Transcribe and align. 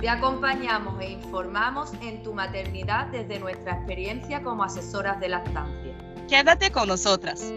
Te 0.00 0.10
acompañamos 0.10 1.00
e 1.00 1.08
informamos 1.08 1.90
en 2.02 2.22
tu 2.22 2.34
maternidad 2.34 3.06
desde 3.06 3.38
nuestra 3.38 3.76
experiencia 3.76 4.42
como 4.42 4.62
asesoras 4.62 5.18
de 5.20 5.30
lactancia. 5.30 5.96
Quédate 6.28 6.70
con 6.70 6.88
nosotras. 6.88 7.50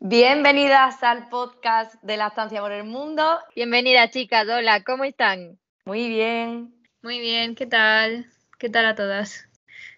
Bienvenidas 0.00 1.02
al 1.02 1.28
podcast 1.28 1.94
de 2.02 2.16
Lactancia 2.16 2.62
por 2.62 2.72
el 2.72 2.84
Mundo. 2.84 3.38
Bienvenidas 3.54 4.10
chicas, 4.10 4.48
hola, 4.48 4.82
¿cómo 4.84 5.04
están? 5.04 5.58
Muy 5.84 6.08
bien. 6.08 6.74
Muy 7.02 7.20
bien, 7.20 7.54
¿qué 7.54 7.66
tal? 7.66 8.26
¿Qué 8.58 8.70
tal 8.70 8.86
a 8.86 8.94
todas? 8.94 9.50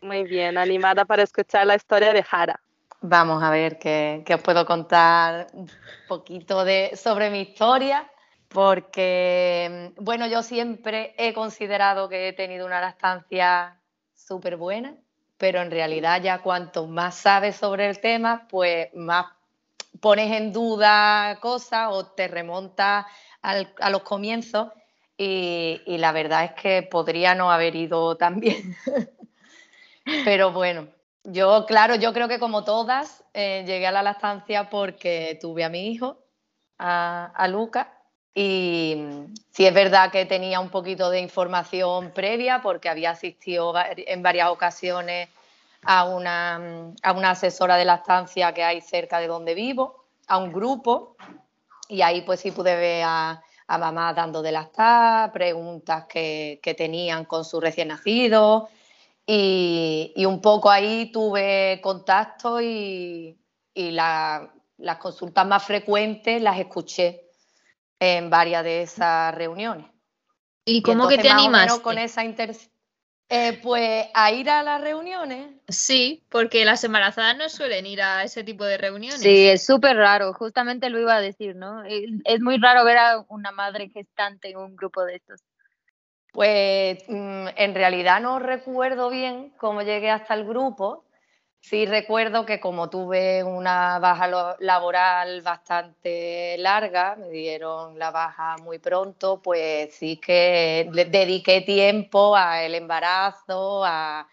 Muy 0.03 0.25
bien, 0.25 0.59
animada 0.59 1.05
para 1.05 1.23
escuchar 1.23 1.65
la 1.69 1.77
historia 1.77 2.13
de 2.13 2.25
Jara. 2.25 2.64
Vamos 3.07 3.43
a 3.43 3.51
ver 3.51 3.79
qué, 3.79 4.25
os 4.35 4.41
puedo 4.41 4.65
contar 4.65 5.49
un 5.53 5.71
poquito 6.09 6.65
de, 6.65 6.97
sobre 6.97 7.29
mi 7.29 7.41
historia, 7.41 8.11
porque, 8.49 9.93
bueno, 9.99 10.27
yo 10.27 10.43
siempre 10.43 11.15
he 11.19 11.35
considerado 11.35 12.09
que 12.09 12.29
he 12.29 12.33
tenido 12.33 12.65
una 12.65 12.81
lactancia 12.81 13.79
súper 14.15 14.57
buena, 14.57 14.95
pero 15.37 15.61
en 15.61 15.71
realidad 15.71 16.23
ya 16.23 16.39
cuanto 16.39 16.87
más 16.87 17.17
sabes 17.17 17.57
sobre 17.57 17.91
el 17.91 18.01
tema, 18.01 18.49
pues 18.49 18.89
más 18.95 19.27
pones 20.01 20.33
en 20.33 20.55
duda 20.55 21.39
cosas 21.43 21.89
o 21.91 22.07
te 22.07 22.27
remontas 22.27 23.05
a 23.43 23.91
los 23.91 24.03
comienzos 24.03 24.69
y, 25.19 25.83
la 25.99 26.13
verdad 26.13 26.45
es 26.45 26.53
que 26.53 26.83
podría 26.83 27.35
no 27.35 27.53
haber 27.53 27.77
ido 27.77 28.17
tan 28.17 28.41
bien. 28.41 28.75
pero 30.25 30.53
bueno, 30.53 30.89
yo, 31.25 31.65
claro, 31.67 31.95
yo 31.97 32.13
creo 32.13 32.29
que 32.29 32.39
como 32.39 32.65
todas, 32.65 33.25
eh, 33.33 33.65
llegué 33.67 33.87
a 33.87 33.93
la 33.93 34.03
lactancia 34.03 34.69
porque 34.69 35.39
tuve 35.41 35.65
a 35.65 35.69
mi 35.69 35.89
hijo, 35.89 36.19
a, 36.79 37.47
Luca, 37.49 37.99
y 38.35 38.97
sí 39.51 39.65
es 39.65 39.73
verdad 39.73 40.11
que 40.11 40.27
tenía 40.27 40.61
un 40.61 40.69
poquito 40.69 41.09
de 41.09 41.21
información 41.21 42.13
previa 42.13 42.61
porque 42.63 42.89
había 42.89 43.11
asistido 43.11 43.73
en 43.97 44.23
varias 44.23 44.51
ocasiones 44.51 45.29
a 45.83 46.05
una, 46.05 46.93
a 47.03 47.13
una 47.13 47.31
asesora 47.31 47.77
de 47.77 47.85
lactancia 47.85 48.53
que 48.53 48.65
hay 48.65 48.81
cerca 48.81 49.19
de 49.19 49.29
donde 49.29 49.55
vivo, 49.55 50.05
a 50.27 50.39
un 50.39 50.53
grupo, 50.53 51.17
y 51.89 52.03
ahí 52.03 52.23
pues 52.23 52.41
sí 52.41 52.51
pude 52.51 52.77
ver 52.77 53.05
a, 53.07 53.43
a 53.67 53.79
mamá 53.79 54.13
dando 54.13 54.43
de 54.43 54.53
lactar, 54.53 55.33
preguntas 55.33 56.05
que, 56.07 56.61
que 56.63 56.75
tenían 56.75 57.25
con 57.25 57.45
su 57.45 57.61
recién 57.61 57.89
nacido, 57.89 58.69
y, 59.27 60.25
un 60.27 60.41
poco 60.41 60.71
ahí 60.71 61.11
tuve 61.13 61.81
contacto 61.83 62.61
y, 62.61 63.39
las 63.75 64.99
consultas 65.01 65.47
más 65.47 65.65
frecuentes 65.65 66.41
las 66.41 66.59
escuché 66.59 67.23
en 67.99 68.31
varias 68.31 68.63
de 68.65 68.83
esas 68.83 69.35
reuniones. 69.35 69.87
¿Y 70.65 70.83
cómo 70.83 71.09
que 71.09 71.19
te 71.19 71.29
animaste? 71.29 71.83
con 71.83 71.99
esa 71.99 72.23
eh, 73.31 73.59
pues 73.63 74.07
a 74.13 74.33
ir 74.33 74.51
a 74.51 74.63
las 74.63 74.81
reuniones. 74.81 75.49
Sí, 75.69 76.25
porque 76.29 76.65
las 76.65 76.85
embarazadas 76.85 77.37
no 77.37 77.49
suelen 77.49 77.87
ir 77.87 78.03
a 78.03 78.23
ese 78.23 78.45
tipo 78.45 78.65
de 78.65 78.77
reuniones. 78.77 79.21
Sí, 79.21 79.47
es 79.47 79.65
súper 79.65 79.97
raro, 79.97 80.35
justamente 80.35 80.91
lo 80.91 81.01
iba 81.01 81.17
a 81.17 81.21
decir, 81.21 81.57
¿no? 81.57 81.83
Es 81.85 82.41
muy 82.41 82.59
raro 82.59 82.85
ver 82.85 82.99
a 82.99 83.25
una 83.29 83.51
madre 83.51 83.89
gestante 83.89 84.51
en 84.51 84.59
un 84.59 84.77
grupo 84.77 85.05
de 85.05 85.17
estos. 85.17 85.41
Pues 86.35 86.99
mm, 87.09 87.47
en 87.57 87.75
realidad 87.77 88.21
no 88.21 88.41
recuerdo 88.41 89.09
bien 89.09 89.53
cómo 89.57 89.83
llegué 89.83 90.11
hasta 90.11 90.35
el 90.35 90.45
grupo. 90.45 91.05
Sí 91.61 91.87
recuerdo 91.87 92.45
que 92.45 92.59
como 92.61 92.91
tuve 92.91 93.45
una 93.45 94.01
baja 94.01 94.57
laboral 94.59 95.43
bastante 95.43 96.57
larga, 96.59 97.15
me 97.17 97.29
dieron 97.31 97.99
la 98.01 98.11
baja 98.11 98.57
muy 98.59 98.81
pronto, 98.81 99.41
pues 99.43 99.95
sí 99.95 100.17
que 100.19 100.91
dediqué 100.93 101.61
tiempo 101.63 102.37
al 102.37 102.75
embarazo, 102.75 103.85
a, 103.85 104.29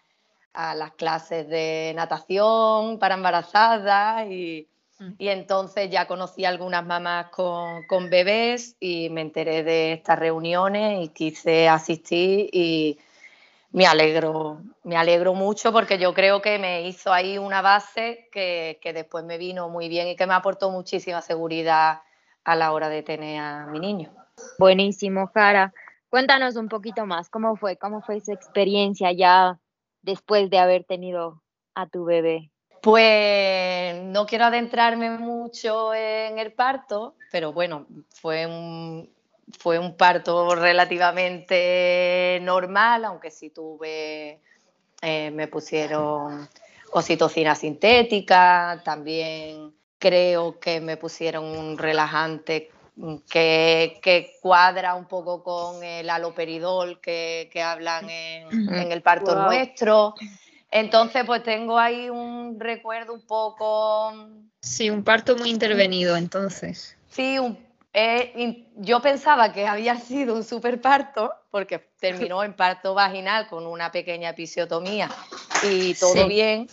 a 0.54 0.74
las 0.74 0.92
clases 0.94 1.48
de 1.48 1.92
natación 1.96 2.98
para 2.98 3.14
embarazadas 3.14 4.26
y, 4.28 4.68
y 5.18 5.28
entonces 5.28 5.90
ya 5.90 6.06
conocí 6.06 6.44
a 6.44 6.48
algunas 6.48 6.84
mamás 6.84 7.30
con, 7.30 7.84
con, 7.86 8.10
bebés 8.10 8.76
y 8.80 9.08
me 9.10 9.20
enteré 9.20 9.62
de 9.62 9.92
estas 9.92 10.18
reuniones 10.18 11.04
y 11.04 11.08
quise 11.08 11.68
asistir 11.68 12.48
y 12.52 12.98
me 13.72 13.86
alegro, 13.86 14.60
me 14.84 14.96
alegro 14.96 15.34
mucho 15.34 15.72
porque 15.72 15.98
yo 15.98 16.12
creo 16.12 16.42
que 16.42 16.58
me 16.58 16.86
hizo 16.86 17.12
ahí 17.12 17.38
una 17.38 17.62
base 17.62 18.28
que, 18.30 18.78
que 18.82 18.92
después 18.92 19.24
me 19.24 19.38
vino 19.38 19.68
muy 19.68 19.88
bien 19.88 20.08
y 20.08 20.16
que 20.16 20.26
me 20.26 20.34
aportó 20.34 20.70
muchísima 20.70 21.22
seguridad 21.22 22.02
a 22.44 22.56
la 22.56 22.72
hora 22.72 22.88
de 22.88 23.02
tener 23.02 23.40
a 23.40 23.66
mi 23.66 23.80
niño. 23.80 24.10
Buenísimo, 24.58 25.30
Jara. 25.32 25.72
Cuéntanos 26.10 26.56
un 26.56 26.68
poquito 26.68 27.06
más, 27.06 27.30
¿cómo 27.30 27.56
fue? 27.56 27.76
¿Cómo 27.78 28.02
fue 28.02 28.18
esa 28.18 28.34
experiencia 28.34 29.12
ya 29.12 29.58
después 30.02 30.50
de 30.50 30.58
haber 30.58 30.84
tenido 30.84 31.42
a 31.74 31.86
tu 31.86 32.04
bebé? 32.04 32.51
Pues 32.82 33.94
no 34.02 34.26
quiero 34.26 34.46
adentrarme 34.46 35.10
mucho 35.10 35.94
en 35.94 36.40
el 36.40 36.52
parto, 36.52 37.14
pero 37.30 37.52
bueno, 37.52 37.86
fue 38.08 38.44
un, 38.44 39.08
fue 39.56 39.78
un 39.78 39.96
parto 39.96 40.52
relativamente 40.56 42.40
normal, 42.42 43.04
aunque 43.04 43.30
sí 43.30 43.50
tuve, 43.50 44.40
eh, 45.00 45.30
me 45.30 45.46
pusieron 45.46 46.48
oxitocina 46.90 47.54
sintética, 47.54 48.82
también 48.84 49.72
creo 49.96 50.58
que 50.58 50.80
me 50.80 50.96
pusieron 50.96 51.44
un 51.44 51.78
relajante 51.78 52.72
que, 53.30 54.38
cuadra 54.42 54.96
un 54.96 55.06
poco 55.06 55.44
con 55.44 55.84
el 55.84 56.10
aloperidol 56.10 57.00
que, 57.00 57.48
hablan 57.64 58.10
en, 58.10 58.90
el 58.90 59.02
parto 59.02 59.36
nuestro. 59.36 60.16
Entonces, 60.72 61.24
pues 61.26 61.42
tengo 61.42 61.78
ahí 61.78 62.08
un 62.08 62.58
recuerdo 62.58 63.12
un 63.12 63.26
poco... 63.26 64.14
Sí, 64.62 64.88
un 64.88 65.04
parto 65.04 65.36
muy 65.36 65.50
intervenido, 65.50 66.16
entonces. 66.16 66.96
Sí, 67.10 67.36
eh, 67.92 68.68
yo 68.76 69.00
pensaba 69.02 69.52
que 69.52 69.66
había 69.66 69.96
sido 69.96 70.34
un 70.34 70.42
superparto, 70.42 71.30
porque 71.50 71.78
terminó 72.00 72.42
en 72.42 72.54
parto 72.54 72.94
vaginal 72.94 73.48
con 73.48 73.66
una 73.66 73.92
pequeña 73.92 74.30
episiotomía 74.30 75.10
y 75.62 75.92
todo 75.92 76.26
bien, 76.26 76.66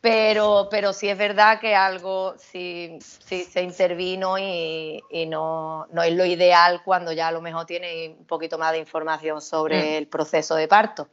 pero, 0.00 0.66
pero 0.68 0.92
sí 0.92 1.08
es 1.08 1.16
verdad 1.16 1.60
que 1.60 1.76
algo 1.76 2.34
sí, 2.38 2.98
sí 3.00 3.44
se 3.44 3.62
intervino 3.62 4.36
y, 4.36 5.00
no, 5.28 5.86
no, 5.92 6.02
es 6.02 6.12
lo 6.12 6.24
ideal 6.24 6.82
cuando 6.84 7.12
ya 7.12 7.28
a 7.28 7.32
lo 7.32 7.40
mejor 7.40 7.66
tiene 7.66 8.16
un 8.18 8.26
poquito 8.26 8.58
más 8.58 8.72
de 8.72 8.78
información 8.78 9.40
sobre 9.40 9.80
mm. 9.80 9.94
el 9.94 10.08
proceso 10.08 10.56
de 10.56 10.66
parto. 10.66 11.08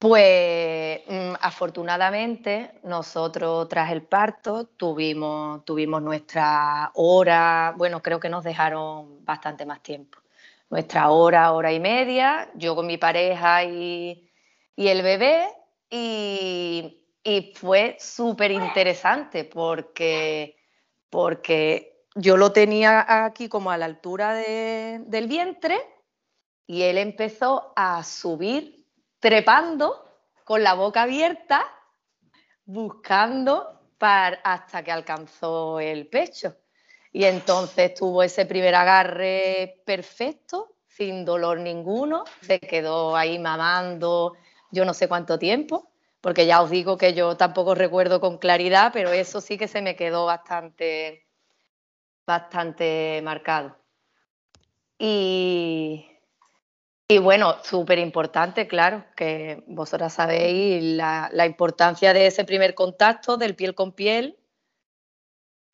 Pues 0.00 1.02
mm, 1.08 1.34
afortunadamente 1.42 2.72
nosotros 2.84 3.68
tras 3.68 3.92
el 3.92 4.02
parto 4.02 4.64
tuvimos, 4.64 5.62
tuvimos 5.66 6.00
nuestra 6.00 6.90
hora, 6.94 7.74
bueno, 7.76 8.00
creo 8.00 8.18
que 8.18 8.30
nos 8.30 8.42
dejaron 8.42 9.22
bastante 9.26 9.66
más 9.66 9.82
tiempo. 9.82 10.18
Nuestra 10.70 11.10
hora, 11.10 11.52
hora 11.52 11.70
y 11.70 11.80
media, 11.80 12.50
yo 12.54 12.74
con 12.74 12.86
mi 12.86 12.96
pareja 12.96 13.64
y, 13.64 14.30
el 14.76 15.02
bebé, 15.02 15.48
y, 15.90 16.96
fue 17.56 17.96
súper 18.00 18.52
interesante 18.52 19.44
porque, 19.44 20.56
porque 21.10 22.06
yo 22.14 22.38
lo 22.38 22.52
tenía 22.52 23.24
aquí 23.26 23.50
como 23.50 23.70
a 23.70 23.76
la 23.76 23.84
altura 23.84 24.32
del 24.34 25.26
vientre 25.28 25.78
y 26.66 26.82
él 26.82 26.96
empezó 26.96 27.74
a 27.76 28.02
subir 28.02 28.79
trepando 29.20 30.04
con 30.44 30.62
la 30.62 30.74
boca 30.74 31.02
abierta, 31.02 31.64
buscando 32.64 33.80
hasta 34.00 34.82
que 34.82 34.90
alcanzó 34.90 35.78
el 35.78 36.08
pecho. 36.08 36.56
Y 37.12 37.24
entonces 37.24 37.94
tuvo 37.94 38.22
ese 38.22 38.46
primer 38.46 38.74
agarre 38.74 39.82
perfecto, 39.84 40.76
sin 40.86 41.24
dolor 41.24 41.58
ninguno, 41.58 42.24
se 42.40 42.58
quedó 42.58 43.14
ahí 43.16 43.38
mamando 43.38 44.34
yo 44.70 44.84
no 44.84 44.94
sé 44.94 45.08
cuánto 45.08 45.38
tiempo, 45.38 45.90
porque 46.20 46.46
ya 46.46 46.62
os 46.62 46.70
digo 46.70 46.96
que 46.96 47.14
yo 47.14 47.36
tampoco 47.36 47.74
recuerdo 47.74 48.20
con 48.20 48.38
claridad, 48.38 48.90
pero 48.92 49.10
eso 49.12 49.40
sí 49.40 49.58
que 49.58 49.68
se 49.68 49.82
me 49.82 49.96
quedó 49.96 50.26
bastante, 50.26 51.26
bastante 52.26 53.20
marcado. 53.22 53.76
Y, 54.98 56.06
Y 57.10 57.18
bueno, 57.18 57.56
súper 57.64 57.98
importante, 57.98 58.68
claro, 58.68 59.04
que 59.16 59.64
vosotras 59.66 60.14
sabéis 60.14 60.80
la, 60.80 61.28
la, 61.32 61.44
importancia 61.44 62.12
de 62.12 62.28
ese 62.28 62.44
primer 62.44 62.74
contacto 62.76 63.36
del 63.36 63.56
piel 63.56 63.74
con 63.74 63.90
piel. 63.90 64.36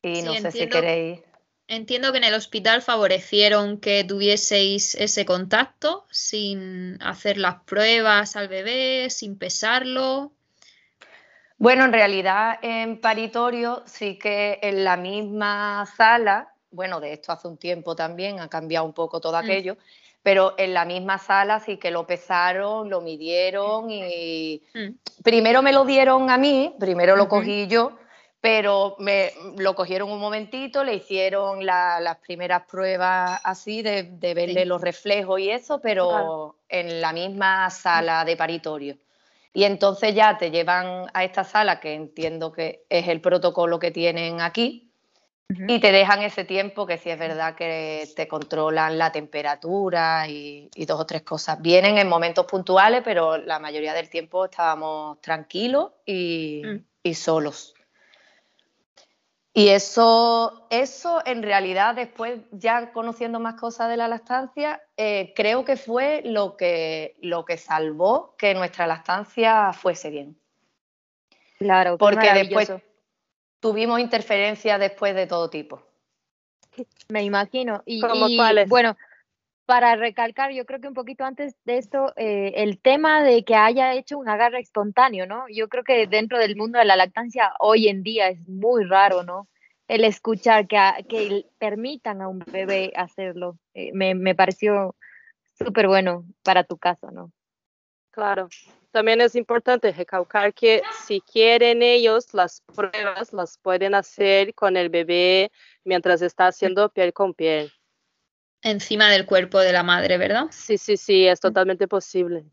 Y 0.01 0.15
Sí, 0.15 0.21
no 0.23 0.33
sé 0.33 0.51
si 0.51 0.67
queréis. 0.67 1.19
Entiendo 1.67 2.11
que 2.11 2.17
en 2.17 2.23
el 2.23 2.33
hospital 2.33 2.81
favorecieron 2.81 3.79
que 3.79 4.03
tuvieseis 4.03 4.95
ese 4.95 5.27
contacto 5.27 6.07
sin 6.09 6.97
hacer 7.03 7.37
las 7.37 7.61
pruebas 7.65 8.35
al 8.35 8.47
bebé, 8.47 9.11
sin 9.11 9.37
pesarlo. 9.37 10.31
Bueno, 11.59 11.85
en 11.85 11.93
realidad 11.93 12.57
en 12.63 12.99
paritorio 12.99 13.83
sí 13.85 14.17
que 14.17 14.57
en 14.63 14.83
la 14.83 14.97
misma 14.97 15.85
sala, 15.97 16.51
bueno, 16.71 16.99
de 16.99 17.13
esto 17.13 17.31
hace 17.31 17.47
un 17.47 17.57
tiempo 17.57 17.95
también, 17.95 18.39
ha 18.39 18.49
cambiado 18.49 18.87
un 18.87 18.93
poco 18.93 19.21
todo 19.21 19.39
Mm. 19.43 19.77
Pero 20.27 20.55
en 20.57 20.73
la 20.73 20.83
misma 20.83 21.19
sala 21.19 21.61
sí 21.61 21.77
que 21.77 21.89
lo 21.89 22.05
pesaron, 22.05 22.89
lo 22.89 22.99
midieron 22.99 23.89
y 23.89 24.61
Mm. 24.73 24.89
primero 25.23 25.61
me 25.61 25.71
lo 25.71 25.85
dieron 25.85 26.29
a 26.29 26.37
mí, 26.37 26.75
primero 26.77 27.15
lo 27.15 27.29
cogí 27.29 27.65
yo, 27.67 27.93
pero 28.41 28.97
me 28.99 29.31
lo 29.55 29.73
cogieron 29.73 30.11
un 30.11 30.19
momentito, 30.19 30.83
le 30.83 30.95
hicieron 30.95 31.65
la- 31.65 32.01
las 32.01 32.17
primeras 32.17 32.63
pruebas 32.69 33.39
así 33.41 33.81
de, 33.81 34.03
de 34.03 34.33
verle 34.33 34.63
Sí. 34.63 34.67
los 34.67 34.81
reflejos 34.81 35.39
y 35.39 35.49
eso, 35.49 35.79
pero 35.79 36.09
Claro. 36.09 36.55
en 36.67 36.99
la 36.99 37.13
misma 37.13 37.69
sala 37.69 38.25
de 38.25 38.35
paritorio. 38.35 38.97
Y 39.53 39.63
entonces 39.63 40.13
ya 40.13 40.37
te 40.37 40.51
llevan 40.51 41.09
a 41.13 41.23
esta 41.23 41.45
sala, 41.45 41.79
que 41.79 41.93
entiendo 41.93 42.51
que 42.51 42.83
es 42.89 43.07
el 43.07 43.21
protocolo 43.21 43.79
que 43.79 43.91
tienen 43.91 44.41
aquí, 44.41 44.86
Y 45.49 45.79
te 45.79 45.93
dejan 45.93 46.21
ese 46.23 46.43
tiempo 46.43 46.85
que 46.85 46.97
sí 46.97 47.09
es 47.09 47.17
verdad 47.17 47.55
que 47.55 48.09
te 48.17 48.27
controlan 48.27 48.97
la 48.97 49.13
temperatura 49.13 50.27
y, 50.27 50.69
y 50.75 50.85
dos 50.85 50.99
o 50.99 51.05
tres 51.05 51.21
cosas. 51.21 51.61
Vienen 51.61 51.97
en 51.97 52.09
momentos 52.09 52.45
puntuales, 52.45 53.01
pero 53.03 53.37
la 53.37 53.57
mayoría 53.57 53.93
del 53.93 54.09
tiempo 54.09 54.45
estábamos 54.45 55.21
tranquilos 55.21 55.91
y, 56.05 56.63
Mm. 56.65 56.85
y 57.03 57.13
solos. 57.13 57.73
Y 59.53 59.69
eso, 59.69 60.67
eso 60.69 61.23
en 61.25 61.41
realidad 61.41 61.95
después, 61.95 62.41
ya 62.51 62.91
conociendo 62.91 63.39
más 63.39 63.55
cosas 63.55 63.89
de 63.89 63.97
la 63.97 64.07
lactancia, 64.07 64.81
eh, 64.97 65.33
creo 65.35 65.65
que 65.65 65.77
fue 65.77 66.21
lo 66.25 66.57
que, 66.57 67.15
lo 67.21 67.45
que 67.45 67.57
salvó 67.57 68.35
que 68.37 68.53
nuestra 68.53 68.85
lactancia 68.85 69.71
fuese 69.73 70.09
bien. 70.09 70.37
Claro, 71.57 71.97
Porque 71.97 72.33
después. 72.33 72.71
Tuvimos 73.59 73.99
interferencias 73.99 74.79
después 74.79 75.15
de 75.15 75.27
todo 75.27 75.49
tipo. 75.49 75.81
Me 77.09 77.23
imagino. 77.23 77.81
Y, 77.85 78.01
¿Cómo 78.01 78.27
y, 78.29 78.37
cuáles? 78.37 78.69
bueno, 78.69 78.95
para 79.65 79.95
recalcar, 79.95 80.51
yo 80.51 80.65
creo 80.65 80.79
que 80.79 80.87
un 80.87 80.93
poquito 80.93 81.25
antes 81.25 81.55
de 81.65 81.77
esto, 81.77 82.13
eh, 82.15 82.53
el 82.57 82.79
tema 82.79 83.23
de 83.23 83.43
que 83.43 83.55
haya 83.55 83.93
hecho 83.95 84.17
un 84.17 84.29
agarre 84.29 84.59
espontáneo, 84.59 85.25
¿no? 85.25 85.45
Yo 85.49 85.67
creo 85.69 85.83
que 85.83 86.07
dentro 86.07 86.37
del 86.37 86.55
mundo 86.55 86.79
de 86.79 86.85
la 86.85 86.95
lactancia 86.95 87.53
hoy 87.59 87.87
en 87.87 88.03
día 88.03 88.29
es 88.29 88.47
muy 88.47 88.85
raro, 88.85 89.23
¿no? 89.23 89.47
El 89.87 90.03
escuchar 90.05 90.67
que, 90.67 90.77
a- 90.77 90.97
que 91.07 91.45
permitan 91.57 92.21
a 92.21 92.27
un 92.27 92.39
bebé 92.51 92.93
hacerlo. 92.95 93.57
Eh, 93.73 93.91
me, 93.93 94.15
me 94.15 94.35
pareció 94.35 94.95
súper 95.57 95.87
bueno 95.87 96.25
para 96.43 96.63
tu 96.63 96.77
caso, 96.77 97.09
¿no? 97.11 97.31
Claro. 98.11 98.49
También 98.97 99.21
es 99.21 99.35
importante 99.35 99.91
recalcar 99.91 100.55
que 100.55 100.81
si 101.05 101.21
quieren 101.21 101.83
ellos, 101.83 102.33
las 102.33 102.61
pruebas 102.61 103.31
las 103.31 103.59
pueden 103.59 103.93
hacer 103.93 104.55
con 104.55 104.75
el 104.75 104.89
bebé 104.89 105.51
mientras 105.83 106.23
está 106.23 106.47
haciendo 106.47 106.89
piel 106.89 107.13
con 107.13 107.35
piel. 107.35 107.71
Encima 108.63 109.11
del 109.11 109.27
cuerpo 109.27 109.59
de 109.59 109.71
la 109.71 109.83
madre, 109.83 110.17
¿verdad? 110.17 110.47
Sí, 110.49 110.79
sí, 110.79 110.97
sí, 110.97 111.27
es 111.27 111.39
totalmente 111.39 111.87
posible. 111.87 112.45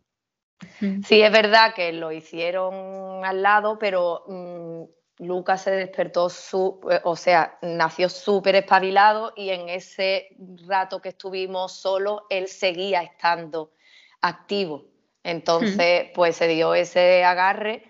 Sí, 1.02 1.22
es 1.22 1.32
verdad 1.32 1.72
que 1.72 1.94
lo 1.94 2.12
hicieron 2.12 3.24
al 3.24 3.40
lado, 3.40 3.78
pero 3.78 4.24
mm, 4.28 5.24
Lucas 5.24 5.62
se 5.62 5.70
despertó, 5.70 6.28
su, 6.28 6.78
eh, 6.90 7.00
o 7.04 7.16
sea, 7.16 7.56
nació 7.62 8.10
súper 8.10 8.56
espabilado 8.56 9.32
y 9.34 9.48
en 9.48 9.70
ese 9.70 10.28
rato 10.66 11.00
que 11.00 11.08
estuvimos 11.08 11.72
solos, 11.72 12.20
él 12.28 12.48
seguía 12.48 13.02
estando 13.02 13.72
activo. 14.20 14.92
Entonces, 15.24 16.10
pues 16.14 16.36
se 16.36 16.46
dio 16.46 16.74
ese 16.74 17.24
agarre 17.24 17.82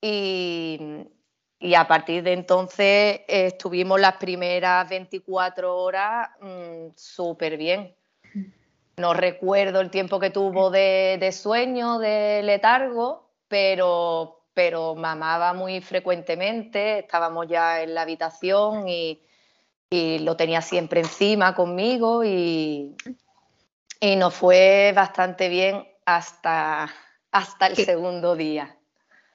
y, 0.00 0.78
y 1.58 1.74
a 1.74 1.88
partir 1.88 2.22
de 2.22 2.32
entonces 2.32 3.20
estuvimos 3.26 4.00
las 4.00 4.14
primeras 4.14 4.88
24 4.88 5.76
horas 5.76 6.30
mm, 6.40 6.94
súper 6.94 7.56
bien. 7.56 7.94
No 8.96 9.12
recuerdo 9.12 9.80
el 9.80 9.90
tiempo 9.90 10.20
que 10.20 10.30
tuvo 10.30 10.70
de, 10.70 11.18
de 11.20 11.32
sueño, 11.32 11.98
de 11.98 12.42
letargo, 12.44 13.28
pero, 13.48 14.44
pero 14.54 14.94
mamaba 14.94 15.52
muy 15.54 15.80
frecuentemente. 15.80 17.00
Estábamos 17.00 17.48
ya 17.48 17.82
en 17.82 17.94
la 17.94 18.02
habitación 18.02 18.88
y, 18.88 19.24
y 19.90 20.20
lo 20.20 20.36
tenía 20.36 20.62
siempre 20.62 21.00
encima 21.00 21.56
conmigo 21.56 22.24
y, 22.24 22.94
y 24.00 24.16
nos 24.16 24.34
fue 24.34 24.92
bastante 24.94 25.48
bien 25.48 25.84
hasta, 26.16 26.90
hasta 27.30 27.66
el 27.66 27.76
¿Qué? 27.76 27.84
segundo 27.84 28.34
día. 28.34 28.76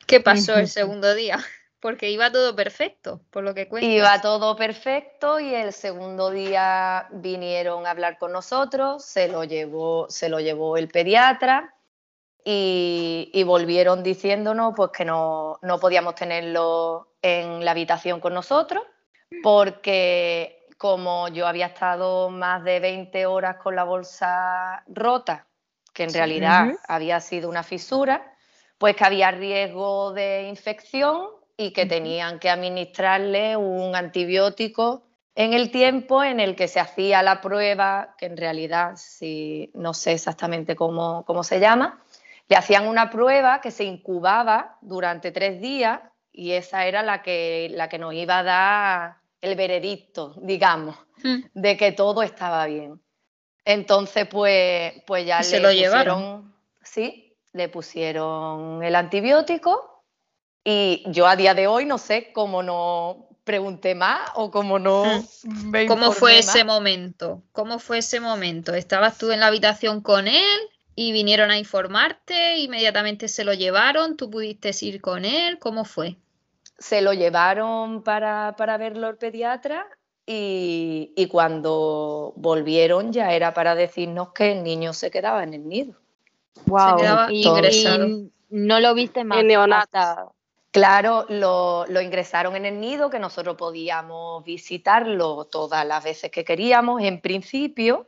¿Qué 0.08 0.20
pasó 0.20 0.56
el 0.56 0.68
segundo 0.68 1.14
día? 1.14 1.38
Porque 1.80 2.10
iba 2.10 2.32
todo 2.32 2.56
perfecto, 2.56 3.22
por 3.30 3.44
lo 3.44 3.54
que 3.54 3.68
cuentas. 3.68 3.92
Iba 3.92 4.22
todo 4.22 4.56
perfecto 4.56 5.40
y 5.40 5.54
el 5.54 5.72
segundo 5.74 6.32
día 6.32 7.08
vinieron 7.12 7.86
a 7.86 7.92
hablar 7.92 8.18
con 8.18 8.32
nosotros, 8.32 9.04
se 9.04 9.28
lo 9.28 9.44
llevó, 9.44 10.10
se 10.10 10.30
lo 10.30 10.40
llevó 10.40 10.78
el 10.78 10.88
pediatra 10.88 11.76
y, 12.44 13.30
y 13.34 13.44
volvieron 13.44 14.02
diciéndonos 14.02 14.74
pues, 14.76 14.92
que 14.92 15.06
no, 15.06 15.60
no 15.62 15.80
podíamos 15.80 16.16
tenerlo 16.16 17.16
en 17.22 17.64
la 17.64 17.72
habitación 17.72 18.20
con 18.20 18.34
nosotros 18.34 18.84
porque 19.44 20.66
como 20.78 21.28
yo 21.28 21.48
había 21.48 21.68
estado 21.68 22.30
más 22.30 22.64
de 22.64 22.80
20 22.80 23.26
horas 23.26 23.58
con 23.58 23.76
la 23.76 23.84
bolsa 23.84 24.84
rota, 24.88 25.48
que 25.94 26.04
en 26.04 26.10
Sí. 26.10 26.18
realidad 26.18 26.72
había 26.88 27.20
sido 27.20 27.50
una 27.50 27.64
fisura, 27.64 28.34
pues 28.78 28.96
que 28.96 29.06
había 29.06 29.32
riesgo 29.32 30.12
de 30.14 30.48
infección 30.50 31.28
y 31.56 31.72
que 31.72 31.86
tenían 31.86 32.40
que 32.40 32.50
administrarle 32.50 33.56
un 33.56 33.96
antibiótico 33.96 35.04
en 35.36 35.54
el 35.54 35.72
tiempo 35.72 36.24
en 36.24 36.40
el 36.40 36.56
que 36.56 36.68
se 36.68 36.80
hacía 36.80 37.24
la 37.24 37.42
prueba, 37.42 38.16
que 38.18 38.26
en 38.26 38.38
realidad 38.38 38.94
si, 38.96 39.72
no 39.74 39.94
sé 39.94 40.14
exactamente 40.14 40.76
cómo, 40.76 41.24
cómo 41.26 41.44
se 41.44 41.60
llama, 41.60 42.04
le 42.50 42.56
hacían 42.56 42.88
una 42.88 43.10
prueba 43.10 43.62
que 43.62 43.72
se 43.72 43.84
incubaba 43.84 44.78
durante 44.82 45.32
tres 45.32 45.62
días 45.62 46.02
y 46.32 46.52
esa 46.52 46.86
era 46.86 47.04
la 47.04 47.22
que, 47.22 47.70
la 47.72 47.88
que 47.88 48.00
nos 48.00 48.14
iba 48.14 48.40
a 48.40 48.44
dar 48.44 49.16
el 49.42 49.56
veredicto, 49.56 50.34
digamos, 50.42 50.98
Mm. 51.24 51.44
de 51.54 51.78
que 51.78 51.92
todo 51.94 52.22
estaba 52.24 52.66
bien. 52.66 53.00
Entonces, 53.66 54.28
pues, 54.28 54.94
pues 55.06 55.26
ya 55.26 55.40
¿Y 55.40 55.44
le 55.44 55.50
se 55.50 55.60
lo 55.60 55.72
llevaron? 55.72 56.16
pusieron, 56.16 56.56
sí, 56.84 57.34
le 57.54 57.70
pusieron 57.70 58.84
el 58.84 58.96
antibiótico 58.96 60.04
y 60.64 61.04
yo 61.08 61.28
a 61.28 61.36
día 61.36 61.54
de 61.54 61.68
hoy 61.68 61.86
no 61.86 61.98
sé 61.98 62.32
cómo 62.34 62.64
no 62.64 63.28
pregunté 63.44 63.96
más 63.96 64.32
o 64.36 64.52
cómo 64.52 64.80
no 64.80 65.22
me 65.44 65.84
Mm. 65.84 65.88
¿Cómo 65.88 66.12
fue 66.12 66.40
ese 66.40 66.64
momento? 66.64 67.44
¿Cómo 67.52 67.80
fue 67.80 68.00
ese 68.00 68.20
momento? 68.20 68.74
¿Estabas 68.74 69.18
tú 69.18 69.32
en 69.32 69.40
la 69.40 69.48
habitación 69.48 70.02
con 70.02 70.28
él 70.28 70.60
y 70.96 71.12
vinieron 71.12 71.52
a 71.52 71.58
informarte? 71.58 72.60
¿Inmediatamente 72.60 73.28
se 73.28 73.44
lo 73.44 73.54
llevaron? 73.54 74.16
¿Tú 74.16 74.30
pudiste 74.30 74.72
ir 74.82 75.02
con 75.02 75.26
él? 75.26 75.60
¿Cómo 75.60 75.84
fue? 75.84 76.18
Se 76.78 77.02
lo 77.02 77.14
llevaron 77.14 78.04
para, 78.04 78.56
para 78.58 78.78
verlo 78.78 79.10
el 79.10 79.18
pediatra 79.18 79.86
y, 80.26 81.14
y 81.16 81.28
cuando 81.28 82.34
volvieron 82.36 83.12
ya 83.12 83.34
era 83.34 83.54
para 83.54 83.76
decirnos 83.76 84.30
que 84.34 84.54
el 84.54 84.64
niño 84.64 84.94
se 84.94 85.12
quedaba 85.12 85.44
en 85.44 85.54
el 85.54 85.68
nido. 85.68 85.96
Wow. 86.66 86.98
quedaba 86.98 87.32
y, 87.32 87.46
ingresado. 87.46 88.08
y 88.08 88.32
no 88.50 88.80
lo 88.80 88.94
viste 88.94 89.24
más 89.24 89.44
Claro, 90.72 91.28
lo, 91.30 91.86
lo 91.88 92.02
ingresaron 92.02 92.56
en 92.56 92.66
el 92.66 92.80
nido, 92.80 93.12
que 93.12 93.20
nosotros 93.20 93.56
podíamos 93.56 94.44
visitarlo 94.44 95.46
todas 95.46 95.86
las 95.86 96.04
veces 96.04 96.32
que 96.32 96.44
queríamos 96.44 97.04
en 97.04 97.22
principio, 97.22 98.08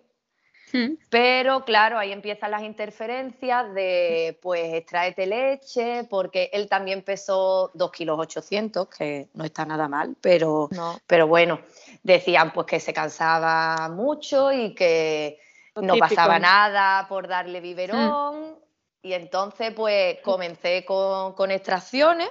Mm. 0.76 0.98
pero 1.10 1.64
claro, 1.64 1.98
ahí 1.98 2.12
empiezan 2.12 2.52
las 2.52 2.64
interferencias 2.64 3.74
de 3.74 4.38
pues 4.42 4.74
extraete 4.74 5.26
leche, 5.26 6.06
porque 6.10 6.50
él 6.52 6.68
también 6.68 7.02
pesó 7.02 7.72
2 7.74 7.92
kilos 7.92 8.20
800, 8.20 8.88
que 8.90 9.30
no 9.34 9.46
está 9.46 9.66
nada 9.66 9.88
mal, 9.88 10.16
pero, 10.20 10.68
no. 10.72 11.00
pero 11.08 11.28
bueno, 11.28 11.60
decían 12.06 12.54
pues 12.54 12.68
que 12.68 12.80
se 12.80 12.94
cansaba 12.94 13.90
mucho 13.90 14.52
y 14.52 14.76
que 14.76 15.40
no 15.76 15.94
típico. 15.96 16.08
pasaba 16.08 16.38
nada 16.40 17.08
por 17.10 17.28
darle 17.28 17.60
biberón. 17.62 18.60
Y 19.02 19.14
entonces, 19.14 19.74
pues 19.76 20.18
comencé 20.24 20.86
con, 20.86 21.34
con 21.34 21.50
extracciones. 21.52 22.30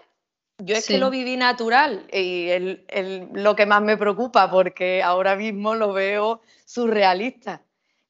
Yo 0.59 0.77
es 0.77 0.85
Sí. 0.85 0.93
que 0.95 0.99
lo 0.99 1.11
viví 1.11 1.37
natural 1.37 2.07
y 2.13 2.49
el- 2.51 2.85
el- 2.89 3.29
lo 3.33 3.57
que 3.57 3.67
más 3.67 3.83
me 3.83 3.97
preocupa, 3.97 4.49
porque 4.49 5.03
ahora 5.03 5.35
mismo 5.35 5.75
lo 5.75 5.93
veo 5.93 6.41
surrealista, 6.65 7.61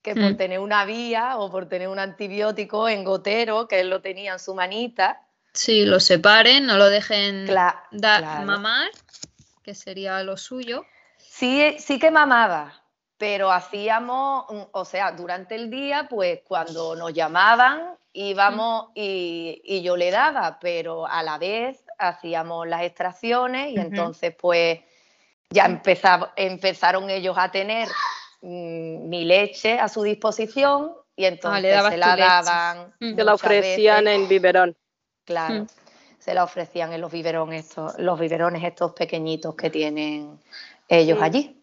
que 0.02 0.14
por 0.14 0.32
Mm. 0.32 0.36
tener 0.36 0.58
una 0.58 0.84
vía 0.84 1.38
o 1.38 1.50
por 1.50 1.66
tener 1.66 1.88
un 1.88 1.98
antibiótico 1.98 2.88
en 2.90 3.04
gotero, 3.04 3.66
que 3.68 3.80
él 3.80 3.88
lo 3.88 4.02
tenía 4.02 4.34
en 4.34 4.38
su 4.38 4.54
manita, 4.54 5.22
Sí, 5.54 5.86
lo 5.86 5.98
separen, 6.00 6.66
no 6.66 6.76
lo 6.76 6.90
dejen 6.90 7.46
cla- 7.46 7.84
da- 7.92 8.18
claro. 8.18 8.44
mamar, 8.46 8.90
que 9.62 9.74
sería 9.74 10.22
lo 10.22 10.36
suyo. 10.36 10.84
Sí, 11.36 11.74
sí 11.80 11.98
que 11.98 12.12
mamaba, 12.12 12.72
pero 13.18 13.50
hacíamos, 13.50 14.44
mm, 14.48 14.62
o 14.70 14.84
sea, 14.84 15.10
durante 15.10 15.56
el 15.56 15.68
día, 15.68 16.06
pues 16.08 16.42
cuando 16.46 16.94
nos 16.94 17.12
llamaban, 17.12 17.96
íbamos 18.12 18.90
y, 18.94 19.60
y 19.64 19.82
yo 19.82 19.96
le 19.96 20.12
daba, 20.12 20.58
pero 20.60 21.08
a 21.08 21.24
la 21.24 21.36
vez 21.38 21.84
hacíamos 21.98 22.68
las 22.68 22.82
extracciones 22.82 23.72
y 23.72 23.76
entonces 23.80 24.32
pues 24.40 24.78
ya 25.50 25.64
empezaba- 25.66 26.32
empezaron 26.36 27.10
ellos 27.10 27.36
a 27.36 27.50
tener 27.50 27.88
mm, 28.42 29.08
mi 29.08 29.24
leche 29.24 29.80
a 29.80 29.88
su 29.88 30.04
disposición 30.04 30.92
y 31.16 31.24
entonces 31.24 31.68
dabas 31.68 31.90
se 31.92 31.96
la 31.98 32.14
leche. 32.14 32.28
daban. 32.28 32.94
Se 33.00 33.24
la 33.24 33.34
ofrecían 33.34 34.04
veces. 34.04 34.20
en 34.20 34.28
biberón. 34.28 34.76
Claro, 35.24 35.64
Mm. 35.64 35.66
se 36.20 36.34
la 36.34 36.44
ofrecían 36.44 36.92
en 36.92 37.00
los 37.00 37.10
biberones 37.10 37.64
estos, 37.66 37.98
los 37.98 38.20
biberones 38.20 38.62
estos 38.62 38.92
pequeñitos 38.92 39.56
que 39.56 39.70
tienen 39.70 40.38
ellos 40.88 41.18
Sí. 41.18 41.24
allí. 41.24 41.62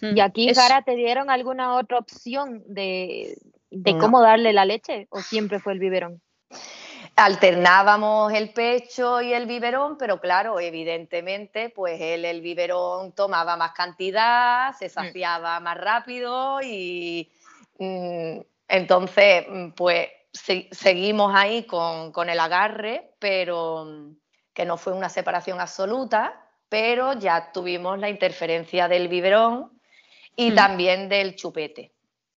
Mm. 0.00 0.16
¿Y 0.16 0.20
aquí, 0.20 0.48
Eso. 0.48 0.60
Sara, 0.60 0.82
te 0.82 0.96
dieron 0.96 1.30
alguna 1.30 1.74
otra 1.76 1.98
opción 1.98 2.62
de, 2.66 3.36
de 3.70 3.92
No. 3.92 3.98
cómo 3.98 4.20
darle 4.20 4.52
la 4.52 4.64
leche 4.64 5.06
o 5.10 5.20
siempre 5.20 5.58
fue 5.60 5.74
el 5.74 5.78
biberón? 5.78 6.20
Alternábamos 7.16 8.32
el 8.32 8.52
pecho 8.52 9.20
y 9.20 9.34
el 9.34 9.46
biberón, 9.46 9.98
pero 9.98 10.18
claro, 10.20 10.58
evidentemente, 10.58 11.68
pues 11.68 12.00
él 12.00 12.24
el 12.24 12.40
biberón 12.40 13.12
tomaba 13.12 13.56
más 13.56 13.72
cantidad, 13.72 14.72
se 14.78 14.88
saciaba 14.88 15.60
más 15.60 15.76
rápido 15.76 16.60
y 16.62 17.30
mm, 17.78 18.38
entonces, 18.68 19.44
mm, 19.48 19.70
pues 19.72 20.08
se- 20.32 20.68
seguimos 20.72 21.32
ahí 21.34 21.64
con, 21.64 22.12
con 22.12 22.30
el 22.30 22.40
agarre, 22.40 23.12
pero 23.18 23.84
mm, 23.84 24.16
que 24.54 24.64
no 24.64 24.78
fue 24.78 24.94
una 24.94 25.10
separación 25.10 25.60
absoluta, 25.60 26.41
pero 26.72 27.12
ya 27.12 27.52
tuvimos 27.52 27.98
la 27.98 28.08
interferencia 28.08 28.88
del 28.88 29.08
biberón 29.08 29.78
y 30.36 30.52
Mm. 30.52 30.54
también 30.54 31.08
del 31.10 31.36
chupete, 31.36 31.92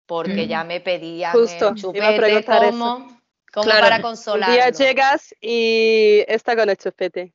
porque 0.06 0.44
Mm. 0.46 0.50
ya 0.50 0.64
me 0.66 0.82
pedían 0.82 1.32
Justo, 1.32 1.70
el 1.70 1.76
chupete 1.76 2.44
como, 2.44 3.22
como 3.54 3.64
Claro, 3.64 3.80
para 3.80 4.02
consolarlo. 4.02 4.54
día 4.54 4.70
llegas 4.72 5.34
y 5.40 6.26
está 6.28 6.54
con 6.58 6.70
el 6.70 6.76
chupete. 6.76 7.34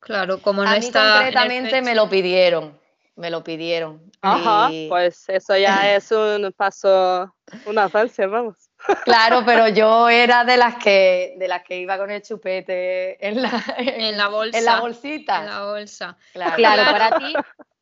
Claro, 0.00 0.42
como 0.42 0.64
no 0.64 0.70
A 0.70 0.80
mí 0.80 0.86
está 0.86 1.12
concretamente 1.12 1.80
me 1.80 1.94
lo 1.94 2.08
pidieron, 2.08 2.76
me 3.14 3.30
lo 3.30 3.44
pidieron. 3.44 4.02
Ajá, 4.20 4.68
Y- 4.68 4.88
pues 4.88 5.28
eso 5.28 5.56
ya 5.56 5.94
es 5.94 6.10
un 6.10 6.52
paso, 6.56 7.32
un 7.66 7.78
avance, 7.78 8.26
vamos. 8.26 8.56
Claro, 9.04 9.42
pero 9.46 9.68
yo 9.68 10.08
era 10.08 10.44
de 10.44 10.56
las 10.56 10.76
que 10.76 11.34
de 11.38 11.48
las 11.48 11.62
que 11.62 11.78
iba 11.78 11.96
con 11.98 12.10
el 12.10 12.22
chupete 12.22 13.24
en 13.26 13.40
la, 13.42 13.50
En 13.78 14.16
la 14.16 14.28
bolsa. 14.28 14.58
en 14.58 14.64
la 14.64 14.80
bolsita. 14.80 15.40
En 15.40 15.46
la 15.46 15.64
bolsa. 15.64 16.16
Claro. 16.32 16.56
Claro, 16.56 16.82
para 16.90 17.18
ti, 17.18 17.32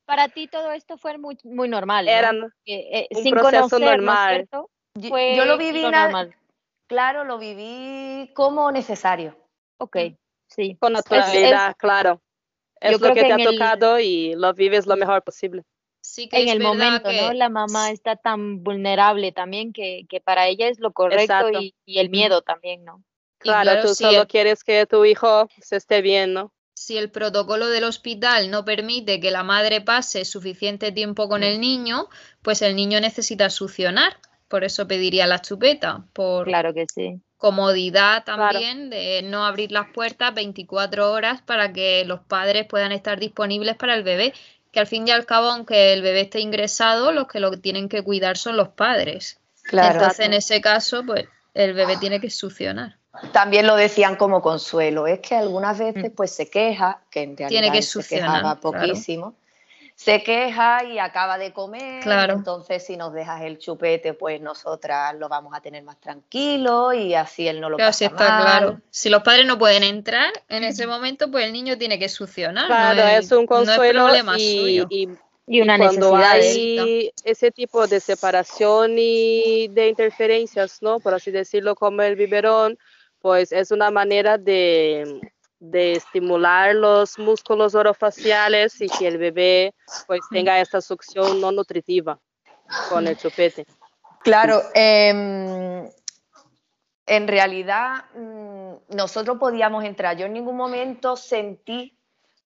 para 0.04 0.28
ti 0.28 0.46
todo 0.48 0.72
esto 0.72 0.98
fue 0.98 1.16
muy, 1.18 1.38
muy 1.44 1.68
normal. 1.68 2.06
Que, 2.64 2.88
eh, 2.92 3.08
un 3.10 3.22
sin 3.22 3.34
proceso 3.34 3.62
conocer, 3.62 3.80
¿no 3.80 3.90
es 3.90 3.96
normal. 3.98 4.48
Yo, 4.94 5.44
lo 5.44 5.56
viví, 5.56 5.82
lo 5.82 5.90
normal. 5.90 6.34
claro, 6.86 7.24
lo 7.24 7.38
viví 7.38 8.32
como 8.34 8.70
necesario. 8.72 9.36
Ok, 9.78 9.96
sí. 10.48 10.76
con 10.80 10.92
Es- 10.94 10.98
naturalidad, 11.04 11.74
claro. 11.78 12.20
Es 12.80 12.92
yo 12.92 12.98
lo 12.98 13.12
creo 13.12 13.14
que 13.14 13.20
que 13.20 13.26
te 13.26 13.32
ha 13.32 13.36
el- 13.50 13.58
tocado 13.58 13.98
y 14.00 14.34
lo 14.34 14.52
vives 14.54 14.86
lo 14.86 14.96
mejor 14.96 15.22
posible. 15.22 15.62
Sí 16.02 16.28
que 16.28 16.40
en 16.42 16.48
el 16.48 16.60
momento, 16.60 17.08
que 17.10 17.16
¿no? 17.16 17.32
La 17.32 17.48
mamá 17.48 17.90
está 17.90 18.16
tan 18.16 18.62
vulnerable 18.62 19.32
también 19.32 19.72
que, 19.72 20.06
que 20.08 20.20
para 20.20 20.46
ella 20.48 20.68
es 20.68 20.80
lo 20.80 20.92
correcto 20.92 21.50
y, 21.50 21.74
y 21.84 21.98
el 21.98 22.10
miedo 22.10 22.42
también, 22.42 22.84
¿no? 22.84 23.02
Claro, 23.38 23.62
claro, 23.62 23.88
tú 23.88 23.94
si 23.94 24.04
solo 24.04 24.20
el- 24.22 24.26
quieres 24.26 24.64
que 24.64 24.86
tu 24.86 25.04
hijo 25.04 25.48
se 25.60 25.76
esté 25.76 26.02
bien, 26.02 26.34
¿no? 26.34 26.52
si 26.74 26.96
el 26.96 27.10
protocolo 27.10 27.68
del 27.68 27.84
hospital 27.84 28.50
no 28.50 28.64
permite 28.64 29.20
que 29.20 29.30
la 29.30 29.42
madre 29.42 29.80
pase 29.82 30.24
suficiente 30.24 30.92
tiempo 30.92 31.28
con 31.28 31.42
el 31.42 31.60
niño, 31.60 32.08
pues 32.42 32.62
el 32.62 32.74
niño 32.74 33.00
necesita 33.00 33.50
succionar. 33.50 34.16
Por 34.48 34.64
eso 34.64 34.88
pediría 34.88 35.26
la 35.26 35.40
chupeta, 35.40 36.06
por 36.14 36.46
Claro 36.46 36.72
que 36.74 36.86
sí. 36.92 37.20
comodidad 37.36 38.24
Claro. 38.24 38.52
también 38.52 38.90
de 38.90 39.22
no 39.22 39.44
abrir 39.44 39.72
las 39.72 39.88
puertas 39.92 40.34
24 40.34 41.12
horas 41.12 41.42
para 41.42 41.72
que 41.72 42.04
los 42.04 42.20
padres 42.20 42.66
puedan 42.66 42.92
estar 42.92 43.20
disponibles 43.20 43.76
para 43.76 43.94
el 43.94 44.02
bebé, 44.02 44.32
que 44.72 44.80
al 44.80 44.86
fin 44.86 45.06
y 45.06 45.10
al 45.10 45.26
cabo, 45.26 45.48
aunque 45.48 45.92
el 45.92 46.02
bebé 46.02 46.22
esté 46.22 46.40
ingresado, 46.40 47.12
los 47.12 47.26
que 47.26 47.40
lo 47.40 47.50
tienen 47.52 47.88
que 47.88 48.02
cuidar 48.02 48.36
son 48.36 48.56
los 48.56 48.68
padres. 48.68 49.38
Claro. 49.62 50.00
Entonces, 50.00 50.26
en 50.26 50.34
ese 50.34 50.60
caso, 50.60 51.04
pues 51.04 51.26
el 51.54 51.74
bebé 51.74 51.96
tiene 51.96 52.20
que 52.20 52.30
succionar. 52.30 52.96
También 53.32 53.66
lo 53.66 53.76
decían 53.76 54.16
como 54.16 54.40
consuelo. 54.40 55.06
Es 55.06 55.20
que 55.20 55.34
algunas 55.34 55.78
veces 55.78 56.12
pues 56.14 56.30
se 56.30 56.48
queja, 56.48 57.00
que 57.10 57.22
en 57.22 57.36
realidad 57.36 57.60
Tiene 57.60 57.76
que 57.76 57.82
se 57.82 58.02
quejaba 58.06 58.58
claro. 58.60 59.34
Se 60.02 60.22
queja 60.22 60.82
y 60.84 60.98
acaba 60.98 61.36
de 61.36 61.52
comer. 61.52 62.02
Claro. 62.02 62.32
Entonces, 62.32 62.86
si 62.86 62.96
nos 62.96 63.12
dejas 63.12 63.42
el 63.42 63.58
chupete, 63.58 64.14
pues 64.14 64.40
nosotras 64.40 65.14
lo 65.16 65.28
vamos 65.28 65.52
a 65.54 65.60
tener 65.60 65.82
más 65.82 66.00
tranquilo 66.00 66.94
y 66.94 67.12
así 67.12 67.46
él 67.46 67.60
no 67.60 67.68
lo 67.68 67.76
Claro, 67.76 67.88
pasa 67.90 67.98
sí 67.98 68.04
está 68.06 68.28
mal. 68.30 68.42
claro. 68.42 68.80
Si 68.88 69.10
los 69.10 69.22
padres 69.22 69.44
no 69.46 69.58
pueden 69.58 69.82
entrar 69.82 70.32
en 70.48 70.64
ese 70.64 70.86
momento, 70.86 71.30
pues 71.30 71.44
el 71.44 71.52
niño 71.52 71.76
tiene 71.76 71.98
que 71.98 72.08
succionar. 72.08 72.62
no 72.62 72.68
Claro, 72.68 73.02
es 73.18 73.30
un 73.30 73.36
no 73.38 73.42
es 73.42 73.46
consuelo 73.48 74.04
problema 74.06 74.38
y, 74.38 74.58
suyo. 74.58 74.86
y 74.88 75.08
Y 75.46 75.60
una 75.60 75.76
cuando 75.76 76.16
necesidad. 76.16 76.32
hay 76.32 77.12
ese 77.24 77.50
tipo 77.50 77.86
de 77.86 78.00
separación 78.00 78.94
y 78.96 79.68
de 79.68 79.88
interferencias, 79.88 80.80
¿no? 80.80 80.98
Por 81.00 81.12
así 81.12 81.30
decirlo, 81.30 81.74
como 81.74 82.00
el 82.00 82.16
biberón, 82.16 82.78
pues 83.20 83.52
es 83.52 83.70
una 83.70 83.90
manera 83.90 84.38
de, 84.38 85.20
de 85.60 85.92
estimular 85.92 86.74
los 86.74 87.18
músculos 87.18 87.74
orofaciales 87.74 88.80
y 88.80 88.88
que 88.88 89.06
el 89.06 89.18
bebé 89.18 89.74
pues 90.06 90.22
tenga 90.30 90.58
esta 90.58 90.80
succión 90.80 91.40
no 91.40 91.52
nutritiva 91.52 92.18
con 92.88 93.06
el 93.06 93.16
chupete. 93.16 93.66
Claro, 94.22 94.62
em, 94.74 95.88
en 97.06 97.28
realidad 97.28 98.04
mm, 98.14 98.96
nosotros 98.96 99.38
podíamos 99.38 99.84
entrar. 99.84 100.16
Yo 100.16 100.26
en 100.26 100.32
ningún 100.32 100.56
momento 100.56 101.16
sentí 101.16 101.98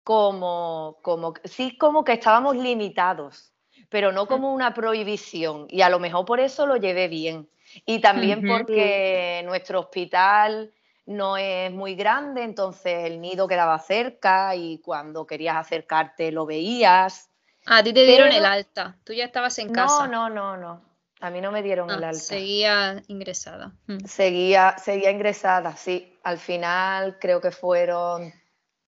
como, 0.03 0.97
como, 1.01 1.33
sí 1.43 1.77
como 1.77 2.03
que 2.03 2.13
estábamos 2.13 2.55
limitados, 2.55 3.53
pero 3.89 4.11
no 4.11 4.27
como 4.27 4.53
una 4.53 4.73
prohibición. 4.73 5.67
Y 5.69 5.81
a 5.81 5.89
lo 5.89 5.99
mejor 5.99 6.25
por 6.25 6.39
eso 6.39 6.65
lo 6.65 6.77
llevé 6.77 7.07
bien. 7.07 7.47
Y 7.85 7.99
también 7.99 8.45
porque 8.47 9.41
nuestro 9.45 9.79
hospital 9.79 10.73
no 11.05 11.37
es 11.37 11.71
muy 11.71 11.95
grande, 11.95 12.43
entonces 12.43 13.05
el 13.05 13.19
nido 13.19 13.47
quedaba 13.47 13.77
cerca 13.79 14.55
y 14.55 14.79
cuando 14.79 15.25
querías 15.27 15.57
acercarte 15.57 16.31
lo 16.31 16.45
veías. 16.45 17.29
A 17.65 17.83
ti 17.83 17.93
te 17.93 18.03
dieron 18.05 18.27
pero- 18.29 18.39
el 18.39 18.45
alta. 18.45 18.97
Tú 19.03 19.13
ya 19.13 19.25
estabas 19.25 19.57
en 19.59 19.67
No, 19.67 19.73
casa. 19.73 20.07
no, 20.07 20.29
no, 20.29 20.57
no. 20.57 20.81
A 21.21 21.29
mí 21.29 21.39
no 21.39 21.51
me 21.51 21.61
dieron 21.63 21.89
Ah, 21.89 21.95
el 21.95 22.03
alta. 22.03 22.19
seguía 22.19 23.01
ingresada. 23.07 23.71
Mm. 23.87 24.05
Seguía, 24.05 24.75
seguía 24.77 25.11
ingresada, 25.11 25.75
sí. 25.77 26.17
Al 26.23 26.37
final 26.37 27.17
creo 27.19 27.39
que 27.39 27.51
fueron 27.51 28.33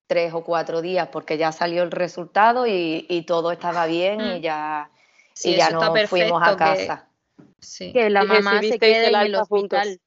tres 0.08 0.34
o 0.34 0.44
cuatro 0.44 0.82
días 0.82 1.08
porque 1.12 1.38
ya 1.38 1.52
salió 1.52 1.84
el 1.84 1.92
resultado 1.92 2.68
y, 2.68 3.06
y 3.10 3.22
todo 3.26 3.52
estaba 3.52 3.86
bien 3.88 4.20
y 4.22 4.40
Mm. 4.40 4.42
ya, 4.42 4.90
Sí, 5.34 5.52
y 5.52 5.56
ya 5.58 5.68
eso 5.68 5.80
está 5.80 5.90
nos 6.02 6.10
fuimos 6.10 6.42
a 6.46 6.52
que- 6.52 6.58
casa. 6.58 7.08
Sí. 7.60 7.92
Que 7.94 8.10
la 8.10 8.24
Y 8.24 8.28
mamá 8.28 8.62
se 8.62 8.78
quede 8.80 9.08
el 9.08 9.16
en 9.16 9.22
el 9.22 9.36
hospital. 9.36 10.00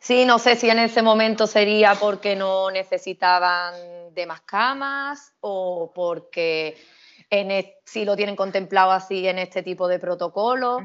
¿Sí? 0.00 0.24
No 0.24 0.38
sé 0.38 0.56
si 0.56 0.68
en 0.70 0.78
ese 0.80 1.02
momento 1.02 1.46
sería 1.46 1.94
porque 1.94 2.34
no 2.36 2.70
necesitaban 2.70 3.74
de 4.14 4.26
más 4.26 4.40
camas 4.42 5.32
o 5.40 5.92
porque 5.94 6.76
en 7.30 7.50
es- 7.52 7.66
sí 7.84 8.04
lo 8.04 8.16
tienen 8.16 8.34
contemplado 8.36 8.90
así 8.90 9.28
en 9.28 9.38
este 9.38 9.62
tipo 9.62 9.86
de 9.86 9.98
protocolo. 9.98 10.78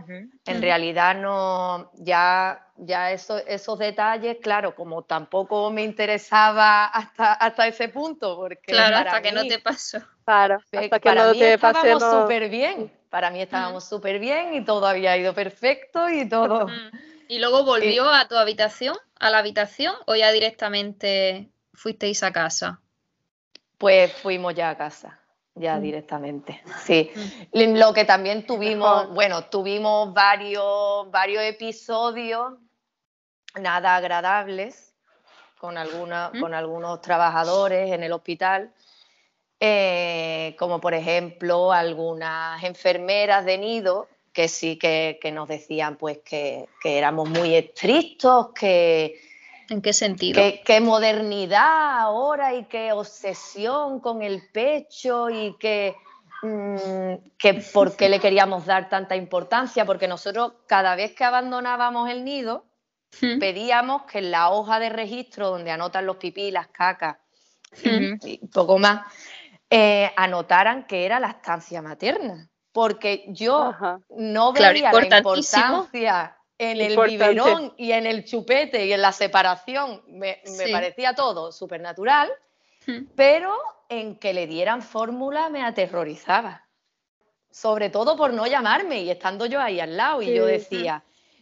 En 0.47 0.61
realidad 0.61 1.15
no, 1.15 1.89
ya, 1.95 2.67
ya 2.77 3.11
eso- 3.11 3.39
esos 3.47 3.79
detalles, 3.79 4.37
claro, 4.43 4.75
como 4.75 5.01
tampoco 5.03 5.71
me 5.71 5.83
interesaba 5.83 6.85
hasta, 6.85 7.33
hasta 7.33 7.67
ese 7.67 7.89
punto, 7.89 8.35
porque 8.35 8.71
Claro, 8.73 8.97
para 8.97 9.11
hasta 9.11 9.21
que 9.23 9.31
no 9.31 9.41
mí- 9.41 9.49
te 9.49 9.59
pasó. 9.59 9.99
Claro, 10.23 10.55
hasta 10.55 10.99
que 10.99 10.99
para 10.99 11.25
no 11.25 11.31
mí 11.33 11.39
te 11.39 11.53
estábamos 11.53 12.03
súper 12.03 12.49
bien, 12.49 12.91
para 13.09 13.29
mí 13.31 13.41
estábamos 13.41 13.85
súper 13.85 14.19
bien 14.19 14.53
y 14.55 14.65
todo 14.65 14.85
había 14.85 15.17
ido 15.17 15.33
perfecto 15.33 16.09
y 16.09 16.27
todo. 16.29 16.67
¿Y 17.27 17.39
luego 17.39 17.63
volvió 17.63 18.09
a 18.09 18.27
tu 18.27 18.35
habitación, 18.35 18.95
a 19.19 19.29
la 19.29 19.39
habitación, 19.39 19.93
o 20.05 20.15
ya 20.15 20.31
directamente 20.31 21.49
fuisteis 21.73 22.23
a 22.23 22.31
casa? 22.31 22.79
Pues 23.77 24.13
fuimos 24.13 24.53
ya 24.55 24.69
a 24.69 24.77
casa, 24.77 25.19
ya 25.55 25.77
Mm. 25.77 25.81
directamente. 25.81 26.61
Sí. 26.83 27.11
Mm. 27.53 27.77
Lo 27.77 27.93
que 27.93 28.05
también 28.05 28.45
tuvimos, 28.45 29.09
bueno, 29.13 29.45
tuvimos 29.45 30.13
varios, 30.13 31.09
varios 31.11 31.43
episodios 31.43 32.53
nada 33.59 33.95
agradables 33.95 34.93
con, 35.59 35.77
alguna, 35.77 36.31
¿Mm? 36.33 36.39
con 36.41 36.53
algunos 36.53 37.01
trabajadores 37.01 37.91
en 37.91 38.03
el 38.03 38.11
hospital, 38.11 38.73
eh, 39.59 40.55
como 40.59 40.81
por 40.81 40.93
ejemplo 40.93 41.71
algunas 41.71 42.61
enfermeras 42.63 43.45
de 43.45 43.57
nido 43.57 44.09
que 44.35 44.49
sí 44.49 44.77
que, 44.77 45.17
nos 45.33 45.47
decían 45.47 45.95
pues 45.95 46.19
que, 46.19 46.67
éramos 46.83 47.29
muy 47.29 47.55
estrictos, 47.55 48.49
que... 48.53 49.19
¿En 49.69 49.81
qué 49.81 49.93
sentido? 49.93 50.43
Que, 50.63 50.81
modernidad 50.81 52.01
ahora 52.01 52.53
y 52.53 52.65
qué 52.65 52.91
obsesión 52.91 54.01
con 54.01 54.21
el 54.21 54.43
pecho 54.51 55.29
y 55.29 55.55
que, 55.57 55.95
mm, 56.43 57.29
que 57.37 57.53
por 57.73 57.95
qué 57.95 58.09
le 58.09 58.19
queríamos 58.19 58.65
dar 58.65 58.89
tanta 58.89 59.15
importancia, 59.15 59.85
porque 59.85 60.07
nosotros 60.07 60.51
cada 60.67 60.95
vez 60.95 61.15
que 61.15 61.23
abandonábamos 61.23 62.09
el 62.09 62.25
nido 62.25 62.65
hmm. 63.21 63.39
pedíamos 63.39 64.03
que 64.03 64.19
en 64.19 64.31
la 64.31 64.49
hoja 64.51 64.79
de 64.79 64.89
registro 64.89 65.49
donde 65.49 65.71
anotan 65.71 66.05
los 66.05 66.17
pipí, 66.17 66.51
las 66.51 66.67
cacas 66.67 67.17
hmm. 67.83 68.15
y 68.21 68.45
poco 68.47 68.77
más, 68.79 69.07
eh, 69.69 70.11
anotaran 70.17 70.85
que 70.85 71.05
era 71.05 71.21
la 71.21 71.29
estancia 71.29 71.81
materna 71.81 72.49
porque 72.75 73.23
yo 73.29 73.73
no 74.09 74.51
veía 74.51 74.91
la 74.91 75.05
importancia 75.05 76.37
en 76.57 76.81
el 76.81 76.97
biberón 76.97 77.73
y 77.77 77.93
en 77.93 78.05
el 78.05 78.25
chupete 78.25 78.85
y 78.85 78.91
en 78.91 79.01
la 79.01 79.13
separación, 79.13 80.03
me, 80.09 80.41
parecía 80.73 81.13
todo 81.13 81.53
supernatural, 81.53 82.29
hmm. 82.85 83.11
pero 83.15 83.55
en 83.87 84.19
que 84.19 84.33
le 84.33 84.45
dieran 84.45 84.81
fórmula 84.81 85.47
me 85.47 85.63
aterrorizaba. 85.63 86.67
Sobre 87.49 87.89
todo 87.89 88.17
por 88.17 88.33
no 88.33 88.45
llamarme 88.45 89.03
y 89.03 89.09
estando 89.09 89.45
yo 89.45 89.61
ahí 89.61 89.79
al 89.79 89.95
lado. 89.95 90.21
Y 90.21 90.35
yo 90.35 90.45
decía 90.45 91.01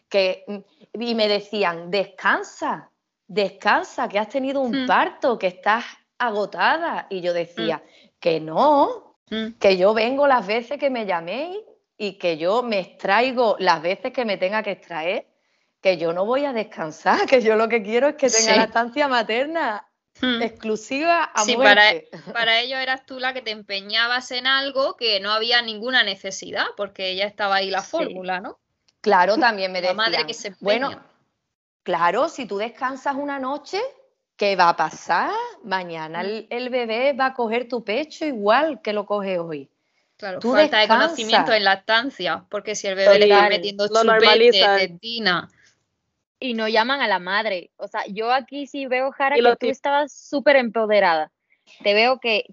que, 0.10 0.46
y 0.94 1.16
me 1.16 1.28
decían, 1.28 1.90
descansa, 1.90 2.92
descansa, 3.26 4.08
que 4.08 4.20
has 4.20 4.30
tenido 4.30 4.62
un 4.62 4.84
hmm. 4.84 4.86
parto, 4.86 5.40
que 5.40 5.48
estás 5.48 5.84
agotada. 6.20 7.08
Y 7.10 7.22
yo 7.22 7.34
decía, 7.34 7.78
hmm. 7.78 8.10
que 8.20 8.40
no, 8.40 9.13
Mm. 9.30 9.54
Que 9.60 9.78
yo 9.78 9.94
vengo 9.94 10.28
las 10.28 10.46
veces 10.46 10.80
que 10.80 10.90
me 10.90 11.06
llaméis 11.06 11.58
y 11.98 12.14
que 12.14 12.38
yo 12.38 12.64
me 12.64 12.80
extraigo 12.80 13.56
las 13.60 13.82
veces 13.82 14.12
que 14.12 14.26
me 14.26 14.38
tenga 14.38 14.64
que 14.64 14.72
extraer, 14.72 15.28
que 15.82 15.98
yo 15.98 16.14
no 16.14 16.26
voy 16.26 16.46
a 16.46 16.54
descansar, 16.54 17.26
que 17.30 17.42
yo 17.42 17.56
lo 17.56 17.70
que 17.70 17.84
quiero 17.84 18.08
es 18.08 18.16
que 18.16 18.30
tenga 18.30 18.56
la 18.56 18.64
estancia 18.64 19.08
materna 19.08 19.88
mm. 20.22 20.42
exclusiva 20.42 21.24
a 21.24 21.44
sí, 21.44 21.56
Para, 21.56 21.84
para 22.34 22.60
ello 22.60 22.78
eras 22.78 23.06
tú 23.06 23.20
la 23.20 23.34
que 23.34 23.42
te 23.42 23.52
empeñabas 23.52 24.32
en 24.32 24.48
algo 24.48 24.96
que 24.98 25.20
no 25.20 25.32
había 25.32 25.62
ninguna 25.62 26.04
necesidad, 26.04 26.66
porque 26.78 27.16
ya 27.16 27.26
estaba 27.26 27.56
ahí 27.56 27.70
la 27.70 27.82
fórmula, 27.82 28.40
¿no? 28.40 28.60
Claro, 29.02 29.38
también 29.40 29.72
me 29.72 29.82
decían, 29.82 29.98
la 29.98 30.04
madre 30.04 30.26
que 30.26 30.34
se 30.34 30.56
bueno, 30.60 30.92
claro, 31.84 32.30
si 32.30 32.46
tú 32.46 32.58
descansas 32.58 33.16
una 33.16 33.40
noche, 33.40 33.80
¿Qué 34.44 34.58
va 34.58 34.68
a 34.68 34.76
pasar? 34.76 35.32
Mañana 35.64 36.22
mm. 36.22 36.48
el, 36.50 36.70
bebé 36.70 37.14
va 37.14 37.28
a 37.28 37.34
coger 37.34 37.70
tu 37.70 37.86
pecho 37.86 38.26
igual 38.26 38.82
que 38.82 38.92
lo 38.92 39.06
coge 39.06 39.40
hoy. 39.40 39.70
Claro, 40.18 40.40
Tú 40.40 40.52
falta 40.52 40.80
de 40.80 40.88
conocimiento 40.90 41.54
en 41.54 41.64
lactancia, 41.64 42.46
porque 42.50 42.76
si 42.76 42.88
el 42.88 42.96
bebé 42.96 43.20
le 43.20 43.26
está 43.30 43.48
metiendo 43.48 43.88
chupete, 43.88 44.52
tetina... 44.52 45.50
Y 46.42 46.56
no 46.56 46.68
llaman 46.68 47.00
a 47.00 47.08
la 47.08 47.20
madre. 47.20 47.72
O 47.78 47.88
sea, 47.88 48.02
yo 48.10 48.34
aquí 48.34 48.68
sí 48.68 48.86
veo, 48.86 49.14
Jara, 49.14 49.38
que 49.38 49.56
tú 49.58 49.68
estabas 49.68 50.12
súper 50.12 50.58
empoderada. 50.58 51.32
Te 51.82 51.94
veo 51.94 52.20
que, 52.20 52.44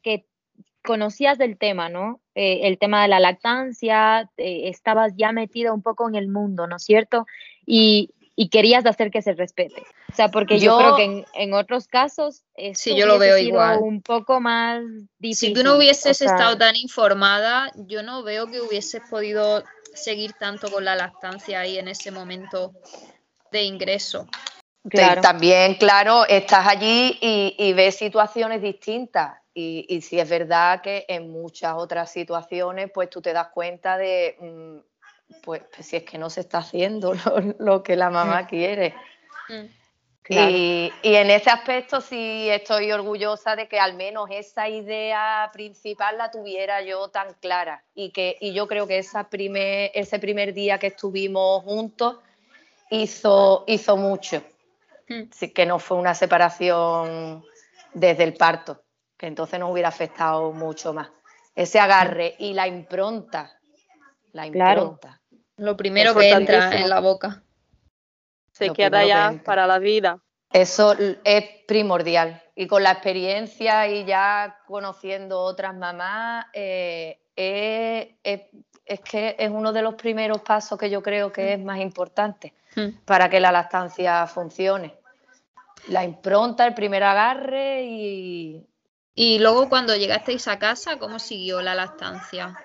conocías 0.85 1.39
del 1.39 1.59
tema, 1.59 1.89
¿no? 1.89 2.21
Eh, 2.37 2.61
el 2.69 2.79
tema 2.79 3.03
de 3.03 3.09
la 3.09 3.19
lactancia, 3.19 4.31
eh, 4.37 4.69
estabas 4.69 5.15
ya 5.17 5.33
metida 5.33 5.73
un 5.73 5.83
poco 5.83 6.09
en 6.09 6.15
el 6.15 6.29
mundo, 6.29 6.69
¿no 6.69 6.77
es 6.77 6.85
cierto? 6.85 7.27
Y, 7.67 8.11
y 8.37 8.49
querías 8.49 8.87
hacer 8.87 9.11
que 9.11 9.23
se 9.23 9.35
respete. 9.35 9.83
O 10.11 10.15
sea, 10.15 10.29
porque 10.29 10.59
yo, 10.59 10.79
creo 10.79 10.97
que 10.97 11.25
en, 11.35 11.55
otros 11.55 11.87
casos 11.89 12.43
sí, 12.75 12.97
yo 12.97 13.07
lo 13.07 13.19
veo 13.19 13.37
igual. 13.37 13.79
un 13.81 14.03
poco 14.03 14.41
más 14.41 14.83
difícil. 15.19 15.49
Si 15.49 15.55
tú 15.55 15.63
no 15.63 15.77
hubieses 15.77 16.21
estado 16.23 16.57
tan 16.57 16.77
informada, 16.77 17.71
yo 17.75 18.03
no 18.03 18.23
veo 18.23 18.47
que 18.51 18.61
hubieses 18.61 19.03
podido 19.11 19.63
seguir 19.95 20.33
tanto 20.35 20.71
con 20.71 20.85
la 20.85 20.95
lactancia 20.97 21.61
ahí 21.61 21.79
en 21.79 21.89
ese 21.89 22.11
momento 22.11 22.73
de 23.51 23.65
ingreso. 23.65 24.27
También, 25.21 25.75
claro, 25.75 26.25
estás 26.27 26.67
allí 26.67 27.19
y, 27.21 27.73
ves 27.75 27.97
situaciones 27.97 28.63
distintas. 28.63 29.39
Y, 29.53 29.85
y 29.89 30.01
sí 30.01 30.19
es 30.19 30.29
verdad 30.29 30.81
que 30.81 31.05
en 31.09 31.31
muchas 31.31 31.75
otras 31.75 32.11
situaciones, 32.11 32.91
pues 32.95 33.11
tú 33.11 33.21
te 33.21 33.33
das 33.33 33.49
cuenta 33.49 33.99
de, 33.99 34.37
mm, 34.41 34.90
pues, 35.43 35.63
pues, 35.75 35.87
si 35.87 35.97
es 35.97 36.05
que 36.05 36.19
no 36.19 36.31
se 36.31 36.41
está 36.41 36.59
haciendo 36.59 37.15
lo, 37.59 37.83
que 37.83 37.97
la 37.97 38.11
mamá 38.11 38.43
mm. 38.43 38.47
quiere. 38.47 38.95
Mm. 39.49 39.81
Y, 40.33 40.93
en 41.03 41.31
ese 41.31 41.51
aspecto 41.51 42.01
sí 42.01 42.49
estoy 42.49 42.93
orgullosa 42.93 43.57
de 43.57 43.67
que 43.67 43.81
al 43.81 43.95
menos 43.95 44.29
esa 44.31 44.69
idea 44.69 45.51
principal 45.53 46.19
la 46.19 46.31
tuviera 46.31 46.83
yo 46.83 47.09
tan 47.09 47.35
clara 47.41 47.83
y 47.95 48.11
que 48.11 48.37
y 48.41 48.53
yo 48.53 48.69
creo 48.69 48.87
que 48.87 48.99
esa 48.99 49.29
primer, 49.29 49.91
ese 49.93 50.21
primer 50.21 50.55
día 50.55 50.79
que 50.79 50.89
estuvimos 50.89 51.65
juntos 51.65 52.19
hizo, 52.91 53.65
hizo 53.67 53.97
mucho. 53.97 54.43
Así 55.09 55.47
mm. 55.49 55.53
que 55.53 55.67
no 55.67 55.81
fue 55.81 55.97
una 55.97 56.15
separación 56.15 57.45
desde 57.93 58.23
el 58.23 58.35
parto, 58.35 58.83
que 59.17 59.27
entonces 59.27 59.59
nos 59.59 59.73
hubiera 59.73 59.89
afectado 59.89 60.53
mucho 60.53 60.93
más. 60.93 61.11
Ese 61.57 61.81
agarre 61.81 62.37
y 62.39 62.55
la 62.55 62.69
impronta, 62.69 63.59
la 64.33 64.47
impronta. 64.47 65.20
Lo 65.61 65.77
primero 65.77 66.15
que 66.15 66.31
entra 66.31 66.75
en 66.75 66.89
la 66.89 67.01
boca. 67.01 67.43
Se 68.51 68.71
queda 68.71 69.05
ya 69.05 69.43
para 69.45 69.67
la 69.67 69.79
vida. 69.79 70.19
Eso 70.51 70.97
es 71.23 71.45
primordial. 71.69 72.43
Y 72.55 72.67
con 72.67 72.83
la 72.83 72.93
experiencia 72.93 73.87
y 73.87 74.07
ya 74.07 74.59
conociendo 74.67 75.39
otras 75.39 75.77
mamás, 75.77 76.47
eh, 76.55 77.21
es, 77.37 79.01
que 79.01 79.37
es 79.39 79.51
uno 79.51 79.75
de 79.75 79.83
los 79.83 79.97
primeros 79.97 80.41
pasos 80.41 80.79
que 80.79 80.89
yo 80.89 81.03
creo 81.03 81.31
que 81.31 81.53
es 81.53 81.61
más 81.61 81.79
importante 81.79 82.55
hmm. 82.75 83.05
para 83.05 83.29
que 83.29 83.39
la 83.39 83.53
lactancia 83.53 84.27
funcione. 84.27 84.95
La 85.89 86.05
impronta, 86.05 86.67
el 86.67 86.73
primer 86.75 87.05
agarre 87.05 87.85
y... 87.85 88.67
Y 89.13 89.39
luego 89.41 89.69
cuando 89.69 89.95
llegasteis 89.95 90.49
a 90.49 90.59
casa, 90.59 90.99
¿cómo 90.99 91.19
siguió 91.19 91.61
la 91.61 91.75
lactancia? 91.75 92.57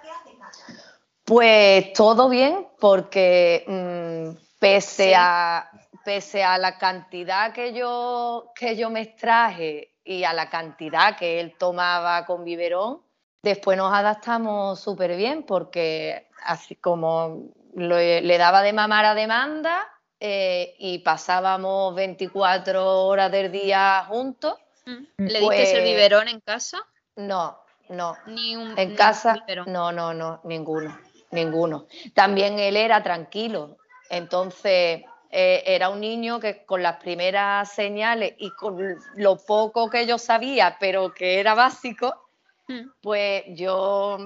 Pues 1.26 1.92
todo 1.94 2.30
bien, 2.30 2.68
porque 2.80 3.64
mm, 3.68 4.38
pese, 4.60 5.16
a, 5.18 5.72
pese 6.04 6.44
a 6.44 6.60
la 6.60 6.78
cantidad 6.78 7.52
que 7.52 7.74
yo, 7.74 8.52
que 8.56 8.76
yo 8.76 8.92
me 8.92 9.02
extraje 9.02 9.96
y 10.04 10.24
a 10.24 10.34
la 10.34 10.52
cantidad 10.52 11.18
que 11.18 11.40
él 11.40 11.56
tomaba 11.58 12.28
con 12.28 12.44
biberón, 12.44 13.02
después 13.42 13.76
nos 13.76 13.92
adaptamos 13.92 14.80
súper 14.80 15.18
bien 15.18 15.42
porque 15.44 16.30
así 16.44 16.76
como 16.76 17.50
le 17.74 18.38
daba 18.38 18.62
de 18.62 18.74
mamar 18.74 19.06
a 19.06 19.16
demanda 19.16 19.88
eh, 20.20 20.76
y 20.78 21.00
pasábamos 21.00 21.96
24 21.96 23.04
horas 23.04 23.32
del 23.32 23.52
día 23.52 24.06
juntos. 24.08 24.60
Mm. 24.86 25.06
¿Le 25.18 25.40
diste 25.40 25.72
el 25.72 25.82
pues 25.82 25.84
biberón 25.84 26.28
en 26.28 26.40
casa? 26.40 26.78
No, 27.16 27.60
no. 27.90 28.16
Ni 28.28 28.56
un, 28.56 28.78
en 28.78 28.96
casa, 28.96 29.44
no, 29.66 29.92
no, 29.92 30.14
no, 30.14 30.42
ninguno 30.44 31.05
ninguno. 31.36 31.88
También 32.14 32.58
él 32.58 32.76
era 32.76 33.04
tranquilo, 33.04 33.78
entonces 34.10 35.04
eh, 35.38 35.64
era 35.66 35.90
un 35.90 36.00
niño 36.00 36.40
que 36.40 36.66
con 36.66 36.82
las 36.82 36.96
primeras 36.98 37.72
señales 37.72 38.36
y 38.38 38.52
con 38.52 38.96
lo 39.16 39.38
poco 39.38 39.90
que 39.90 40.06
yo 40.08 40.18
sabía, 40.18 40.78
pero 40.80 41.14
que 41.14 41.42
era 41.42 41.54
básico, 41.54 42.30
hmm. 42.70 42.90
pues 43.02 43.44
yo, 43.50 44.18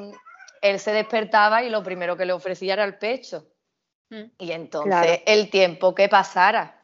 él 0.62 0.80
se 0.80 0.92
despertaba 0.92 1.64
y 1.64 1.70
lo 1.70 1.82
primero 1.82 2.16
que 2.16 2.26
le 2.26 2.34
ofrecía 2.34 2.74
era 2.74 2.84
el 2.84 3.00
pecho. 3.00 3.48
Hmm. 4.12 4.26
Y 4.38 4.52
entonces 4.52 5.22
el 5.26 5.50
tiempo 5.50 5.96
que 5.96 6.10
pasara, 6.10 6.84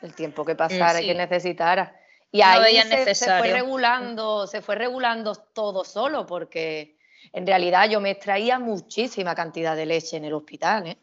el 0.00 0.14
tiempo 0.14 0.44
que 0.46 0.54
pasara 0.54 1.02
y 1.02 1.06
que 1.06 1.14
necesitara. 1.14 1.94
Y 2.30 2.40
ahí 2.40 2.80
se, 2.80 3.14
se, 3.14 3.38
fue 3.38 3.52
regulando, 3.52 4.46
se 4.46 4.62
fue 4.62 4.76
regulando 4.76 5.34
todo 5.34 5.84
solo, 5.84 6.24
porque 6.24 6.96
en 7.32 7.46
realidad 7.46 7.88
yo 7.88 8.00
me 8.00 8.10
extraía 8.10 8.58
muchísima 8.58 9.34
cantidad 9.34 9.76
de 9.76 9.86
leche 9.86 10.16
en 10.16 10.24
el 10.24 10.34
hospital. 10.34 10.86
¿eh? 10.86 10.96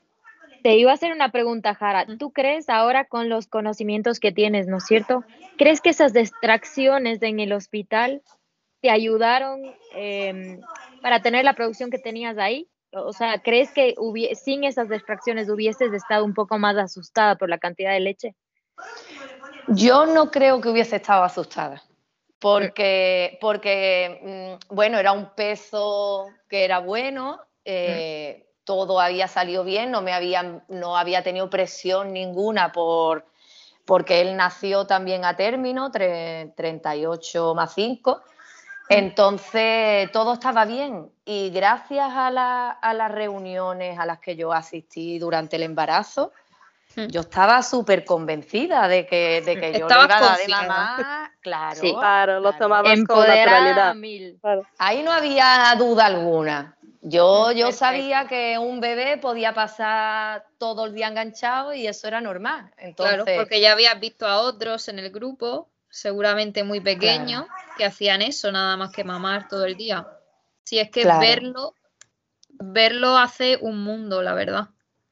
Te 0.64 0.76
iba 0.76 0.92
a 0.92 0.96
hacer 0.96 1.12
una 1.12 1.32
pregunta, 1.32 1.74
Jara. 1.76 2.06
¿Tú 2.18 2.32
crees 2.32 2.70
ahora 2.70 3.06
con 3.06 3.30
los 3.30 3.48
conocimientos 3.48 4.20
que 4.20 4.32
tienes, 4.32 4.68
¿no 4.68 4.78
es 4.78 4.86
cierto? 4.86 5.24
¿Crees 5.58 5.82
que 5.82 5.90
esas 5.90 6.14
distracciones 6.14 7.22
en 7.22 7.40
el 7.40 7.54
hospital 7.54 8.22
te 8.82 8.90
ayudaron 8.90 9.62
em, 9.96 10.60
para 11.02 11.22
tener 11.22 11.46
la 11.46 11.54
producción 11.54 11.90
que 11.90 12.00
tenías 12.00 12.38
ahí? 12.38 12.68
O 12.92 13.14
sea, 13.14 13.40
¿crees 13.42 13.72
que 13.72 13.96
sin 14.34 14.64
esas 14.64 14.90
distracciones 14.90 15.50
hubieses 15.50 15.94
estado 15.94 16.26
un 16.26 16.34
poco 16.34 16.58
más 16.58 16.76
asustada 16.78 17.36
por 17.36 17.50
la 17.50 17.60
cantidad 17.60 17.92
de 17.92 18.00
leche? 18.00 18.36
Yo 19.68 20.08
no 20.08 20.32
creo 20.32 20.60
que 20.60 20.70
hubiese 20.70 20.96
estado 20.96 21.24
asustada 21.24 21.84
porque, 22.40 23.38
porque 23.42 24.58
mm, 24.70 24.74
bueno, 24.76 24.98
era 24.98 25.12
un 25.12 25.30
peso 25.36 26.28
que 26.48 26.64
era 26.64 26.80
bueno, 26.80 27.40
eh, 27.66 28.48
todo 28.64 29.00
había 29.00 29.28
salido 29.28 29.64
bien, 29.64 29.92
no, 29.92 30.02
me 30.02 30.14
había, 30.14 30.64
no 30.70 30.98
había 30.98 31.24
tenido 31.24 31.50
presión 31.50 32.14
ninguna 32.14 32.72
por, 32.72 33.26
porque 33.86 34.22
él 34.22 34.38
nació 34.38 34.86
también 34.86 35.26
a 35.26 35.36
término, 35.36 35.92
38 35.92 37.56
más 37.56 37.74
5, 37.74 38.22
Entonces 38.88 40.12
todo 40.12 40.34
estaba 40.34 40.66
bien 40.66 41.12
y 41.26 41.50
gracias 41.50 42.10
a, 42.12 42.32
las 42.32 43.12
reuniones 43.12 44.00
a 44.00 44.06
las 44.06 44.20
que 44.20 44.36
yo 44.36 44.54
asistí 44.54 45.20
durante 45.20 45.58
el 45.58 45.64
embarazo. 45.64 46.32
Yo 47.08 47.22
estaba 47.22 47.64
súper 47.64 48.04
convencida 48.06 48.88
de 48.88 49.06
que, 49.06 49.42
de 49.42 49.60
que 49.60 49.80
yo 49.80 49.88
le 49.88 49.94
iba 49.94 50.04
a 50.04 50.08
dar 50.08 50.38
de 50.38 50.48
mamá. 50.48 51.34
Claro, 51.42 51.82
claro, 51.82 52.40
lo 52.40 52.54
tomabas 52.54 53.00
con 53.08 53.26
naturalidad. 53.26 53.96
Ahí 54.78 55.04
no 55.04 55.12
había 55.12 55.74
duda 55.78 56.06
alguna. 56.06 56.76
Yo, 57.02 57.52
yo 57.54 57.72
sabía 57.72 58.28
que 58.28 58.58
un 58.58 58.82
bebé 58.82 59.18
podía 59.18 59.54
pasar 59.54 60.46
todo 60.58 60.86
el 60.86 60.94
día 60.94 61.08
enganchado 61.08 61.74
y 61.74 61.88
eso 61.88 62.08
era 62.08 62.20
normal. 62.20 62.72
Entonces... 62.78 63.24
Claro, 63.24 63.40
porque 63.40 63.62
ya 63.62 63.72
habías 63.72 63.98
visto 64.00 64.28
a 64.28 64.40
otros 64.40 64.90
en 64.90 65.00
el 65.00 65.10
grupo, 65.10 65.70
seguramente 65.90 66.64
muy 66.64 66.82
pequeños, 66.82 67.46
que 67.78 67.86
hacían 67.86 68.22
eso, 68.22 68.52
nada 68.52 68.76
más 68.76 68.92
que 68.92 69.06
mamar 69.06 69.48
todo 69.48 69.64
el 69.66 69.78
día. 69.78 70.08
Si 70.66 70.78
es 70.78 70.92
que 70.92 71.06
verlo, 71.06 71.74
verlo 72.50 73.18
hace 73.18 73.58
un 73.62 73.82
mundo, 73.82 74.22
la 74.22 74.34
verdad. 74.34 74.68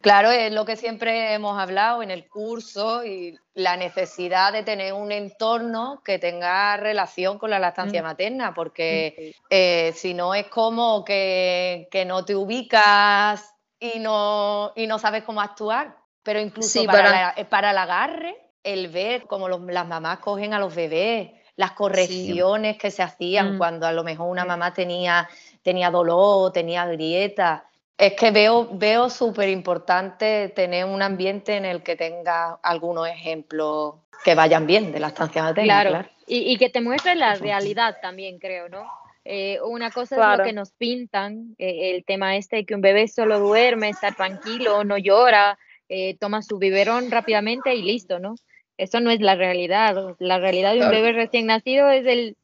Claro, 0.07 0.31
es 0.31 0.53
lo 0.53 0.63
que 0.63 0.77
siempre 0.77 1.33
hemos 1.33 1.59
hablado 1.59 2.01
en 2.01 2.11
el 2.11 2.29
curso 2.29 3.03
y 3.03 3.37
la 3.55 3.75
necesidad 3.75 4.53
de 4.53 4.63
tener 4.63 4.93
un 4.93 5.11
entorno 5.11 6.01
que 6.01 6.17
tenga 6.17 6.77
relación 6.77 7.37
con 7.37 7.49
la 7.49 7.59
lactancia 7.59 8.01
mm. 8.01 8.05
materna, 8.05 8.53
porque 8.53 9.35
eh, 9.49 9.91
si 9.93 10.13
no 10.13 10.33
es 10.33 10.47
como 10.47 11.03
que, 11.03 11.89
no 12.07 12.23
te 12.23 12.37
ubicas 12.37 13.53
y 13.81 13.99
no, 13.99 14.71
y 14.77 14.87
no 14.87 14.97
sabes 14.97 15.23
cómo 15.23 15.41
actuar. 15.41 15.97
Pero 16.23 16.39
incluso 16.39 16.85
para, 16.85 17.35
para... 17.49 17.71
el 17.71 17.77
agarre, 17.77 18.51
el 18.63 18.87
ver 18.87 19.23
cómo 19.27 19.49
las 19.49 19.87
mamás 19.87 20.19
cogen 20.19 20.53
a 20.53 20.59
los 20.59 20.73
bebés, 20.73 21.31
las 21.57 21.73
correcciones 21.73 22.77
que 22.77 22.91
se 22.91 23.03
hacían 23.03 23.55
mm. 23.55 23.57
cuando 23.57 23.85
a 23.85 23.91
lo 23.91 24.05
mejor 24.05 24.29
una 24.29 24.45
mamá 24.45 24.73
tenía, 24.73 25.27
tenía 25.61 25.91
dolor, 25.91 26.53
tenía 26.53 26.85
grieta 26.85 27.66
es 27.97 28.13
que 28.13 28.31
veo, 28.31 28.69
veo 28.71 29.09
súper 29.09 29.49
importante 29.49 30.49
tener 30.49 30.85
un 30.85 31.01
ambiente 31.01 31.55
en 31.55 31.65
el 31.65 31.81
que 31.81 31.95
tenga 31.95 32.59
algunos 32.61 33.07
ejemplos 33.07 33.95
que 34.23 34.35
vayan 34.35 34.67
bien 34.67 34.91
de 34.91 34.99
la 34.99 35.07
estancia 35.07 35.41
materna. 35.41 35.83
Claro, 35.83 36.09
Y, 36.27 36.57
que 36.57 36.69
te 36.69 36.81
muestre 36.81 37.15
la 37.15 37.35
realidad 37.35 37.97
también, 38.01 38.37
creo, 38.37 38.69
¿no? 38.69 38.85
Eh, 39.25 39.59
una 39.61 39.91
cosa 39.91 40.15
es 40.15 40.37
lo 40.37 40.43
que 40.43 40.53
nos 40.53 40.71
pintan, 40.71 41.55
eh, 41.57 41.95
el 41.95 42.05
tema 42.05 42.37
este 42.37 42.57
de 42.57 42.65
que 42.65 42.75
un 42.75 42.81
bebé 42.81 43.07
solo 43.07 43.39
duerme, 43.39 43.89
está 43.89 44.11
tranquilo, 44.11 44.83
no 44.83 44.97
llora, 44.97 45.57
eh, 45.89 46.15
toma 46.17 46.41
su 46.41 46.59
biberón 46.59 47.11
rápidamente 47.11 47.73
y 47.75 47.81
listo, 47.81 48.19
¿no? 48.19 48.35
Eso 48.77 48.99
no 48.99 49.09
es 49.09 49.19
la 49.19 49.35
realidad. 49.35 50.15
La 50.19 50.37
realidad 50.37 50.73
de 50.75 50.81
un 50.81 50.91
bebé 50.91 51.13
recién 51.13 51.47
nacido 51.47 51.89
es 51.89 52.05
el, 52.05 52.37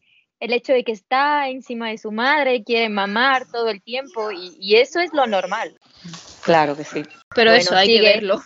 el 0.43 0.51
hecho 0.51 0.73
de 0.73 0.83
que 0.83 0.91
está 0.91 1.47
encima 1.47 1.87
de 1.87 1.97
su 1.97 2.11
madre, 2.11 2.65
quiere 2.65 2.89
mamar 2.89 3.45
todo 3.49 3.69
el 3.69 3.81
tiempo 3.81 4.29
y, 4.29 4.75
eso 4.75 4.99
es 4.99 5.13
lo 5.13 5.25
normal. 5.25 5.79
Claro 6.43 6.75
que 6.75 6.83
sí. 6.83 7.03
Pero 7.33 7.53
eso 7.53 7.73
hay 7.73 7.87
que 7.87 8.01
verlo. 8.01 8.41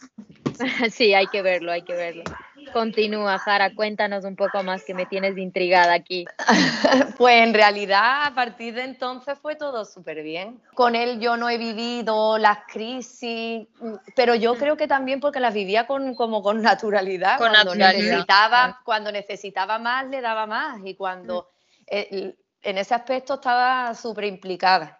sí, 0.91 1.15
hay 1.15 1.25
que 1.25 1.41
verlo, 1.41 1.71
hay 1.71 1.81
que 1.81 1.93
verlo. 1.93 2.23
Continúa, 2.71 3.39
Jara, 3.39 3.73
cuéntanos 3.73 4.25
un 4.25 4.35
poco 4.35 4.61
más 4.61 4.83
que 4.83 4.93
me 4.93 5.07
tienes 5.07 5.39
intrigada 5.39 5.93
aquí. 5.93 6.25
pues 7.17 7.41
en 7.41 7.55
realidad 7.55 8.25
a 8.25 8.35
partir 8.35 8.75
de 8.75 8.83
entonces 8.83 9.39
fue 9.39 9.55
todo 9.55 9.83
súper 9.83 10.21
bien. 10.21 10.61
Con 10.75 10.93
él 10.93 11.19
yo 11.19 11.35
no 11.35 11.49
he 11.49 11.57
vivido 11.57 12.37
las 12.37 12.59
crisis, 12.71 13.67
pero 14.15 14.35
yo 14.35 14.55
creo 14.55 14.77
que 14.77 14.87
también 14.87 15.19
porque 15.19 15.39
las 15.39 15.55
vivía 15.55 15.87
con, 15.87 16.13
como 16.13 16.43
con 16.43 16.61
naturalidad. 16.61 17.39
Con 17.39 17.49
cuando 17.49 17.73
naturalidad. 17.73 18.11
Necesitaba, 18.11 18.81
cuando 18.83 19.11
necesitaba 19.11 19.79
más, 19.79 20.07
le 20.09 20.21
daba 20.21 20.45
más. 20.45 20.79
Y 20.85 20.93
cuando 20.93 21.49
eh, 21.87 22.35
en 22.61 22.77
ese 22.77 22.93
aspecto 22.93 23.35
estaba 23.35 23.93
súper 23.95 24.25
implicada. 24.25 24.99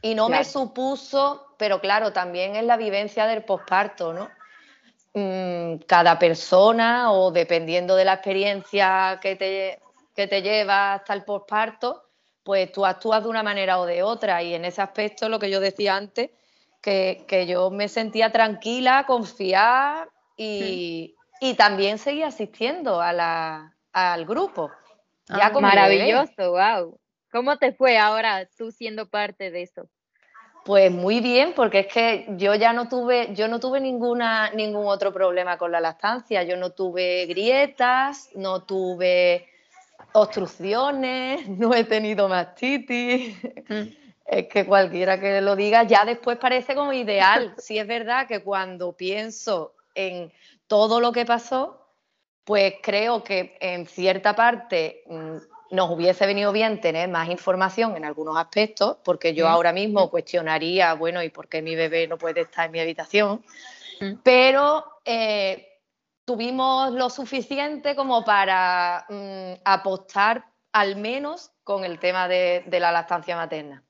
Y 0.00 0.14
no 0.14 0.28
me 0.28 0.44
supuso, 0.44 1.54
pero 1.58 1.80
claro, 1.80 2.12
también 2.12 2.56
es 2.56 2.64
la 2.64 2.76
vivencia 2.76 3.26
del 3.26 3.42
posparto, 3.42 4.12
¿no? 4.12 4.28
Mm, 5.14 5.78
cada 5.86 6.18
persona 6.18 7.12
o 7.12 7.30
dependiendo 7.30 7.96
de 7.96 8.04
la 8.04 8.14
experiencia 8.14 9.18
que 9.22 9.36
te, 9.36 9.80
que 10.14 10.26
te 10.26 10.42
lleva 10.42 10.94
hasta 10.94 11.14
el 11.14 11.24
posparto, 11.24 12.02
pues 12.42 12.70
tú 12.70 12.84
actúas 12.84 13.22
de 13.22 13.30
una 13.30 13.42
manera 13.42 13.78
o 13.80 13.86
de 13.86 14.02
otra. 14.02 14.42
Y 14.42 14.54
en 14.54 14.64
ese 14.64 14.82
aspecto, 14.82 15.28
lo 15.28 15.38
que 15.38 15.50
yo 15.50 15.60
decía 15.60 15.96
antes, 15.96 16.30
que, 16.82 17.46
yo 17.48 17.70
me 17.70 17.88
sentía 17.88 18.30
tranquila, 18.30 19.04
confiada 19.06 20.08
y, 20.36 21.14
y 21.40 21.54
también 21.54 21.98
seguía 21.98 22.26
asistiendo 22.26 23.00
a 23.00 23.12
la, 23.12 23.74
al 23.92 24.26
grupo. 24.26 24.70
Ah, 25.28 25.50
maravilloso, 25.60 26.52
wow. 26.52 26.98
¿Cómo 27.30 27.56
te 27.56 27.72
fue 27.72 27.98
ahora 27.98 28.46
tú 28.56 28.70
siendo 28.70 29.08
parte 29.08 29.50
de 29.50 29.62
eso? 29.62 29.88
Pues 30.64 30.90
muy 30.90 31.20
bien, 31.20 31.52
porque 31.54 31.80
es 31.80 31.86
que 31.88 32.26
yo 32.38 32.54
ya 32.54 32.72
no 32.72 32.88
tuve, 32.88 33.34
yo 33.34 33.48
no 33.48 33.60
tuve 33.60 33.80
ninguna, 33.80 34.50
ningún 34.50 34.86
otro 34.86 35.12
problema 35.12 35.58
con 35.58 35.70
la 35.70 35.80
lactancia. 35.80 36.42
Yo 36.42 36.56
no 36.56 36.70
tuve 36.70 37.26
grietas, 37.26 38.30
no 38.34 38.62
tuve 38.62 39.46
obstrucciones, 40.12 41.46
no 41.48 41.74
he 41.74 41.84
tenido 41.84 42.28
mastitis. 42.28 43.36
Mm. 43.68 44.04
Es 44.26 44.48
que 44.48 44.64
cualquiera 44.64 45.20
que 45.20 45.42
lo 45.42 45.54
diga 45.54 45.82
ya 45.82 46.06
después 46.06 46.38
parece 46.38 46.74
como 46.74 46.94
ideal. 46.94 47.54
Sí 47.58 47.78
es 47.78 47.86
verdad 47.86 48.26
que 48.26 48.42
cuando 48.42 48.92
pienso 48.92 49.74
en 49.94 50.32
todo 50.66 50.98
lo 50.98 51.12
que 51.12 51.26
pasó, 51.26 51.83
pues 52.44 52.74
creo 52.82 53.24
que 53.24 53.56
en 53.60 53.86
cierta 53.86 54.36
parte 54.36 55.02
mm, 55.06 55.74
nos 55.74 55.90
hubiese 55.90 56.26
venido 56.26 56.52
bien 56.52 56.80
tener 56.80 57.08
más 57.08 57.28
información 57.28 57.96
en 57.96 58.04
algunos 58.04 58.36
aspectos, 58.36 58.98
porque 59.02 59.34
yo 59.34 59.48
ahora 59.48 59.72
mismo 59.72 60.10
cuestionaría, 60.10 60.94
bueno, 60.94 61.22
¿y 61.22 61.30
por 61.30 61.48
qué 61.48 61.62
mi 61.62 61.74
bebé 61.74 62.06
no 62.06 62.18
puede 62.18 62.42
estar 62.42 62.66
en 62.66 62.72
mi 62.72 62.80
habitación? 62.80 63.44
Pero 64.22 64.84
eh, 65.04 65.80
tuvimos 66.24 66.92
lo 66.92 67.10
suficiente 67.10 67.96
como 67.96 68.24
para 68.24 69.06
mm, 69.08 69.60
apostar 69.64 70.44
al 70.72 70.96
menos 70.96 71.50
con 71.62 71.84
el 71.84 71.98
tema 71.98 72.28
de, 72.28 72.64
la 72.68 72.92
lactancia 72.92 73.36
materna 73.36 73.82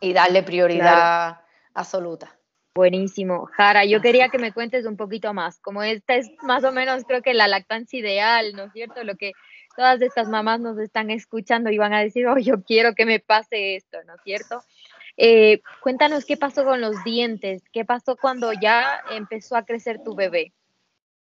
y 0.00 0.12
darle 0.12 0.42
prioridad 0.42 1.40
absoluta. 1.74 2.38
Buenísimo. 2.74 3.48
Jara, 3.52 3.84
yo 3.84 4.00
quería 4.00 4.28
que 4.30 4.38
me 4.50 4.52
cuentes 4.52 4.84
un 4.84 4.96
poquito 4.96 5.32
más, 5.32 5.60
como 5.60 5.82
esta 5.82 6.16
es 6.16 6.30
más 6.42 6.64
o 6.64 6.72
menos 6.72 7.04
creo 7.04 7.22
que 7.22 7.32
la 7.32 7.46
lactancia 7.46 7.98
ideal, 8.00 8.52
¿no 8.54 8.64
es 8.64 8.72
cierto? 8.72 9.04
Lo 9.04 9.14
que 9.14 9.32
todas 9.76 10.00
estas 10.02 10.28
mamás 10.28 10.60
nos 10.60 10.78
están 10.78 11.10
escuchando 11.10 11.70
y 11.70 11.78
van 11.78 11.94
a 11.94 12.00
decir, 12.00 12.26
oh, 12.26 12.38
yo 12.38 12.62
quiero 12.62 12.94
que 12.94 13.06
me 13.06 13.20
pase 13.20 13.76
esto, 13.76 13.98
¿no 14.06 14.16
es 14.16 14.20
cierto? 14.24 14.62
Eh, 15.16 15.62
cuéntanos 15.80 16.24
qué 16.24 16.36
pasó 16.36 16.64
con 16.64 16.80
los 16.80 17.02
dientes, 17.04 17.62
qué 17.72 17.84
pasó 17.84 18.16
cuando 18.16 18.52
ya 18.52 19.02
empezó 19.10 19.56
a 19.56 19.64
crecer 19.64 20.02
tu 20.02 20.16
bebé. 20.16 20.52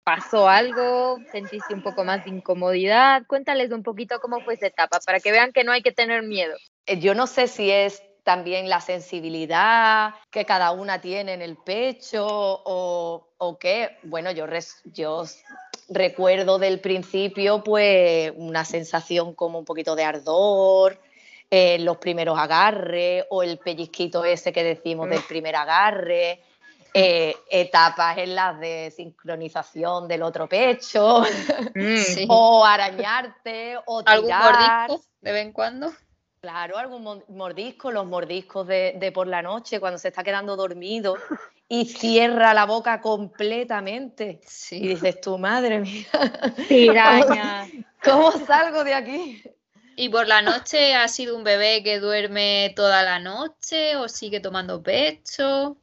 ¿Pasó 0.03 0.47
algo? 0.47 1.17
¿Sentiste 1.31 1.73
un 1.73 1.83
poco 1.83 2.03
más 2.03 2.25
de 2.25 2.31
incomodidad? 2.31 3.25
Cuéntales 3.27 3.71
un 3.71 3.83
poquito 3.83 4.19
cómo 4.19 4.39
fue 4.41 4.55
esa 4.55 4.67
etapa 4.67 4.99
para 5.05 5.19
que 5.19 5.31
vean 5.31 5.51
que 5.51 5.63
no 5.63 5.71
hay 5.71 5.81
que 5.81 5.91
tener 5.91 6.23
miedo. 6.23 6.55
Eh, 6.85 6.99
yo 6.99 7.13
no 7.13 7.27
sé 7.27 7.47
si 7.47 7.69
es 7.69 8.01
también 8.29 8.69
la 8.69 8.79
sensibilidad 8.79 10.13
que 10.29 10.45
cada 10.45 10.69
una 10.69 11.01
tiene 11.01 11.33
en 11.33 11.41
el 11.41 11.57
pecho 11.57 12.27
o, 12.29 13.27
o 13.39 13.57
qué. 13.57 13.97
Bueno, 14.03 14.29
yo, 14.29 14.45
yo 14.83 15.23
recuerdo 15.89 16.59
del 16.59 16.79
principio 16.79 17.63
pues 17.63 18.31
una 18.35 18.65
sensación 18.65 19.33
como 19.33 19.57
un 19.57 19.65
poquito 19.65 19.95
de 19.95 20.03
ardor, 20.03 21.01
en 21.49 21.83
los 21.83 21.97
primeros 21.97 22.37
agarres 22.37 23.25
o 23.31 23.41
el 23.41 23.57
pellizquito 23.57 24.23
ese 24.23 24.53
que 24.53 24.63
decimos 24.63 25.09
del 25.09 25.23
primer 25.23 25.55
agarre. 25.55 26.43
Eh, 26.93 27.35
etapas 27.49 28.17
en 28.17 28.35
las 28.35 28.59
de 28.59 28.91
sincronización 28.95 30.07
del 30.07 30.23
otro 30.23 30.47
pecho 30.47 31.23
mm. 31.75 32.25
o 32.29 32.65
arañarte 32.65 33.77
o 33.85 34.03
tirar. 34.03 34.89
de 35.21 35.31
vez 35.31 35.45
en 35.45 35.51
cuando? 35.51 35.91
Claro, 36.41 36.77
algún 36.77 37.23
mordisco, 37.27 37.91
los 37.91 38.05
mordiscos 38.05 38.65
de, 38.65 39.11
por 39.13 39.27
la 39.27 39.41
noche, 39.41 39.81
cuando 39.81 39.99
se 39.99 40.07
está 40.07 40.23
quedando 40.23 40.55
dormido 40.55 41.17
y 41.67 41.85
cierra 41.85 42.53
la 42.53 42.65
boca 42.65 43.01
completamente. 43.01 44.39
Y 44.71 44.87
dices, 44.87 45.19
tu 45.19 45.37
madre 45.37 45.79
mía. 45.79 46.07
Piraña. 46.69 47.67
¿Cómo 48.01 48.31
salgo 48.31 48.85
de 48.85 48.93
aquí? 48.93 49.43
¿Y 49.97 50.07
por 50.07 50.27
la 50.27 50.41
noche 50.41 50.95
ha 50.95 51.09
sido 51.09 51.35
un 51.35 51.43
bebé 51.43 51.83
que 51.83 51.99
duerme 51.99 52.71
toda 52.73 53.03
la 53.03 53.19
noche 53.19 53.97
o 53.97 54.07
sigue 54.07 54.39
tomando 54.39 54.81
pecho? 54.81 55.75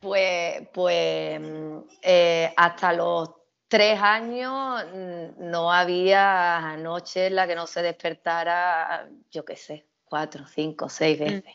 Pues, 0.00 0.68
pues 0.72 1.40
mm, 1.40 1.78
eh, 2.02 2.52
hasta 2.56 2.92
los 2.92 3.30
tres 3.68 4.00
años 4.00 4.84
mm, 4.92 5.50
no 5.50 5.72
había 5.72 6.76
noche 6.78 7.26
en 7.26 7.36
la 7.36 7.46
que 7.46 7.54
no 7.54 7.66
se 7.66 7.82
despertara, 7.82 9.08
yo 9.30 9.44
qué 9.44 9.56
sé, 9.56 9.86
cuatro, 10.04 10.46
cinco, 10.46 10.88
seis 10.88 11.18
mm. 11.18 11.24
veces. 11.24 11.54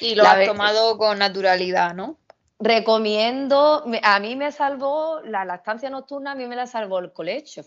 Y 0.00 0.14
lo 0.14 0.24
has 0.24 0.46
tomado 0.46 0.96
con 0.96 1.18
naturalidad, 1.18 1.94
¿no? 1.94 2.18
Recomiendo, 2.60 3.84
a 4.02 4.20
mí 4.20 4.36
me 4.36 4.50
salvó, 4.50 5.20
la 5.22 5.44
lactancia 5.44 5.90
nocturna 5.90 6.32
a 6.32 6.34
mí 6.34 6.46
me 6.46 6.56
la 6.56 6.66
salvó 6.66 6.98
el 6.98 7.12
colecho. 7.12 7.62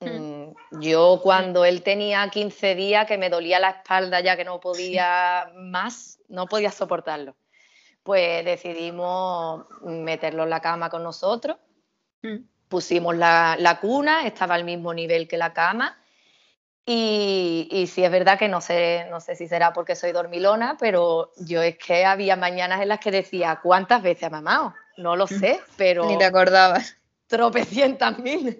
Mm. 0.00 0.80
Yo 0.80 1.20
cuando 1.22 1.64
él 1.64 1.82
tenía 1.82 2.28
15 2.28 2.74
días 2.74 3.06
que 3.06 3.18
me 3.18 3.30
dolía 3.30 3.58
la 3.58 3.70
espalda 3.70 4.20
ya 4.20 4.36
que 4.36 4.44
no 4.44 4.60
podía 4.60 5.50
más, 5.54 6.18
no 6.28 6.46
podía 6.46 6.70
soportarlo, 6.70 7.36
pues 8.02 8.44
decidimos 8.44 9.66
meterlo 9.82 10.44
en 10.44 10.50
la 10.50 10.60
cama 10.60 10.90
con 10.90 11.02
nosotros. 11.02 11.56
Mm. 12.22 12.53
Pusimos 12.74 13.16
la, 13.16 13.54
la, 13.60 13.78
cuna, 13.78 14.26
estaba 14.26 14.56
al 14.56 14.64
mismo 14.64 14.92
nivel 14.92 15.28
que 15.28 15.36
la 15.36 15.52
cama. 15.52 15.96
Y, 16.84 17.68
y 17.70 17.86
sí 17.86 18.02
es 18.02 18.10
verdad 18.10 18.36
que 18.36 18.48
no 18.48 18.60
sé, 18.60 19.06
no 19.10 19.20
sé 19.20 19.36
si 19.36 19.46
será 19.46 19.72
porque 19.72 19.94
soy 19.94 20.10
dormilona, 20.10 20.76
pero 20.76 21.30
yo 21.36 21.62
es 21.62 21.78
que 21.78 22.04
había 22.04 22.34
mañanas 22.34 22.82
en 22.82 22.88
las 22.88 22.98
que 22.98 23.12
decía, 23.12 23.60
¿cuántas 23.62 24.02
veces 24.02 24.24
ha 24.24 24.30
mamado? 24.30 24.74
No 24.96 25.14
lo 25.14 25.28
sé, 25.28 25.60
pero... 25.76 26.06
Ni 26.06 26.18
te 26.18 26.24
acordabas. 26.24 26.96
Tropecientas 27.28 28.18
mil. 28.18 28.58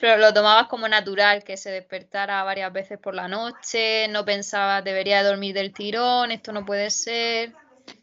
Pero 0.00 0.16
lo 0.16 0.32
tomabas 0.32 0.68
como 0.68 0.88
natural, 0.88 1.44
que 1.44 1.58
se 1.58 1.70
despertara 1.70 2.42
varias 2.42 2.72
veces 2.72 2.98
por 2.98 3.14
la 3.14 3.28
noche, 3.28 4.08
no 4.08 4.24
pensabas, 4.24 4.82
debería 4.82 5.22
dormir 5.22 5.54
del 5.54 5.74
tirón, 5.74 6.30
esto 6.30 6.52
no 6.52 6.64
puede 6.64 6.88
ser. 6.88 7.52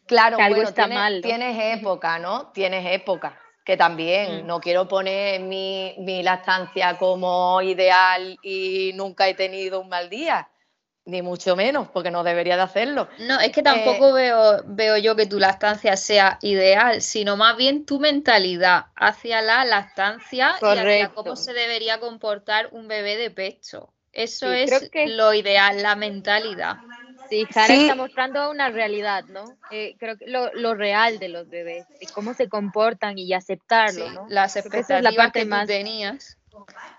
Claro, 0.06 0.38
bueno, 0.38 0.58
está 0.58 0.86
tienes, 0.86 0.96
mal, 0.96 1.22
tienes 1.24 1.80
época, 1.80 2.20
¿no? 2.20 2.52
Tienes 2.52 2.86
época, 2.92 3.36
que 3.68 3.76
también 3.76 4.44
mm. 4.44 4.48
no 4.48 4.62
quiero 4.62 4.88
poner 4.88 5.42
mi, 5.42 5.94
mi 5.98 6.24
lactancia 6.24 6.98
como 6.98 7.62
ideal 7.62 8.40
y 8.42 8.94
nunca 8.96 9.28
he 9.28 9.34
tenido 9.34 9.82
un 9.82 9.90
mal 9.90 10.10
día 10.10 10.48
ni 11.04 11.22
mucho 11.22 11.58
menos, 11.58 11.90
porque 11.90 12.10
no 12.10 12.24
debería 12.24 12.56
de 12.56 12.62
hacerlo. 12.62 13.10
No, 13.20 13.40
es 13.42 13.52
que 13.52 13.62
tampoco 13.64 14.10
eh, 14.10 14.24
veo, 14.24 14.64
veo 14.66 14.98
yo 14.98 15.18
que 15.18 15.26
tu 15.26 15.38
lactancia 15.38 15.98
sea 15.98 16.38
ideal, 16.42 17.02
sino 17.02 17.36
más 17.36 17.58
bien 17.58 17.86
tu 17.86 18.00
mentalidad 18.00 18.86
hacia 18.96 19.42
la 19.42 19.66
lactancia 19.66 20.56
y 20.62 20.66
hacia 20.66 21.10
cómo 21.10 21.36
se 21.36 21.52
debería 21.52 22.00
comportar 22.00 22.70
un 22.72 22.88
bebé 22.88 23.18
de 23.18 23.32
pecho. 23.32 23.94
Eso 24.14 24.52
es 24.52 24.90
lo 25.08 25.34
ideal, 25.34 25.82
la 25.82 25.96
mentalidad. 25.96 26.78
Sí, 27.30 27.46
Jara 27.46 27.74
está 27.74 27.96
mostrando 27.96 28.50
una 28.50 28.70
realidad, 28.70 29.26
¿no? 29.26 29.46
Eh, 29.72 29.96
creo 30.00 30.18
que 30.18 30.26
lo, 30.28 30.74
real 30.76 31.20
de 31.20 31.30
los 31.30 31.50
bebés, 31.50 31.86
y 32.00 32.08
cómo 32.08 32.34
se 32.34 32.50
comportan 32.50 33.18
y 33.18 33.34
aceptarlo, 33.34 34.12
¿no? 34.12 34.26
Las 34.30 34.56
expectativas 34.56 35.04
la 35.04 35.12
parte 35.12 35.40
que 35.40 35.46
más... 35.46 35.68
tenías. 35.68 36.38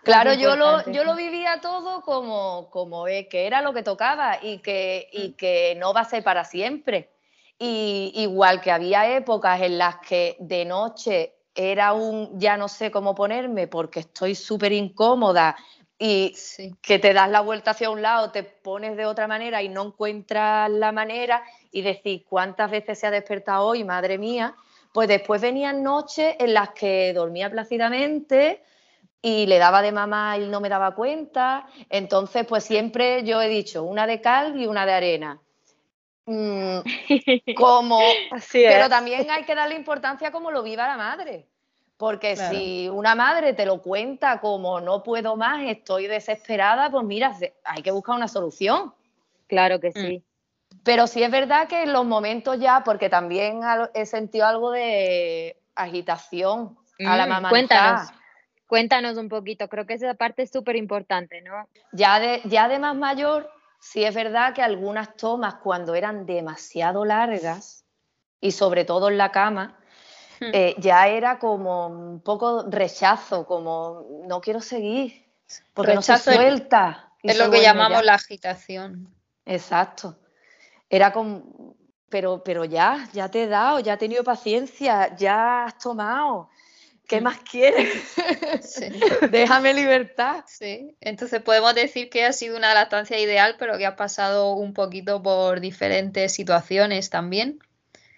Claro, 0.04 0.34
yo 0.34 0.56
lo, 0.56 0.88
yo 0.90 1.04
lo 1.04 1.16
vivía 1.16 1.60
todo 1.60 2.02
como, 2.02 2.70
como 2.70 3.04
que 3.06 3.46
era 3.46 3.60
lo 3.60 3.72
que 3.72 3.82
tocaba 3.82 4.38
y 4.40 4.58
que, 4.58 5.08
y 5.12 5.30
mm. 5.30 5.32
que 5.34 5.74
no 5.76 5.92
va 5.92 6.02
a 6.02 6.04
ser 6.04 6.22
para 6.22 6.44
siempre. 6.44 7.10
Y 7.58 8.12
igual 8.14 8.60
que 8.60 8.70
había 8.70 9.16
épocas 9.16 9.60
en 9.60 9.78
las 9.78 9.96
que 9.96 10.36
de 10.38 10.64
noche 10.64 11.34
era 11.54 11.92
un 11.92 12.38
ya 12.38 12.56
no 12.56 12.68
sé 12.68 12.92
cómo 12.92 13.16
ponerme 13.16 13.66
porque 13.66 14.00
estoy 14.00 14.36
súper 14.36 14.70
incómoda 14.70 15.56
y 15.98 16.34
que 16.80 16.98
te 16.98 17.12
das 17.12 17.28
la 17.28 17.40
vuelta 17.40 17.72
hacia 17.72 17.90
un 17.90 18.02
lado, 18.02 18.30
te 18.30 18.44
pones 18.44 18.96
de 18.96 19.06
otra 19.06 19.26
manera 19.26 19.62
y 19.62 19.68
no 19.68 19.87
encuentras 19.87 20.70
la 20.70 20.92
manera 20.92 21.42
y 21.72 21.82
decís 21.82 22.22
cuántas 22.28 22.70
veces 22.70 22.98
se 22.98 23.06
ha 23.06 23.11
despertado 23.11 23.66
hoy, 23.66 23.84
madre 23.84 24.16
mía, 24.16 24.54
pues 24.92 25.08
después 25.08 25.40
venían 25.42 25.82
noches 25.82 26.37
en 26.38 26.54
las 26.54 26.70
que 26.70 27.12
dormía 27.12 27.50
plácidamente, 27.50 28.62
y 29.20 29.46
le 29.46 29.58
daba 29.58 29.82
de 29.82 29.92
mamá 29.92 30.38
y 30.38 30.46
no 30.46 30.61
me 30.61 30.68
daba 30.68 30.94
cuenta. 30.94 31.66
Entonces, 31.90 32.46
pues 32.46 32.64
siempre 32.64 33.24
yo 33.24 33.42
he 33.42 33.48
dicho 33.48 33.82
una 33.82 34.06
de 34.06 34.20
cal 34.20 34.58
y 34.61 34.66
una 34.66 34.87
de 34.87 34.92
arena. 34.92 35.40
Mm, 36.26 36.78
como, 37.56 38.00
pero 38.52 38.88
también 38.88 39.30
hay 39.30 39.44
que 39.44 39.54
darle 39.54 39.74
importancia 39.74 40.30
como 40.30 40.50
lo 40.50 40.62
viva 40.62 40.87
la 40.87 40.96
madre. 40.96 41.46
Porque 41.98 42.37
si 42.37 42.88
una 42.88 43.16
madre 43.16 43.52
te 43.54 43.66
lo 43.66 43.82
cuenta 43.82 44.40
como 44.40 44.80
no 44.80 45.02
puedo 45.02 45.37
más, 45.37 45.64
estoy 45.66 46.06
desesperada, 46.06 46.90
pues 46.90 47.04
mira, 47.04 47.37
hay 47.64 47.82
que 47.82 47.90
buscar 47.90 48.14
una 48.14 48.28
solución. 48.28 48.94
Claro 49.48 49.80
que 49.80 49.92
sí. 49.92 50.18
Mm. 50.18 50.78
Pero 50.84 51.08
sí 51.08 51.22
es 51.22 51.30
verdad 51.30 51.66
que 51.66 51.82
en 51.82 51.92
los 51.92 52.06
momentos 52.06 52.61
ya, 52.61 52.84
porque 52.84 53.11
también 53.11 53.61
he 53.94 54.06
sentido 54.06 54.46
algo 54.46 54.70
de 54.70 55.56
agitación 55.74 56.78
a 57.04 57.16
la 57.16 57.26
mm, 57.26 57.28
mamá. 57.28 57.48
Cuéntanos. 57.50 58.08
Cuéntanos 58.68 59.16
un 59.16 59.28
poquito, 59.28 59.68
creo 59.68 59.87
que 59.87 59.94
esa 59.94 60.14
parte 60.14 60.42
es 60.42 60.50
súper 60.50 60.76
importante, 60.76 61.40
¿no? 61.40 61.68
Ya 61.92 62.20
de, 62.20 62.42
ya 62.44 62.68
de 62.68 62.78
más 62.78 62.94
mayor, 62.94 63.50
sí 63.80 64.04
es 64.04 64.14
verdad 64.14 64.54
que 64.54 64.62
algunas 64.62 65.16
tomas 65.16 65.54
cuando 65.54 65.94
eran 65.94 66.26
demasiado 66.26 67.04
largas, 67.04 67.84
y 68.40 68.52
sobre 68.52 68.84
todo 68.84 69.08
en 69.08 69.18
la 69.18 69.32
cama. 69.32 69.78
Eh, 70.40 70.74
ya 70.79 71.09
era 71.09 71.38
como 71.38 71.87
un 71.87 72.20
poco 72.20 72.64
rechazo, 72.68 73.46
como 73.46 74.22
no 74.24 74.40
quiero 74.40 74.61
seguir, 74.61 75.27
porque 75.74 75.94
no 75.94 76.03
se 76.03 76.18
suelta. 76.18 77.12
Es, 77.22 77.38
lo 77.38 77.51
que 77.51 77.62
llamamos 77.62 78.05
la 78.05 78.14
agitación. 78.14 79.12
Exacto. 79.44 80.18
Era 80.88 81.12
como, 81.12 81.74
pero, 82.09 82.42
pero 82.44 82.64
ya, 82.64 83.09
ya 83.12 83.29
te 83.31 83.44
he 83.44 83.46
dado, 83.48 83.81
ya 83.81 83.94
he 83.94 83.96
tenido 83.96 84.24
paciencia, 84.24 85.14
ya 85.16 85.64
has 85.64 85.79
tomado. 85.79 86.48
¿qué 87.09 87.20
mm. 87.20 87.24
más 87.24 87.38
quieres? 87.40 88.14
Déjame 89.31 89.74
libertad. 89.74 90.44
Sí, 90.46 90.94
entonces 91.01 91.42
podemos 91.42 91.74
decir 91.74 92.09
que 92.11 92.24
ha 92.24 92.33
sido 92.33 92.57
una 92.57 92.74
lactancia 92.74 93.18
ideal, 93.18 93.57
pero 93.59 93.77
que 93.77 93.87
ha 93.87 93.96
pasado 93.96 94.53
un 94.53 94.74
poquito 94.74 95.20
por 95.20 95.61
diferentes 95.61 96.33
situaciones 96.33 97.11
también. 97.11 97.59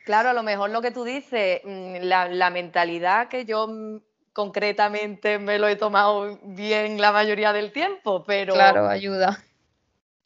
Claro, 0.04 0.30
a 0.30 0.32
lo 0.32 0.42
mejor 0.42 0.70
lo 0.70 0.82
que 0.82 0.90
tú 0.90 1.04
dices, 1.04 1.60
mm, 1.64 1.96
la, 2.02 2.50
mentalidad 2.50 3.28
que 3.28 3.44
yo 3.44 3.68
mm, 3.68 4.00
concretamente 4.32 5.38
me 5.38 5.58
lo 5.58 5.68
he 5.68 5.76
tomado 5.76 6.38
bien 6.42 7.00
la 7.00 7.12
mayoría 7.12 7.52
del 7.52 7.72
tiempo, 7.72 8.24
pero... 8.26 8.54
Claro, 8.54 8.88
ayuda 8.88 9.42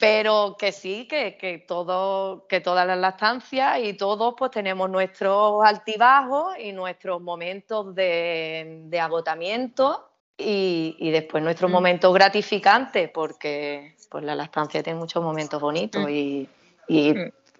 pero 0.05 0.57
que 0.59 0.73
sí, 0.73 1.07
que, 1.09 1.65
todo, 1.67 2.47
que 2.47 2.61
todas 2.61 2.87
las 2.87 2.99
lactancias 2.99 3.79
y 3.83 3.95
todos 3.95 4.35
pues 4.37 4.51
tenemos 4.51 4.91
nuestros 4.91 5.65
altibajos 5.65 6.59
y 6.59 6.73
nuestros 6.73 7.23
momentos 7.23 7.95
de, 7.95 8.99
agotamiento 9.01 10.11
y, 10.37 11.11
después 11.11 11.43
nuestros 11.43 11.71
mm. 11.71 11.73
momentos 11.73 12.13
gratificantes, 12.13 13.09
porque 13.09 13.97
pues 14.11 14.25
la 14.25 14.35
lactancia 14.35 14.83
tiene 14.83 14.99
muchos 14.99 15.23
momentos 15.23 15.59
bonitos 15.61 16.11
y. 16.11 16.49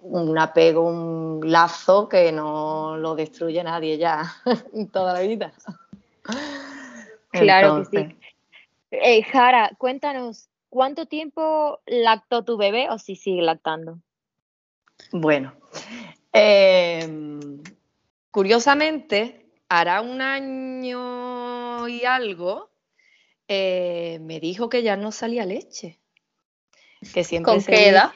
un 0.05 0.39
apego, 0.39 0.83
un 0.83 1.41
lazo 1.51 2.09
que 2.09 2.31
no 2.31 2.97
lo 2.97 3.15
destruye 3.15 3.63
nadie 3.65 3.99
ya 3.99 4.23
en 4.73 4.89
toda 4.93 5.15
la 5.15 5.21
vida. 5.21 5.53
Claro 7.31 7.89
que 7.91 8.09
sí. 8.09 8.17
Eh, 8.91 9.23
Jara, 9.25 9.73
cuéntanos, 9.77 10.49
¿Cuánto 10.75 11.07
tiempo 11.07 11.79
lactó 11.87 12.45
tu 12.45 12.57
bebé 12.57 12.91
o 12.91 12.99
si 12.99 13.15
sigue 13.15 13.43
lactando? 13.43 14.01
Bueno, 15.13 15.55
em, 16.33 17.63
curiosamente, 18.33 19.53
hará 19.69 20.01
un 20.01 20.21
año 20.21 21.87
y 21.87 22.05
algo, 22.05 22.73
eh, 23.47 24.19
me 24.23 24.41
dijo 24.41 24.69
que 24.69 24.83
ya 24.83 24.97
no 24.97 25.13
salía 25.13 25.47
leche. 25.47 26.01
Que 27.15 27.23
siempre 27.23 27.53
¿Con 27.53 27.65
qué 27.65 27.91
edad? 27.91 28.13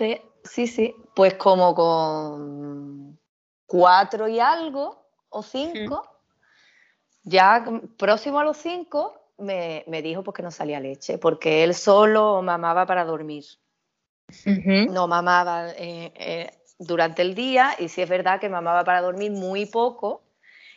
Sí, 0.49 0.67
sí, 0.67 0.95
pues 1.15 1.35
como 1.35 1.75
con 1.75 3.19
cuatro 3.67 4.29
y 4.29 4.41
algo 4.41 5.07
o 5.29 5.43
cinco. 5.43 6.03
Ya 7.23 7.65
próximo 7.97 8.39
a 8.39 8.45
los 8.45 8.57
cinco, 8.57 9.19
me, 9.39 9.85
dijo 10.03 10.23
pues, 10.23 10.35
que 10.35 10.43
no 10.43 10.51
salía 10.51 10.81
leche, 10.81 11.19
porque 11.19 11.63
él 11.65 11.75
solo 11.75 12.43
mamaba 12.43 12.87
para 12.87 13.05
dormir. 13.05 13.45
No 14.91 15.07
mamaba 15.07 15.71
eh, 15.71 16.13
eh, 16.15 16.51
durante 16.79 17.23
el 17.23 17.35
día 17.35 17.75
y 17.79 17.89
sí 17.89 18.03
es 18.03 18.09
verdad 18.09 18.41
que 18.41 18.49
mamaba 18.49 18.85
para 18.85 19.01
dormir 19.01 19.33
muy 19.33 19.67
poco 19.67 20.23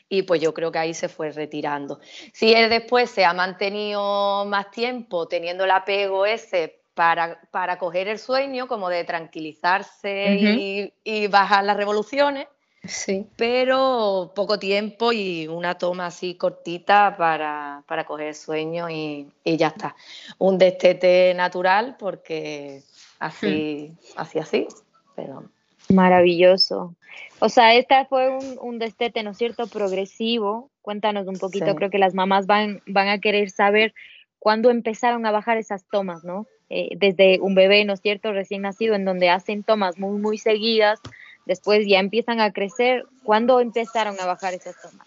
y 0.08 0.24
pues 0.24 0.42
yo 0.42 0.54
creo 0.54 0.72
que 0.72 0.80
ahí 0.80 0.94
se 0.94 1.08
fue 1.08 1.32
retirando. 1.32 2.00
Si 2.34 2.54
él 2.54 2.70
después 2.70 3.10
se 3.10 3.24
ha 3.24 3.34
mantenido 3.34 4.46
más 4.46 4.70
tiempo 4.72 5.28
teniendo 5.28 5.64
el 5.64 5.72
apego 5.72 6.26
ese 6.26 6.81
para, 7.02 7.42
para 7.50 7.80
coger 7.80 8.08
el 8.08 8.20
sueño, 8.20 8.68
como 8.68 8.88
de 8.88 9.04
tranquilizarse 9.04 10.36
y, 10.36 10.94
y 11.04 11.26
bajar 11.26 11.64
las 11.64 11.76
revoluciones, 11.76 12.48
Sí. 12.84 13.28
Pero 13.38 14.34
poco 14.36 14.58
tiempo 14.58 15.12
y 15.12 15.48
una 15.48 15.78
toma 15.78 16.08
así 16.08 16.34
cortita 16.34 17.16
para, 17.16 17.84
para 17.88 18.06
coger 18.06 18.34
sueño 18.34 18.88
y, 18.90 19.32
ya 19.44 19.68
está. 19.68 19.96
Un 20.40 20.58
destete 20.58 21.34
natural 21.36 21.96
porque 21.98 22.82
así, 23.20 23.92
hmm. 23.92 24.14
así, 24.18 24.40
así. 24.40 24.68
Pero... 25.16 25.44
Maravilloso. 25.90 26.96
O 27.40 27.50
sea, 27.50 27.76
esta 27.76 28.06
fue 28.06 28.30
un, 28.60 28.80
destete, 28.80 29.24
¿no 29.24 29.32
es 29.32 29.38
cierto?, 29.38 29.68
progresivo. 29.68 30.70
Cuéntanos 30.82 31.28
un 31.28 31.38
poquito, 31.38 31.76
creo 31.76 31.90
que 31.90 32.00
las 32.00 32.14
mamás 32.14 32.46
van, 32.46 32.82
van 32.86 33.10
a 33.10 33.20
querer 33.20 33.50
saber 33.50 33.94
cuándo 34.42 34.72
empezaron 34.72 35.26
a 35.28 35.32
bajar 35.32 35.58
esas 35.58 35.86
tomas, 35.86 36.24
¿no? 36.24 36.48
Eh, 36.74 36.96
desde 36.96 37.42
un 37.42 37.54
bebé, 37.54 37.84
¿no 37.84 37.92
es 37.92 38.00
cierto?, 38.00 38.32
recién 38.32 38.62
nacido, 38.62 38.96
en 38.96 39.04
donde 39.04 39.30
hacen 39.30 39.62
tomas 39.62 39.98
muy, 39.98 40.18
muy 40.22 40.38
seguidas, 40.38 41.02
después 41.46 41.86
ya 41.86 42.00
empiezan 42.00 42.40
a 42.40 42.54
crecer. 42.54 43.04
¿Cuándo 43.24 43.60
empezaron 43.60 44.18
a 44.22 44.26
bajar 44.26 44.54
esas 44.54 44.82
tomas? 44.82 45.06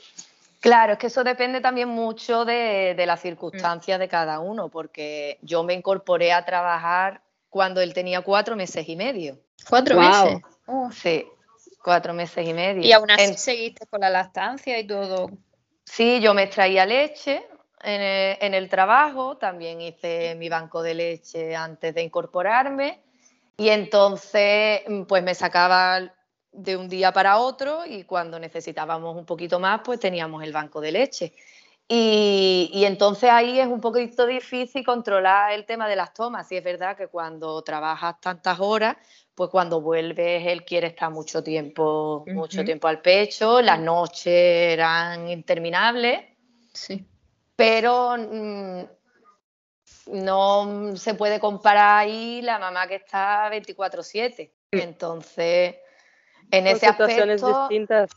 Claro, 0.61 0.92
es 0.92 0.98
que 0.98 1.07
eso 1.07 1.24
depende 1.24 1.62
también 1.62 1.88
mucho 1.88 2.44
de, 2.44 3.03
las 3.07 3.22
circunstancias 3.22 3.98
de 3.98 4.09
cada 4.09 4.40
uno, 4.40 4.68
porque 4.68 5.38
yo 5.40 5.62
me 5.62 5.72
incorporé 5.72 6.33
a 6.33 6.44
trabajar 6.44 7.22
cuando 7.48 7.81
él 7.81 7.94
tenía 7.94 8.20
cuatro 8.20 8.57
meses 8.57 8.87
y 8.87 8.94
medio. 8.94 9.38
¿Cuatro 9.66 9.98
meses? 9.98 10.42
Sí, 10.92 11.27
cuatro 11.83 12.12
meses 12.12 12.46
y 12.46 12.53
medio. 12.53 12.83
¿Y 12.83 12.92
aún 12.92 13.11
así 13.11 13.38
seguiste 13.38 13.87
con 13.87 14.03
la 14.03 14.11
lactancia 14.11 14.79
y 14.79 14.87
todo? 14.87 15.31
Sí, 15.87 16.20
yo 16.20 16.35
me 16.35 16.42
extraía 16.42 16.85
leche 16.85 17.42
en 17.85 18.55
el, 18.55 18.68
trabajo, 18.68 19.37
también 19.37 19.81
hice 19.81 20.35
mi 20.37 20.49
banco 20.49 20.83
de 20.83 20.94
leche 20.94 21.55
antes 21.55 21.94
de 21.94 22.03
incorporarme 22.03 23.01
y 23.57 23.68
entonces 23.68 24.83
pues 25.07 25.23
me 25.23 25.35
sacaba 25.35 26.12
de 26.51 26.77
un 26.77 26.88
día 26.88 27.12
para 27.12 27.38
otro 27.38 27.85
y 27.87 28.05
cuando 28.05 28.38
necesitábamos 28.38 29.16
un 29.16 29.27
poquito 29.27 29.61
más 29.61 29.81
pues 29.85 30.01
teníamos 30.01 30.42
el 30.42 30.53
banco 30.53 30.81
de 30.81 30.92
leche. 30.92 31.33
Y, 31.87 32.70
y, 32.73 32.87
entonces 32.87 33.29
ahí 33.29 33.61
es 33.61 33.66
un 33.66 33.81
poquito 33.81 34.25
difícil 34.25 34.83
controlar 34.83 35.53
el 35.53 35.66
tema 35.66 35.87
de 35.87 35.97
las 35.97 36.14
tomas. 36.14 36.51
Y 36.51 36.57
es 36.57 36.64
verdad 36.64 36.97
que 36.97 37.09
cuando 37.09 37.61
trabajas 37.61 38.18
tantas 38.23 38.59
horas, 38.59 38.97
pues 39.35 39.51
cuando 39.51 39.83
vuelves 39.83 40.47
él 40.47 40.64
quiere 40.64 40.88
estar 40.88 41.11
mucho 41.11 41.42
tiempo, 41.42 42.25
mucho 42.29 42.64
tiempo 42.64 42.88
al 42.88 43.03
pecho, 43.03 43.61
las 43.61 43.79
noches 43.79 44.27
eran 44.27 45.29
interminables. 45.29 46.20
Sí. 46.73 47.05
Pero 47.56 48.16
mm, 48.16 48.84
no 50.06 50.96
se 50.96 51.14
puede 51.14 51.40
comparar 51.40 51.98
ahí 52.00 52.42
la 52.42 52.58
mamá 52.58 52.86
que 52.86 52.96
está 52.96 53.48
24/7. 53.50 54.52
Entonces, 54.70 55.76
en 56.50 56.66
ese 56.66 56.86
aspecto... 56.86 57.68
distintas, 57.68 58.10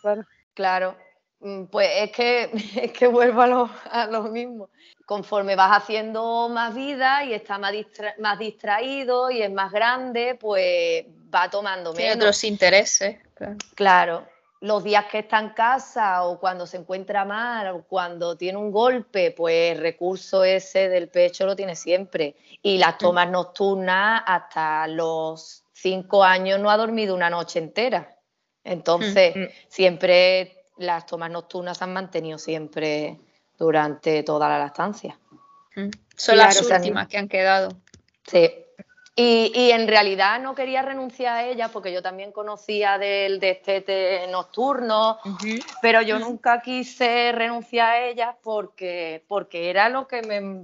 Claro, 0.54 0.98
mm, 1.40 1.66
pues 1.66 1.90
es 1.96 2.12
que, 2.12 2.52
es 2.82 2.92
que 2.92 3.08
vuelvo 3.08 3.42
a 3.42 3.48
lo, 3.48 3.70
a 3.92 4.08
lo 4.08 4.24
mismo 4.24 4.70
conforme 5.08 5.56
vas 5.56 5.72
haciendo 5.72 6.50
más 6.50 6.76
vida 6.76 7.24
y 7.24 7.34
está 7.34 7.58
más, 7.58 7.72
más 8.20 8.38
distraído 8.38 9.32
y 9.32 9.42
es 9.42 9.50
más 9.50 9.72
grande, 9.72 10.38
pues 10.38 11.06
va 11.34 11.50
tomando 11.50 11.94
menos. 11.94 11.98
Tiene 11.98 12.14
otros 12.16 12.44
intereses. 12.44 13.18
Claro. 13.74 14.28
Los 14.60 14.84
días 14.84 15.06
que 15.12 15.20
está 15.20 15.40
en 15.40 15.50
casa 15.50 16.24
o 16.24 16.40
cuando 16.40 16.66
se 16.66 16.78
encuentra 16.78 17.26
mal 17.26 17.68
o 17.68 17.84
cuando 17.84 18.36
tiene 18.36 18.58
un 18.58 18.72
golpe, 18.72 19.32
pues 19.32 19.76
el 19.76 19.82
recurso 19.82 20.44
ese 20.44 20.90
del 20.90 21.10
pecho 21.10 21.46
lo 21.46 21.56
tiene 21.56 21.76
siempre. 21.76 22.36
Y 22.62 22.78
las 22.78 22.96
mm. 22.96 22.98
tomas 22.98 23.30
nocturnas 23.30 24.24
hasta 24.26 24.88
los 24.88 25.64
cinco 25.74 26.24
años 26.24 26.60
no 26.60 26.72
ha 26.72 26.78
dormido 26.78 27.14
una 27.14 27.30
noche 27.30 27.60
entera. 27.60 28.18
Entonces, 28.64 29.36
mm. 29.36 29.46
siempre 29.68 30.66
las 30.78 31.06
tomas 31.06 31.32
nocturnas 31.32 31.82
han 31.82 31.94
mantenido 31.94 32.38
siempre 32.38 33.20
durante 33.58 34.24
toda 34.24 34.50
la 34.50 34.60
lactancia. 34.60 35.20
Mm. 35.76 35.90
Son 36.16 36.38
las 36.38 36.62
últimas 36.62 37.08
que 37.08 37.18
han 37.18 37.28
quedado. 37.28 37.70
Sí. 38.26 38.50
Y, 39.20 39.72
en 39.72 39.88
realidad 39.88 40.40
no 40.40 40.54
quería 40.54 40.84
renunciar 40.84 41.38
a 41.38 41.44
ellas 41.44 41.72
porque 41.72 41.92
yo 41.92 42.04
también 42.04 42.32
conocía 42.32 43.00
del 43.00 43.40
destete 43.40 44.28
nocturno, 44.30 45.18
pero 45.82 46.04
yo 46.04 46.20
nunca 46.20 46.62
quise 46.62 47.32
renunciar 47.32 47.90
a 47.90 48.06
ellas 48.06 48.36
porque, 48.44 49.26
porque 49.28 49.72
era 49.72 49.90
lo 49.90 50.08
que 50.08 50.22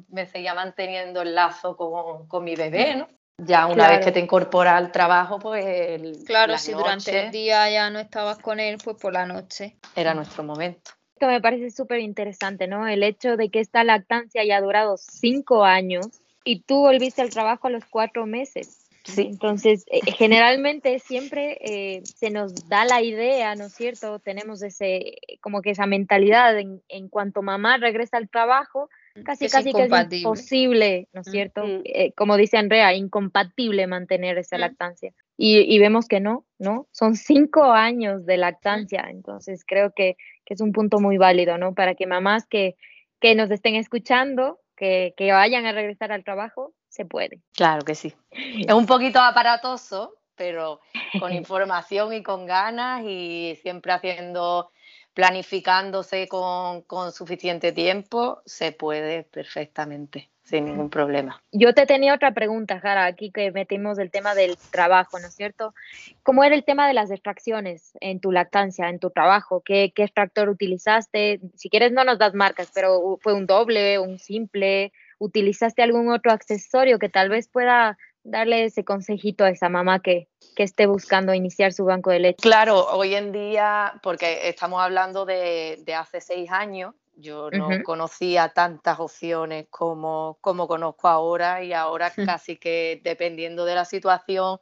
me, 0.07 0.25
seguía 0.27 0.53
manteniendo 0.53 1.23
el 1.23 1.33
lazo 1.33 1.75
con, 1.75 2.43
mi 2.43 2.55
bebé, 2.55 2.95
¿no? 2.95 3.07
Ya 3.39 3.65
una 3.65 3.87
vez 3.89 4.05
que 4.05 4.11
te 4.11 4.19
incorporas 4.19 4.75
al 4.75 4.91
trabajo, 4.91 5.39
pues... 5.39 6.23
claro, 6.23 6.55
si 6.59 6.73
durante 6.73 7.25
el 7.25 7.31
día 7.31 7.67
ya 7.71 7.89
no 7.89 7.97
estabas 7.97 8.37
con 8.37 8.59
él, 8.59 8.77
pues 8.83 8.97
por 8.97 9.13
la 9.13 9.25
noche. 9.25 9.77
Era 9.95 10.13
nuestro 10.13 10.43
momento 10.43 10.91
me 11.27 11.41
parece 11.41 11.71
súper 11.71 11.99
interesante, 11.99 12.67
¿no? 12.67 12.87
El 12.87 13.03
hecho 13.03 13.37
de 13.37 13.49
que 13.49 13.59
esta 13.59 13.83
lactancia 13.83 14.41
haya 14.41 14.59
durado 14.61 14.97
cinco 14.97 15.63
años 15.63 16.22
y 16.43 16.61
tú 16.61 16.79
volviste 16.79 17.21
al 17.21 17.29
trabajo 17.29 17.67
a 17.67 17.71
los 17.71 17.85
cuatro 17.85 18.25
meses. 18.25 18.79
Sí. 19.03 19.27
Entonces, 19.29 19.85
eh, 19.91 19.99
generalmente 20.13 20.97
siempre 20.99 21.57
eh, 21.59 22.03
se 22.05 22.29
nos 22.29 22.69
da 22.69 22.85
la 22.85 23.01
idea, 23.01 23.53
¿no 23.55 23.65
es 23.65 23.73
cierto? 23.73 24.19
Tenemos 24.19 24.63
ese, 24.63 25.17
como 25.41 25.61
que 25.61 25.71
esa 25.71 25.85
mentalidad 25.87 26.57
en, 26.57 26.81
en 26.87 27.09
cuanto 27.09 27.41
mamá 27.41 27.75
regresa 27.77 28.15
al 28.15 28.29
trabajo, 28.29 28.89
casi, 29.25 29.49
casi 29.49 29.73
que 29.73 29.83
es 29.83 30.13
imposible, 30.13 31.09
¿no 31.11 31.19
es 31.19 31.27
cierto? 31.27 31.63
Eh, 31.83 32.13
como 32.15 32.37
dice 32.37 32.57
Andrea, 32.57 32.93
incompatible 32.93 33.87
mantener 33.87 34.37
esa 34.37 34.57
lactancia. 34.57 35.13
Y, 35.35 35.59
y, 35.61 35.79
vemos 35.79 36.07
que 36.07 36.21
no, 36.21 36.45
¿no? 36.57 36.87
Son 36.91 37.15
cinco 37.15 37.63
años 37.65 38.25
de 38.25 38.37
lactancia, 38.37 39.07
entonces 39.09 39.65
creo 39.67 39.91
que 39.93 40.15
que 40.45 40.53
es 40.53 40.61
un 40.61 40.71
punto 40.71 40.99
muy 40.99 41.17
válido, 41.17 41.57
¿no? 41.57 41.73
Para 41.73 41.95
que 41.95 42.07
mamás 42.07 42.45
que, 42.45 42.75
que 43.19 43.35
nos 43.35 43.51
estén 43.51 43.75
escuchando, 43.75 44.59
que, 44.75 45.13
que 45.17 45.31
vayan 45.31 45.65
a 45.65 45.71
regresar 45.71 46.11
al 46.11 46.23
trabajo, 46.23 46.73
se 46.89 47.05
puede. 47.05 47.41
Claro 47.55 47.83
que 47.83 47.95
sí. 47.95 48.13
Es 48.67 48.73
un 48.73 48.85
poquito 48.85 49.19
aparatoso, 49.19 50.15
pero 50.35 50.79
con 51.19 51.33
información 51.33 52.13
y 52.13 52.23
con 52.23 52.45
ganas 52.45 53.03
y 53.05 53.57
siempre 53.61 53.93
haciendo 53.93 54.71
planificándose 55.13 56.27
con, 56.27 56.81
con, 56.81 57.11
suficiente 57.11 57.71
tiempo, 57.71 58.41
se 58.45 58.71
puede 58.71 59.23
perfectamente 59.23 60.32
sin 60.43 60.65
ningún 60.65 60.89
problema. 60.89 61.41
Yo 61.51 61.73
te 61.73 61.85
tenía 61.85 62.13
otra 62.13 62.33
pregunta, 62.33 62.79
Jara, 62.79 63.05
aquí 63.05 63.31
que 63.31 63.51
metimos 63.51 63.97
el 63.97 64.11
tema 64.11 64.35
del 64.35 64.57
trabajo, 64.71 65.17
¿no 65.19 65.27
es 65.27 65.35
cierto? 65.35 65.73
¿Cómo 66.21 66.43
era 66.43 66.53
el 66.53 66.65
tema 66.65 66.87
de 66.87 66.93
las 66.93 67.11
extracciones 67.11 67.93
en 68.01 68.19
tu 68.19 68.31
lactancia, 68.31 68.89
en 68.89 68.99
tu 68.99 69.09
trabajo? 69.09 69.61
¿Qué, 69.63 69.93
qué 69.95 70.03
extractor 70.03 70.49
utilizaste? 70.49 71.39
Si 71.55 71.69
quieres 71.69 71.93
no 71.93 72.03
nos 72.03 72.19
das 72.19 72.33
marcas, 72.33 72.71
pero 72.73 73.17
fue 73.21 73.33
un 73.33 73.45
doble, 73.45 73.99
un 73.99 74.19
simple, 74.19 74.91
¿utilizaste 75.17 75.81
algún 75.81 76.11
otro 76.11 76.31
accesorio 76.31 76.99
que 76.99 77.09
tal 77.09 77.29
vez 77.29 77.47
pueda 77.47 77.97
darle 78.23 78.65
ese 78.65 78.83
consejito 78.83 79.45
a 79.45 79.49
esa 79.49 79.69
mamá 79.69 79.99
que, 79.99 80.27
que 80.55 80.63
esté 80.63 80.87
buscando 80.87 81.33
iniciar 81.33 81.71
su 81.71 81.85
banco 81.85 82.09
de 82.09 82.19
leche? 82.19 82.41
Claro, 82.41 82.85
hoy 82.91 83.15
en 83.15 83.31
día, 83.31 83.93
porque 84.03 84.49
estamos 84.49 84.81
hablando 84.81 85.25
de, 85.25 85.81
de 85.85 85.93
hace 85.95 86.19
seis 86.19 86.51
años, 86.51 86.95
yo 87.15 87.49
no 87.51 87.69
conocía 87.83 88.49
tantas 88.49 88.99
opciones 88.99 89.67
como, 89.69 90.37
como 90.41 90.67
conozco 90.67 91.07
ahora 91.07 91.63
y 91.63 91.73
ahora 91.73 92.11
casi 92.39 92.57
que 92.57 93.01
dependiendo 93.03 93.65
de 93.65 93.75
la 93.75 93.85
situación 93.85 94.59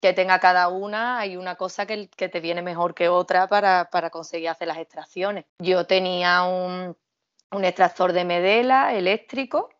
que 0.00 0.12
tenga 0.12 0.38
cada 0.38 0.68
una, 0.68 1.18
hay 1.18 1.36
una 1.36 1.56
cosa 1.56 1.86
que, 1.86 2.08
que 2.08 2.28
te 2.28 2.40
viene 2.40 2.62
mejor 2.62 2.94
que 2.94 3.08
otra 3.08 3.48
para, 3.48 3.88
para, 3.90 4.10
conseguir 4.10 4.50
hacer 4.50 4.68
las 4.68 4.78
extracciones. 4.78 5.46
Yo 5.58 5.86
tenía 5.86 6.44
un, 6.44 6.96
un 7.50 7.64
extractor 7.64 8.12
de 8.12 8.24
medela 8.24 8.94
eléctrico, 8.94 9.70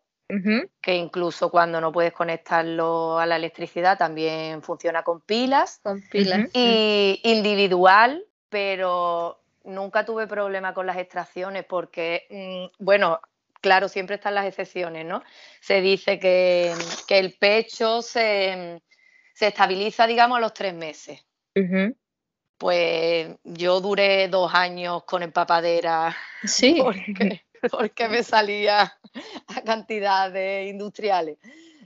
que 0.83 0.97
incluso 0.97 1.53
cuando 1.53 1.81
no 1.81 1.93
puedes 1.93 2.13
conectarlo 2.13 3.17
a 3.17 3.27
la 3.27 3.37
electricidad 3.37 3.97
también 3.97 4.61
funciona 4.61 5.05
con 5.05 5.21
pilas. 5.21 5.79
Con 5.85 6.03
pilas. 6.11 6.51
Y 6.53 7.21
individual, 7.23 8.25
pero 8.49 9.41
nunca 9.67 10.05
tuve 10.05 10.27
problema 10.27 10.73
con 10.73 10.87
las 10.87 10.97
extracciones 10.97 11.65
porque, 11.65 12.27
mm, 12.31 12.85
bueno, 12.85 13.21
claro, 13.61 13.89
siempre 13.89 14.17
están 14.17 14.35
las 14.35 14.47
excepciones, 14.47 15.05
¿no? 15.05 15.23
Se 15.61 15.81
dice 15.81 16.19
que, 16.19 16.73
el 17.09 17.35
pecho 17.35 18.01
se, 18.03 18.81
estabiliza, 19.39 20.07
digamos, 20.07 20.39
a 20.39 20.41
los 20.41 20.55
tres 20.55 20.75
meses. 20.75 21.25
Pues 22.59 23.37
yo 23.45 23.81
duré 23.81 24.29
dos 24.29 24.55
años 24.55 25.05
con 25.05 25.23
empapadera. 25.23 26.17
Sí. 26.45 26.81
Porque, 27.71 28.09
me 28.09 28.23
salía 28.23 28.83
a 28.83 29.63
cantidades 29.63 30.71
industriales. 30.71 31.39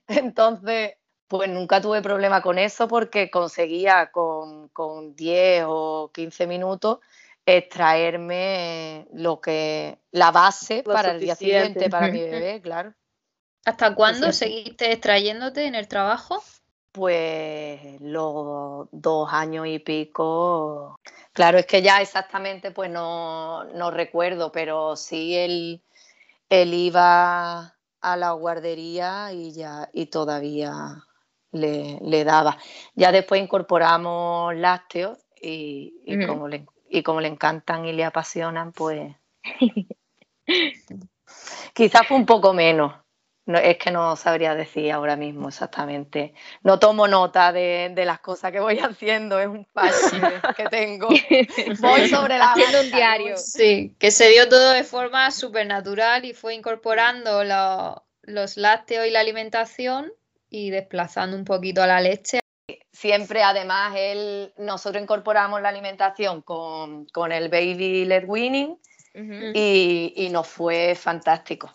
Entonces, 0.07 0.95
pues 1.29 1.49
nunca 1.49 1.81
tuve 1.81 2.03
problema 2.03 2.43
con 2.43 2.59
eso 2.59 2.89
porque 2.89 3.31
conseguía 3.31 4.11
con, 4.11 4.69
con 4.71 5.15
10 5.15 5.65
o 5.69 6.11
15 6.13 6.47
minutos 6.49 6.99
extraerme 7.57 9.07
lo 9.13 9.41
que 9.41 9.99
la 10.11 10.31
base 10.31 10.83
para 10.83 11.13
el 11.13 11.21
día 11.21 11.35
siguiente 11.35 11.89
para 11.89 12.09
mi 12.09 12.21
bebé, 12.21 12.61
claro. 12.61 12.95
¿Hasta 13.65 13.95
cuándo 13.95 14.33
seguiste 14.33 14.91
extrayéndote 14.91 15.67
en 15.67 15.75
el 15.75 15.87
trabajo? 15.87 16.43
Pues 16.93 18.01
los 18.01 18.89
dos 18.91 19.33
años 19.33 19.67
y 19.69 19.79
pico. 19.79 20.99
Claro, 21.33 21.59
es 21.59 21.67
que 21.67 21.83
ya 21.83 22.01
exactamente 22.01 22.71
pues 22.71 22.91
no, 22.91 23.65
no 23.65 23.91
recuerdo, 23.91 24.51
pero 24.51 24.97
sí 24.97 25.37
él, 25.37 25.83
él, 26.49 26.75
iba 26.75 27.77
a 28.01 28.17
la 28.17 28.33
guardería 28.33 29.33
y 29.33 29.53
ya 29.53 29.89
y 29.93 30.07
todavía 30.07 31.05
le, 31.53 31.99
le 32.03 32.25
daba. 32.25 32.59
Ya 32.95 33.13
después 33.13 33.41
incorporamos 33.41 34.57
lácteos 34.57 35.19
y, 35.41 36.27
como 36.27 36.49
le, 36.49 36.67
y 36.91 37.03
como 37.03 37.21
le 37.21 37.29
encantan 37.29 37.87
y 37.87 37.93
le 37.93 38.05
apasionan, 38.05 38.73
pues 38.73 39.15
quizás 41.75 42.07
fue 42.07 42.17
un 42.17 42.27
poco 42.27 42.53
menos 42.53 42.93
no, 43.51 43.59
es 43.59 43.79
que 43.79 43.91
no 43.91 44.17
sabría 44.17 44.55
decir 44.55 44.93
ahora 44.93 45.17
mismo 45.17 45.49
exactamente. 45.49 46.35
No 46.63 46.79
tomo 46.79 47.09
nota 47.09 47.53
de, 47.53 47.93
las 47.97 48.21
cosas 48.21 48.53
que 48.53 48.61
voy 48.61 48.79
haciendo, 48.83 49.39
es 49.41 49.49
un 49.49 49.67
fallo 49.67 49.93
que 50.57 50.65
tengo. 50.67 51.09
Voy 51.81 52.09
sobre 52.09 52.39
la 52.39 52.53
Haciendo 52.53 52.81
un 52.81 52.91
diario. 52.91 53.37
Sí, 53.37 53.97
que 53.99 54.11
se 54.11 54.29
dio 54.29 54.49
todo 54.49 54.71
de 54.71 54.85
forma 54.85 55.31
súper 55.31 55.67
natural 55.67 56.25
y 56.25 56.33
fue 56.33 56.55
incorporando 56.55 57.43
los 58.23 58.57
lácteos 58.57 59.07
y 59.07 59.11
la 59.11 59.21
alimentación 59.21 60.13
y 60.49 60.71
desplazando 60.71 61.37
un 61.37 61.45
poquito 61.45 61.83
a 61.83 61.87
la 61.87 62.01
leche. 62.01 62.41
Siempre, 62.93 63.43
además, 63.43 63.95
él, 63.97 64.53
nosotros 64.59 65.03
incorporamos 65.03 65.63
la 65.63 65.69
alimentación 65.69 66.43
con, 66.43 67.07
el 67.31 67.49
Baby 67.49 68.05
Led 68.05 68.25
Winning 68.27 68.77
y, 69.55 70.13
y 70.17 70.29
nos 70.31 70.49
fue 70.49 70.95
fantástico 70.95 71.73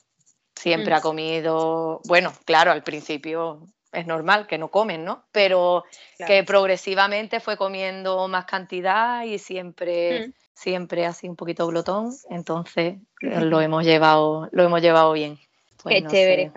Siempre 0.55 0.93
ha 0.93 0.99
mm. 0.99 1.01
comido, 1.01 2.01
bueno, 2.05 2.33
claro, 2.45 2.71
al 2.71 2.81
principio 2.81 3.67
es 3.91 4.07
normal 4.07 4.47
que 4.47 4.57
no 4.57 4.69
comen, 4.69 5.03
¿no? 5.03 5.25
Pero 5.31 5.83
que 6.25 6.43
progresivamente 6.43 7.39
fue 7.39 7.57
comiendo 7.57 8.27
más 8.27 8.45
cantidad 8.45 9.23
y 9.23 9.37
siempre, 9.37 10.27
mm. 10.27 10.33
siempre 10.53 11.05
así 11.05 11.27
un 11.27 11.35
poquito 11.35 11.67
glotón. 11.67 12.11
Entonces 12.29 12.95
lo 13.19 13.61
hemos 13.61 13.85
llevado, 13.85 14.49
lo 14.51 14.63
hemos 14.63 14.81
llevado 14.81 15.11
bien. 15.13 15.37
Pues 15.83 16.01
Qué 16.01 16.07
chévere, 16.07 16.51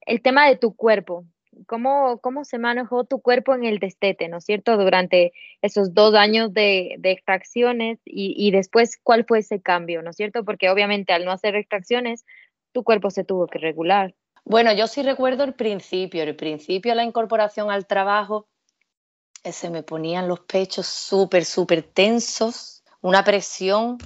El 0.00 0.22
tema 0.22 0.48
de 0.48 0.56
tu 0.56 0.74
cuerpo. 0.74 1.24
¿Cómo, 1.66 2.18
¿Cómo 2.18 2.44
se 2.44 2.58
manejó 2.58 3.04
tu 3.04 3.20
cuerpo 3.20 3.54
en 3.54 3.64
el 3.64 3.78
destete, 3.78 4.28
¿no 4.28 4.38
es 4.38 4.44
cierto? 4.44 4.76
Durante 4.76 5.32
esos 5.60 5.94
dos 5.94 6.14
años 6.14 6.52
de, 6.52 6.98
extracciones 7.02 7.98
y, 8.04 8.34
y, 8.36 8.50
después, 8.50 8.98
¿cuál 9.02 9.24
fue 9.24 9.40
ese 9.40 9.60
cambio, 9.60 10.02
¿no 10.02 10.10
es 10.10 10.16
cierto? 10.16 10.44
Porque 10.44 10.70
obviamente 10.70 11.12
al 11.12 11.24
no 11.24 11.32
hacer 11.32 11.54
extracciones, 11.56 12.24
tu 12.72 12.84
cuerpo 12.84 13.10
se 13.10 13.24
tuvo 13.24 13.46
que 13.46 13.58
regular. 13.58 14.14
Bueno, 14.44 14.72
yo 14.72 14.86
sí 14.86 15.02
recuerdo 15.02 15.44
el 15.44 15.54
principio, 15.54 16.22
el 16.22 16.34
principio 16.34 16.92
de 16.92 16.96
la 16.96 17.04
incorporación 17.04 17.70
al 17.70 17.86
trabajo, 17.86 18.48
eh, 19.44 19.52
se 19.52 19.70
me 19.70 19.82
ponían 19.82 20.28
los 20.28 20.40
pechos 20.40 20.86
súper, 20.86 21.44
súper 21.44 21.82
tensos, 21.82 22.82
una 23.00 23.24
presión 23.24 23.98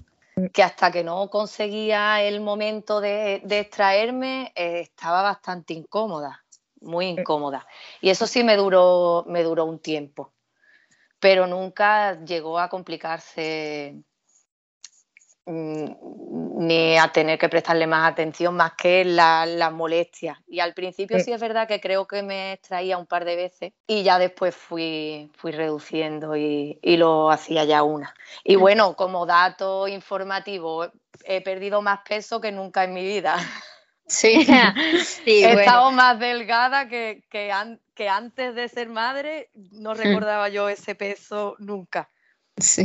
que 0.52 0.62
hasta 0.62 0.90
que 0.90 1.02
no 1.02 1.30
conseguía 1.30 2.22
el 2.22 2.40
momento 2.40 3.00
de, 3.00 3.42
extraerme 3.48 4.52
eh, 4.54 4.80
estaba 4.80 5.22
bastante 5.22 5.72
incómoda, 5.72 6.44
muy 6.80 7.06
incómoda. 7.06 7.66
Y 8.00 8.10
eso 8.10 8.26
sí 8.26 8.44
me 8.44 8.56
duró, 8.56 9.24
me 9.26 9.42
duró 9.42 9.64
un 9.64 9.78
tiempo, 9.78 10.32
pero 11.20 11.46
nunca 11.46 12.22
llegó 12.24 12.58
a 12.58 12.68
complicarse 12.68 14.04
Mm, 15.48 16.66
ni 16.66 16.98
a 16.98 17.12
tener 17.12 17.38
que 17.38 17.48
prestarle 17.48 17.86
más 17.86 18.10
atención 18.10 18.56
más 18.56 18.72
que 18.72 19.04
las 19.04 19.48
la 19.48 19.70
molestias. 19.70 20.36
Y 20.48 20.58
al 20.58 20.74
principio 20.74 21.20
sí. 21.20 21.32
es 21.32 21.40
verdad 21.40 21.68
que 21.68 21.80
creo 21.80 22.08
que 22.08 22.24
me 22.24 22.54
extraía 22.54 22.98
un 22.98 23.06
par 23.06 23.24
de 23.24 23.36
veces 23.36 23.72
y 23.86 24.02
ya 24.02 24.18
después 24.18 24.56
fui, 24.56 25.30
fui 25.36 25.52
reduciendo 25.52 26.36
y, 26.36 26.80
lo 26.82 27.30
hacía 27.30 27.62
ya 27.62 27.84
una. 27.84 28.12
Y 28.42 28.56
bueno, 28.56 28.96
como 28.96 29.24
dato 29.24 29.86
informativo, 29.86 30.90
he 31.24 31.42
perdido 31.42 31.80
más 31.80 32.00
peso 32.08 32.40
que 32.40 32.50
nunca 32.50 32.82
en 32.82 32.94
mi 32.94 33.04
vida. 33.04 33.36
Sí, 34.06 34.46
he 35.26 35.52
estado 35.60 35.90
más 35.90 36.18
delgada 36.18 36.88
que, 36.88 37.24
que, 37.28 37.52
que 37.94 38.08
antes 38.08 38.54
de 38.54 38.68
ser 38.68 38.88
madre, 38.88 39.50
no 39.54 39.92
mm. 39.92 39.96
recordaba 39.96 40.48
yo 40.48 40.68
ese 40.68 40.94
peso 40.94 41.56
nunca. 41.58 42.08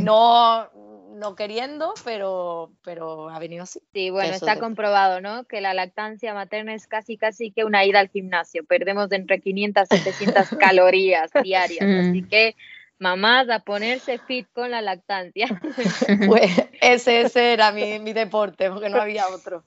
No, 0.02 0.70
no 1.14 1.34
queriendo, 1.34 1.94
pero, 2.04 2.72
pero 2.84 3.30
ha 3.30 3.38
venido 3.38 3.62
así. 3.62 3.80
Sí, 3.94 4.10
bueno, 4.10 4.34
está 4.34 4.58
comprobado, 4.58 5.22
¿no? 5.22 5.44
Que 5.44 5.62
la 5.62 5.72
lactancia 5.72 6.34
materna 6.34 6.74
es 6.74 6.86
casi, 6.86 7.16
casi 7.16 7.52
que 7.52 7.64
una 7.64 7.82
ida 7.86 8.00
al 8.00 8.10
gimnasio. 8.10 8.64
Perdemos 8.64 9.10
entre 9.12 9.40
500 9.40 9.88
y 9.90 9.96
700 9.96 10.48
calorías 10.58 11.30
diarias. 11.42 11.86
Así 11.86 12.20
mm. 12.20 12.28
que, 12.28 12.54
mamás, 12.98 13.48
a 13.48 13.60
ponerse 13.60 14.18
fit 14.18 14.46
con 14.52 14.70
la 14.70 14.82
lactancia. 14.82 15.46
Pues 16.26 16.50
ese, 16.82 17.22
ese 17.22 17.54
era 17.54 17.72
mi, 17.72 17.98
mi 17.98 18.12
deporte, 18.12 18.68
porque 18.68 18.90
no 18.90 19.00
había 19.00 19.26
otro. 19.28 19.64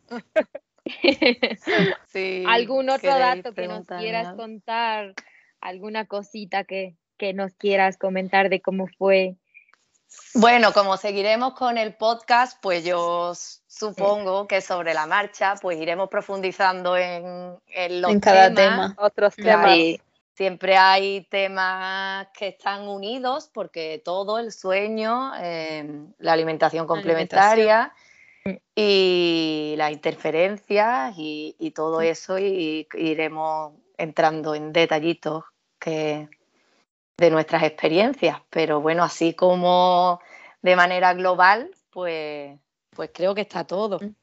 Sí, 2.07 2.43
¿Algún 2.47 2.89
otro 2.89 3.17
dato 3.17 3.53
que 3.53 3.67
nos 3.67 3.87
quieras 3.87 4.35
contar? 4.35 5.13
¿Alguna 5.59 6.05
cosita 6.05 6.63
que, 6.63 6.95
que 7.17 7.33
nos 7.33 7.53
quieras 7.55 7.97
comentar 7.97 8.49
de 8.49 8.61
cómo 8.61 8.87
fue 8.87 9.35
bueno, 10.33 10.73
como 10.73 10.97
seguiremos 10.97 11.53
con 11.53 11.77
el 11.77 11.95
podcast, 11.95 12.57
pues 12.61 12.83
yo 12.83 13.33
supongo 13.67 14.47
que 14.47 14.61
sobre 14.61 14.93
la 14.93 15.07
marcha, 15.07 15.55
pues 15.61 15.79
iremos 15.79 16.09
profundizando 16.09 16.97
en, 16.97 17.57
en 17.67 18.01
los 18.01 18.17
cada 18.19 18.53
tema. 18.53 18.95
Otros 18.97 19.35
temas. 19.35 19.77
Siempre 20.33 20.75
hay 20.75 21.25
temas 21.29 22.27
que 22.37 22.49
están 22.49 22.89
unidos 22.89 23.49
porque 23.53 24.01
todo 24.03 24.37
el 24.37 24.51
sueño, 24.51 25.33
em, 25.35 26.11
la 26.17 26.33
alimentación 26.33 26.85
complementaria 26.87 27.93
y 28.75 29.75
las 29.77 29.91
interferencias 29.91 31.13
y, 31.17 31.71
todo 31.75 32.01
eso 32.01 32.37
y 32.39 32.87
iremos 32.93 33.73
entrando 33.97 34.55
en 34.55 34.71
detallitos 34.73 35.43
que, 35.79 36.29
de 37.17 37.31
nuestras 37.31 37.63
experiencias, 37.63 38.41
pero 38.49 38.81
bueno, 38.81 39.03
así 39.03 39.33
como 39.33 40.19
de 40.61 40.75
manera 40.75 41.13
global, 41.13 41.71
pues, 41.91 42.59
pues 42.89 43.11
creo 43.13 43.33
que 43.35 43.41
está 43.41 43.65
todo. 43.65 43.99
Mm. 43.99 44.15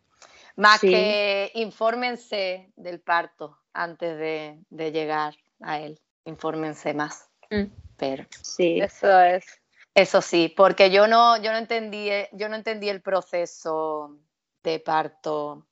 Más 0.56 0.80
que 0.80 1.50
infórmense 1.54 2.70
del 2.76 3.00
parto 3.00 3.58
antes 3.72 4.18
de, 4.18 4.92
llegar 4.92 5.34
a 5.60 5.80
él, 5.80 5.98
infórmense 6.26 6.92
más. 6.92 7.30
Mm. 7.50 7.64
Pero 7.96 8.26
sí, 8.42 8.80
eso 8.80 9.20
es. 9.20 9.61
Eso 9.94 10.22
sí, 10.22 10.52
porque 10.56 10.90
yo 10.90 11.06
no, 11.06 11.36
yo 11.42 11.52
no 11.52 11.58
entendí, 11.58 12.08
yo 12.32 12.48
no 12.48 12.56
entendí 12.56 12.88
el 12.88 13.02
proceso 13.02 14.16
de 14.62 14.80
parto. 14.80 15.66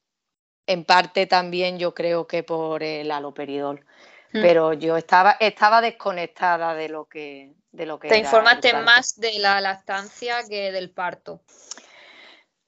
En 0.66 0.84
parte 0.84 1.26
también 1.26 1.78
yo 1.78 1.94
creo 1.94 2.26
que 2.26 2.42
por 2.42 2.82
el 2.82 3.10
aloperidol. 3.10 3.84
Mm. 4.32 4.42
pero 4.42 4.72
yo 4.74 4.96
estaba, 4.96 5.36
estaba 5.40 5.80
desconectada 5.80 6.74
de 6.74 6.88
lo 6.88 7.06
que, 7.06 7.52
de 7.72 7.86
lo 7.86 7.98
que 7.98 8.08
Te 8.08 8.18
informaste 8.18 8.72
más 8.74 9.18
de 9.18 9.38
la 9.38 9.60
lactancia 9.60 10.38
que 10.48 10.70
del 10.70 10.90
parto. 10.90 11.40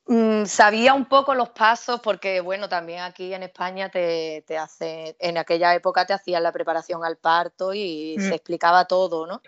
Mm, 0.06 0.44
sabía 0.46 0.92
un 0.94 1.04
poco 1.04 1.34
los 1.34 1.50
pasos 1.50 2.00
porque, 2.00 2.40
bueno, 2.40 2.68
también 2.68 3.00
aquí 3.00 3.32
en 3.32 3.44
España 3.44 3.88
te, 3.88 4.42
te 4.44 4.58
hace, 4.58 5.16
en 5.20 5.38
aquella 5.38 5.72
época 5.74 6.04
te 6.04 6.12
hacían 6.12 6.42
la 6.42 6.50
preparación 6.50 7.04
al 7.04 7.16
parto 7.16 7.72
y 7.72 8.16
mm. 8.18 8.22
se 8.22 8.34
explicaba 8.34 8.86
todo, 8.86 9.26
¿no? 9.28 9.40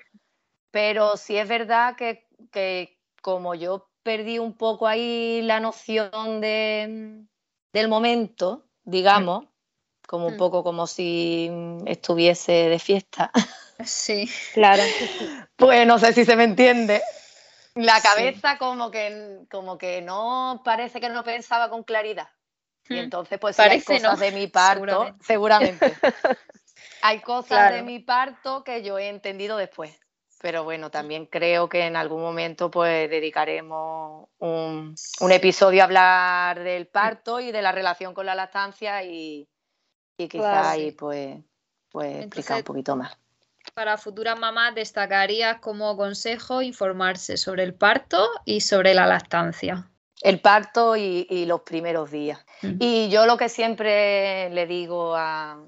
Pero 0.75 1.17
sí 1.17 1.39
es 1.39 1.47
verdad 1.47 1.95
que, 1.95 2.27
que, 2.51 2.99
como 3.23 3.55
yo 3.55 3.89
perdí 4.03 4.41
un 4.41 4.57
poco 4.57 4.89
ahí 4.89 5.41
la 5.43 5.61
noción 5.61 6.41
de, 6.41 7.23
del 7.73 7.87
momento, 7.87 8.67
digamos, 8.83 9.45
como 10.05 10.27
un 10.27 10.35
mm. 10.35 10.37
poco 10.37 10.65
como 10.65 10.89
si 10.89 11.49
estuviese 11.87 12.69
de 12.69 12.79
fiesta. 12.81 13.31
Sí, 13.85 14.31
claro. 14.53 14.85
Pues 15.57 15.85
no 15.85 15.99
sé 15.99 16.13
si 16.13 16.25
se 16.25 16.37
me 16.37 16.45
entiende. 16.45 17.03
La 17.75 18.01
cabeza 18.01 18.57
como, 18.57 18.93
que, 18.93 19.41
como 19.51 19.79
que 19.79 20.01
no 20.01 20.63
parece 20.65 21.01
que 21.01 21.09
no 21.09 21.25
pensaba 21.25 21.71
con 21.71 21.83
claridad. 21.83 22.29
Y 22.89 22.95
mm. 22.95 22.99
entonces 22.99 23.39
pues 23.41 23.59
hay 23.59 23.83
cosas 23.83 24.21
de 24.21 24.31
mi 24.31 24.47
parto, 24.47 25.17
seguramente. 25.21 25.93
hay 27.03 27.21
cosas 27.21 27.73
de 27.73 27.83
mi 27.83 27.99
parto 27.99 28.63
que 28.63 28.85
yo 28.85 28.97
he 28.97 29.09
entendido 29.09 29.57
después. 29.57 30.04
Pero 30.45 30.63
bueno, 30.63 30.91
también 30.91 31.25
creo 31.25 31.71
que 31.71 31.87
en 31.87 31.97
algún 31.97 32.21
momento 32.21 32.71
pues 32.71 33.09
dedicaremos 33.09 34.29
un, 34.41 34.95
un 35.21 35.33
episodio 35.33 35.81
a 35.81 35.85
hablar 35.87 36.63
del 36.63 36.87
parto 36.87 37.41
y 37.41 37.51
de 37.51 37.63
la 37.63 37.73
relación 37.73 38.13
con 38.13 38.27
la 38.27 38.35
lactancia 38.35 39.03
y, 39.05 39.49
y 40.19 40.29
quizá 40.29 40.73
ahí 40.73 40.93
pues, 40.93 41.39
pues 41.91 42.17
explicar 42.17 42.59
un 42.59 42.65
poquito 42.65 42.95
más. 42.95 43.17
Para 43.73 43.97
futuras 43.97 44.39
mamás 44.39 44.75
destacaría 44.75 45.63
como 45.63 45.97
consejo 45.97 46.61
informarse 46.61 47.39
sobre 47.39 47.63
el 47.63 47.73
parto 47.73 48.29
y 48.45 48.61
sobre 48.61 48.93
la 48.93 49.07
lactancia. 49.07 49.91
El 50.21 50.43
parto 50.43 50.95
y, 50.95 51.47
los 51.47 51.63
primeros 51.63 52.11
días. 52.11 52.45
Y 52.61 53.09
yo 53.09 53.25
lo 53.25 53.39
que 53.39 53.49
siempre 53.49 54.51
le 54.51 54.67
digo 54.67 55.17
a, 55.17 55.59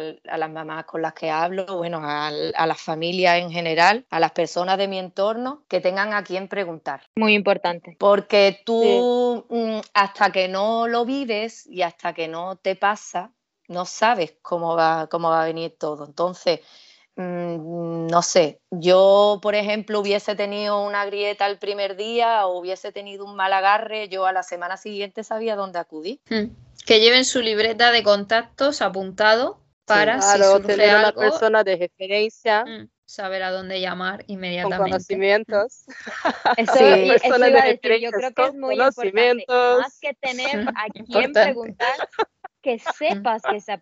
las 0.00 0.50
mamás 0.50 0.84
con 0.84 1.02
las 1.02 1.12
que 1.12 1.30
hablo, 1.30 1.64
bueno, 1.76 2.00
a, 2.02 2.30
las 2.30 2.80
familias 2.80 3.38
en 3.38 3.50
general, 3.50 4.06
a 4.10 4.20
las 4.20 4.32
personas 4.32 4.78
de 4.78 4.88
mi 4.88 4.98
entorno, 4.98 5.62
que 5.68 5.80
tengan 5.80 6.12
a 6.12 6.24
quién 6.24 6.48
preguntar. 6.48 7.02
Muy 7.16 7.34
importante. 7.34 7.96
Porque 7.98 8.60
tú, 8.64 9.44
mm, 9.48 9.80
hasta 9.94 10.30
que 10.30 10.48
no 10.48 10.88
lo 10.88 11.04
vives 11.04 11.66
y 11.66 11.82
hasta 11.82 12.12
que 12.12 12.28
no 12.28 12.56
te 12.56 12.76
pasa, 12.76 13.32
no 13.68 13.84
sabes 13.84 14.34
cómo 14.42 14.76
va, 14.76 15.08
cómo 15.08 15.30
va 15.30 15.42
a 15.42 15.46
venir 15.46 15.74
todo. 15.78 16.04
Entonces, 16.06 16.60
mm, 17.16 18.06
no 18.06 18.22
sé, 18.22 18.60
yo, 18.70 19.38
por 19.42 19.54
ejemplo, 19.54 20.00
hubiese 20.00 20.34
tenido 20.34 20.84
una 20.84 21.04
grieta 21.06 21.46
el 21.46 21.58
primer 21.58 21.96
día 21.96 22.46
o 22.46 22.58
hubiese 22.58 22.92
tenido 22.92 23.24
un 23.24 23.36
mal 23.36 23.52
agarre, 23.52 24.08
yo 24.08 24.26
a 24.26 24.32
la 24.32 24.42
semana 24.42 24.76
siguiente 24.76 25.24
sabía 25.24 25.56
dónde 25.56 25.78
acudir. 25.78 26.20
Hmm. 26.28 26.54
Que 26.86 27.00
lleven 27.00 27.24
su 27.24 27.40
libreta 27.40 27.92
de 27.92 28.02
contactos 28.02 28.82
apuntado 28.82 29.61
para 29.84 30.20
si 30.22 30.38
surge 30.42 30.68
tener 30.68 30.90
algo, 30.90 31.20
una 31.20 31.30
persona 31.30 31.64
de 31.64 31.76
referencia 31.76 32.64
mm, 32.64 32.88
saber 33.04 33.42
a 33.42 33.50
dónde 33.50 33.80
llamar 33.80 34.18
con 34.20 34.30
inmediatamente. 34.34 34.82
conocimientos. 34.90 35.84
Eso, 36.56 36.74
Sí, 36.74 36.84
y- 36.84 37.10
eso 37.10 37.36
iba 37.36 37.60
a 37.60 37.64
de 37.66 37.72
decir, 37.74 37.98
yo 38.00 38.10
creo 38.10 38.32
que 38.32 38.42
es 38.42 38.48
con 38.50 38.60
muy 38.60 38.74
importante, 38.74 39.44
más 39.48 39.98
que 40.00 40.14
tener 40.14 40.60
a 40.76 40.86
quién 40.92 41.06
Importante. 41.06 41.40
preguntar, 41.40 41.94
que 42.62 42.78
sepas 42.78 43.42
que 43.42 43.56
esa 43.56 43.78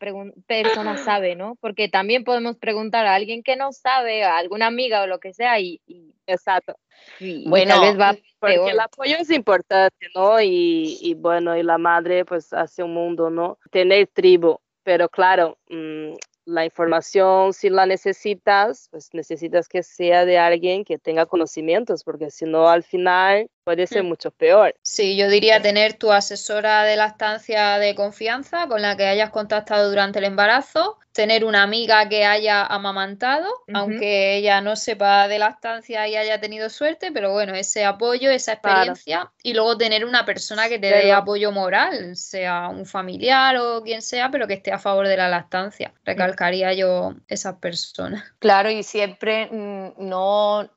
persona 0.46 0.96
sabe, 0.96 1.36
¿no? 1.36 1.56
Porque 1.60 1.88
también 1.88 2.24
podemos 2.24 2.56
preguntar 2.56 3.04
a 3.06 3.14
alguien 3.14 3.42
que 3.42 3.54
no 3.56 3.72
sabe, 3.72 4.24
a 4.24 4.38
alguna 4.38 4.66
amiga 4.68 5.02
o 5.02 5.06
lo 5.06 5.20
que 5.20 5.34
sea, 5.34 5.60
y, 5.60 5.80
y, 5.86 6.14
Exacto. 6.26 6.76
y- 7.18 7.44
y 7.44 7.48
Bueno, 7.48 7.74
tal 7.74 7.80
vez 7.80 8.00
va 8.00 8.12
Porque 8.38 8.54
peor. 8.54 8.70
el 8.70 8.80
apoyo 8.80 9.16
es 9.18 9.30
importante, 9.30 10.06
¿no? 10.14 10.40
Y, 10.40 10.98
y 11.02 11.14
bueno, 11.14 11.56
y 11.56 11.62
la 11.62 11.76
madre 11.76 12.24
pues 12.24 12.52
hace 12.54 12.82
un 12.82 12.94
mundo, 12.94 13.28
¿no? 13.28 13.58
Tener 13.70 14.06
tribu, 14.06 14.58
pero 14.82 15.08
claro, 15.08 15.58
mm, 15.68 16.14
la 16.46 16.64
información, 16.64 17.52
si 17.52 17.70
la 17.70 17.86
necesitas, 17.86 18.88
pues 18.90 19.10
necesitas 19.12 19.68
que 19.68 19.82
sea 19.82 20.24
de 20.24 20.38
alguien 20.38 20.84
que 20.84 20.98
tenga 20.98 21.26
conocimientos, 21.26 22.04
porque 22.04 22.30
si 22.30 22.44
no, 22.46 22.68
al 22.68 22.82
final 22.82 23.48
puede 23.64 23.86
ser 23.86 24.02
Mm. 24.02 24.06
mucho 24.08 24.30
peor. 24.30 24.74
Sí, 24.82 25.16
yo 25.16 25.28
diría 25.28 25.60
tener 25.60 25.94
tu 25.94 26.12
asesora 26.12 26.84
de 26.84 26.96
lactancia 26.96 27.78
de 27.78 27.94
confianza 27.94 28.66
con 28.66 28.82
la 28.82 28.96
que 28.96 29.06
hayas 29.06 29.30
contactado 29.30 29.88
durante 29.90 30.18
el 30.18 30.24
embarazo, 30.24 30.98
tener 31.12 31.44
una 31.44 31.62
amiga 31.64 32.08
que 32.08 32.24
haya 32.24 32.64
amamantado, 32.64 33.48
aunque 33.74 34.36
ella 34.36 34.60
no 34.60 34.76
sepa 34.76 35.26
de 35.28 35.38
lactancia 35.38 36.06
y 36.08 36.16
haya 36.16 36.40
tenido 36.40 36.70
suerte, 36.70 37.10
pero 37.12 37.32
bueno, 37.32 37.54
ese 37.54 37.84
apoyo, 37.84 38.30
esa 38.30 38.56
Claro. 38.56 38.78
experiencia 38.78 39.32
y 39.42 39.54
luego 39.54 39.76
tener 39.76 40.04
una 40.04 40.24
persona 40.24 40.68
que 40.68 40.78
te 40.78 40.86
dé 40.86 41.12
apoyo 41.12 41.50
moral, 41.52 42.16
sea 42.16 42.68
un 42.68 42.86
familiar 42.86 43.56
o 43.56 43.82
quien 43.82 44.02
sea, 44.02 44.30
pero 44.30 44.46
que 44.46 44.54
esté 44.54 44.72
a 44.72 44.78
favor 44.78 45.08
de 45.08 45.16
la 45.16 45.28
lactancia. 45.28 45.92
Recalcaría 46.04 46.72
yo 46.74 47.14
esas 47.28 47.56
personas. 47.56 48.24
Claro, 48.38 48.70
y 48.70 48.82
siempre 48.82 49.48
mm, 49.50 49.92
no, 49.98 50.70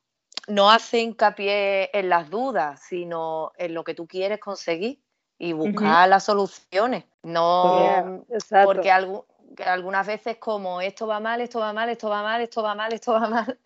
no 0.48 0.70
hace 0.72 1.00
hincapié 1.00 1.90
en 1.98 2.10
las 2.10 2.30
dudas, 2.30 2.82
sino 2.82 3.52
en 3.58 3.74
lo 3.74 3.84
que 3.84 3.94
tú 3.94 4.08
quieres 4.08 4.40
conseguir 4.40 5.00
y 5.38 5.54
buscar 5.54 6.10
las 6.10 6.24
soluciones. 6.24 7.06
No, 7.24 8.24
porque 8.66 8.92
algu- 8.92 9.26
que 9.56 9.64
algunas 9.64 10.06
veces 10.06 10.38
como 10.38 10.82
esto 10.82 11.08
va 11.08 11.20
mal, 11.20 11.40
esto 11.42 11.60
va 11.60 11.74
mal, 11.74 11.90
esto 11.90 12.10
va 12.10 12.24
mal, 12.24 12.42
esto 12.42 12.64
va 12.64 12.76
mal, 12.76 12.92
esto 12.94 13.14
va 13.14 13.28
mal. 13.30 13.60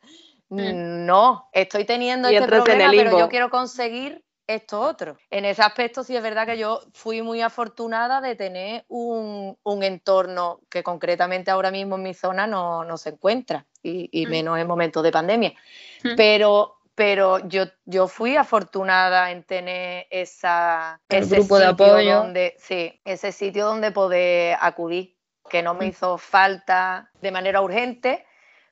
Mm. 0.50 1.06
No, 1.06 1.50
estoy 1.52 1.86
teniendo 1.86 2.30
Y 2.32 2.36
este 2.36 2.48
problema, 2.48 2.92
pero 2.92 3.18
yo 3.18 3.30
quiero 3.30 3.50
conseguir 3.50 4.24
esto 4.48 4.80
otro. 4.82 5.18
En 5.30 5.44
ese 5.46 5.62
aspecto 5.62 6.04
sí 6.04 6.16
es 6.16 6.24
verdad 6.24 6.46
que 6.46 6.58
yo 6.58 6.82
fui 6.94 7.22
muy 7.22 7.42
afortunada 7.42 8.22
de 8.22 8.36
tener 8.36 8.86
un, 8.88 9.58
un 9.62 9.84
entorno 9.84 10.62
que 10.70 10.84
concretamente 10.84 11.52
ahora 11.52 11.70
mismo 11.70 11.96
en 11.96 12.04
mi 12.04 12.14
zona 12.14 12.48
no, 12.48 12.86
no 12.86 12.98
se 12.98 13.10
encuentra, 13.10 13.66
y, 13.84 14.10
y 14.12 14.26
Mm. 14.26 14.30
menos 14.30 14.60
en 14.60 14.68
momentos 14.68 15.04
de 15.04 15.12
pandemia. 15.12 15.54
Mm. 16.04 16.16
Pero, 16.16 16.78
pero 16.96 17.48
yo, 17.48 17.66
yo 17.86 18.08
fui 18.08 18.38
afortunada 18.38 19.32
en 19.32 19.44
tener 19.44 20.08
esa, 20.10 21.00
El 21.10 21.24
ese 21.24 21.36
grupo 21.36 21.58
de 21.60 21.68
sitio 21.68 21.86
apoyo. 21.88 22.16
donde, 22.16 22.56
sí, 22.58 23.02
ese 23.06 23.32
sitio 23.32 23.66
donde 23.66 23.92
poder 23.92 24.58
acudir, 24.62 25.16
que 25.50 25.62
no 25.62 25.74
me 25.74 25.86
Mm. 25.86 25.90
hizo 25.90 26.18
falta 26.18 27.12
de 27.22 27.32
manera 27.32 27.62
urgente, 27.62 28.26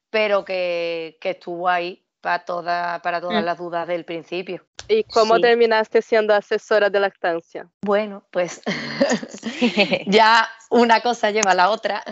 pero 0.10 0.46
que, 0.46 1.18
que 1.20 1.32
estuvo 1.32 1.68
ahí 1.68 2.05
para, 2.26 2.44
toda, 2.44 3.00
para 3.04 3.22
todas 3.22 3.44
Mm. 3.44 3.46
las 3.46 3.58
dudas 3.60 3.88
del 3.88 4.04
principio. 4.04 4.66
¿Y 4.88 5.04
cómo 5.04 5.36
Sí. 5.36 5.42
terminaste 5.42 6.02
siendo 6.02 6.34
asesora 6.34 6.90
de 6.90 7.00
lactancia? 7.00 7.70
Bueno, 7.84 8.26
pues 8.32 8.64
ya 10.08 10.50
una 10.72 11.02
cosa 11.02 11.30
lleva 11.30 11.52
a 11.52 11.56
la 11.56 11.70
otra. 11.70 12.04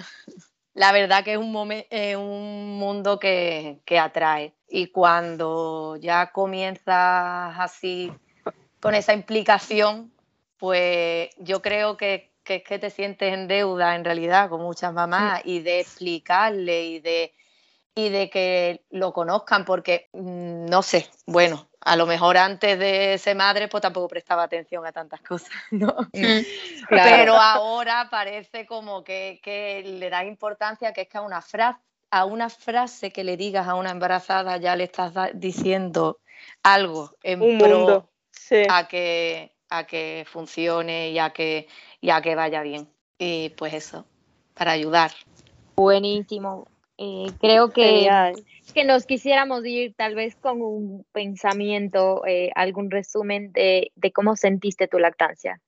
La 0.75 0.91
verdad 0.91 1.23
que 1.23 1.33
es 1.33 1.39
un, 1.39 1.71
eh, 1.89 2.15
un 2.15 2.77
mundo 2.77 3.17
que, 3.17 3.79
que 3.85 3.97
atrae. 3.97 4.53
Y 4.67 4.87
cuando 4.91 5.97
ya 5.99 6.31
comienzas 6.31 7.55
así 7.57 8.11
con 8.79 8.93
esa 8.93 9.13
implicación, 9.13 10.11
pues 10.57 11.29
yo 11.37 11.63
creo 11.63 11.97
que, 11.97 12.31
que 12.43 12.57
es 12.57 12.63
que 12.63 12.77
te 12.77 12.91
sientes 12.91 13.33
en 13.33 13.47
deuda 13.47 13.95
en 13.95 14.05
realidad 14.05 14.49
con 14.49 14.61
muchas 14.61 14.93
mamás 14.93 15.41
y 15.43 15.61
de 15.61 15.79
explicarle 15.79 16.85
y 16.85 16.99
de, 16.99 17.33
y 17.95 18.09
de 18.09 18.29
que 18.29 18.83
lo 18.89 19.13
conozcan, 19.13 19.65
porque 19.65 20.09
mm, 20.13 20.65
no 20.65 20.81
sé, 20.81 21.09
bueno, 21.25 21.67
a 21.81 21.95
lo 21.95 22.05
mejor 22.05 22.37
antes 22.37 22.79
de 22.79 23.17
ser 23.17 23.35
madre 23.35 23.67
pues 23.67 23.81
tampoco 23.81 24.07
prestaba 24.07 24.43
atención 24.43 24.85
a 24.85 24.91
tantas 24.91 25.21
cosas, 25.21 25.51
¿no? 25.71 25.95
Mm. 26.13 26.87
Claro. 26.87 27.11
Pero 27.11 27.35
ahora 27.35 28.07
parece 28.09 28.65
como 28.65 29.03
que, 29.03 29.39
que 29.43 29.83
le 29.83 30.09
da 30.09 30.23
importancia 30.23 30.93
que 30.93 31.01
es 31.01 31.07
que 31.07 31.17
a 31.17 31.21
una 31.21 31.41
frase 31.41 31.79
a 32.09 32.25
una 32.25 32.47
frase 32.47 33.11
que 33.11 33.23
le 33.23 33.37
digas 33.37 33.67
a 33.67 33.73
una 33.73 33.89
embarazada 33.89 34.57
ya 34.57 34.75
le 34.75 34.83
estás 34.83 35.13
diciendo 35.33 36.19
algo 36.61 37.09
en 37.23 37.41
Un 37.41 37.57
pro 37.57 37.77
mundo. 37.77 38.09
Sí. 38.29 38.63
a 38.69 38.87
que 38.87 39.55
a 39.69 39.85
que 39.85 40.23
funcione 40.29 41.09
y 41.09 41.17
a 41.17 41.31
que 41.31 41.67
y 42.01 42.11
a 42.11 42.21
que 42.21 42.35
vaya 42.35 42.61
bien 42.61 42.87
y 43.17 43.49
pues 43.57 43.73
eso 43.73 44.05
para 44.53 44.71
ayudar 44.73 45.11
Buenísimo. 45.75 46.67
Eh, 46.97 47.25
creo 47.39 47.71
que, 47.71 48.09
que 48.73 48.85
nos 48.85 49.05
quisiéramos 49.05 49.65
ir 49.65 49.93
tal 49.95 50.15
vez 50.15 50.35
con 50.35 50.61
un 50.61 51.05
pensamiento, 51.11 52.25
eh, 52.25 52.51
algún 52.55 52.91
resumen 52.91 53.51
de, 53.51 53.91
de 53.95 54.11
cómo 54.11 54.35
sentiste 54.35 54.87
tu 54.87 54.99
lactancia. 54.99 55.59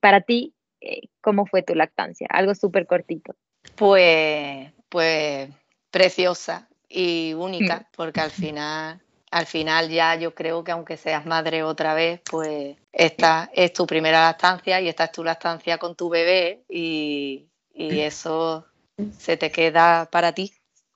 Para 0.00 0.22
ti, 0.22 0.54
eh, 0.80 1.08
¿cómo 1.20 1.46
fue 1.46 1.62
tu 1.62 1.74
lactancia? 1.74 2.26
Algo 2.30 2.54
súper 2.54 2.86
cortito. 2.86 3.34
pues 3.76 4.72
pues 4.88 5.48
preciosa 5.90 6.68
y 6.88 7.32
única 7.34 7.88
porque 7.96 8.20
al 8.20 8.30
final 8.30 9.00
al 9.30 9.46
final 9.46 9.88
ya 9.88 10.16
yo 10.16 10.34
creo 10.34 10.62
que 10.64 10.72
aunque 10.72 10.96
seas 10.98 11.24
madre 11.24 11.62
otra 11.62 11.94
vez 11.94 12.20
pues 12.30 12.76
esta 12.92 13.50
es 13.54 13.72
tu 13.72 13.86
primera 13.86 14.22
lactancia 14.22 14.80
y 14.80 14.88
esta 14.88 15.04
es 15.04 15.12
tu 15.12 15.24
lactancia 15.24 15.78
con 15.78 15.96
tu 15.96 16.10
bebé 16.10 16.64
y, 16.68 17.48
y 17.72 18.00
eso 18.00 18.66
se 19.10 19.38
te 19.38 19.50
queda 19.50 20.08
para 20.10 20.32
ti 20.32 20.52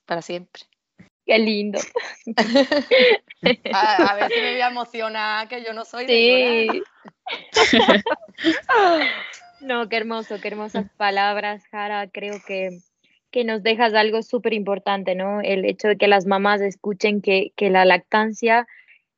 para 0.07 0.23
siempre 0.23 0.63
Qué 1.27 1.37
lindo. 1.39 1.79
a, 3.73 4.11
a 4.11 4.15
ver 4.15 4.31
si 4.31 4.39
me 4.39 4.51
voy 4.53 4.61
a 4.61 4.69
emocionar 4.69 5.47
que 5.49 5.61
yo 5.61 5.73
no 5.73 5.83
soy 5.83 6.05
de 6.07 6.73
llorar. 6.73 6.83
Sí. 7.53 8.03
No, 9.59 9.89
qué 9.89 9.97
hermoso, 9.97 10.39
qué 10.39 10.49
hermosas 10.49 10.85
palabras, 10.97 11.63
Jara. 11.71 12.07
Creo 12.07 12.35
que, 12.45 12.69
que 13.31 13.43
nos 13.43 13.63
dejas 13.63 13.95
algo 13.95 14.21
súper 14.21 14.53
importante, 14.53 15.15
¿no? 15.15 15.41
El 15.41 15.65
hecho 15.65 15.87
de 15.87 15.97
que 15.97 16.07
las 16.07 16.27
mamás 16.27 16.61
escuchen 16.61 17.21
que, 17.21 17.53
que 17.55 17.71
la 17.71 17.83
lactancia 17.83 18.67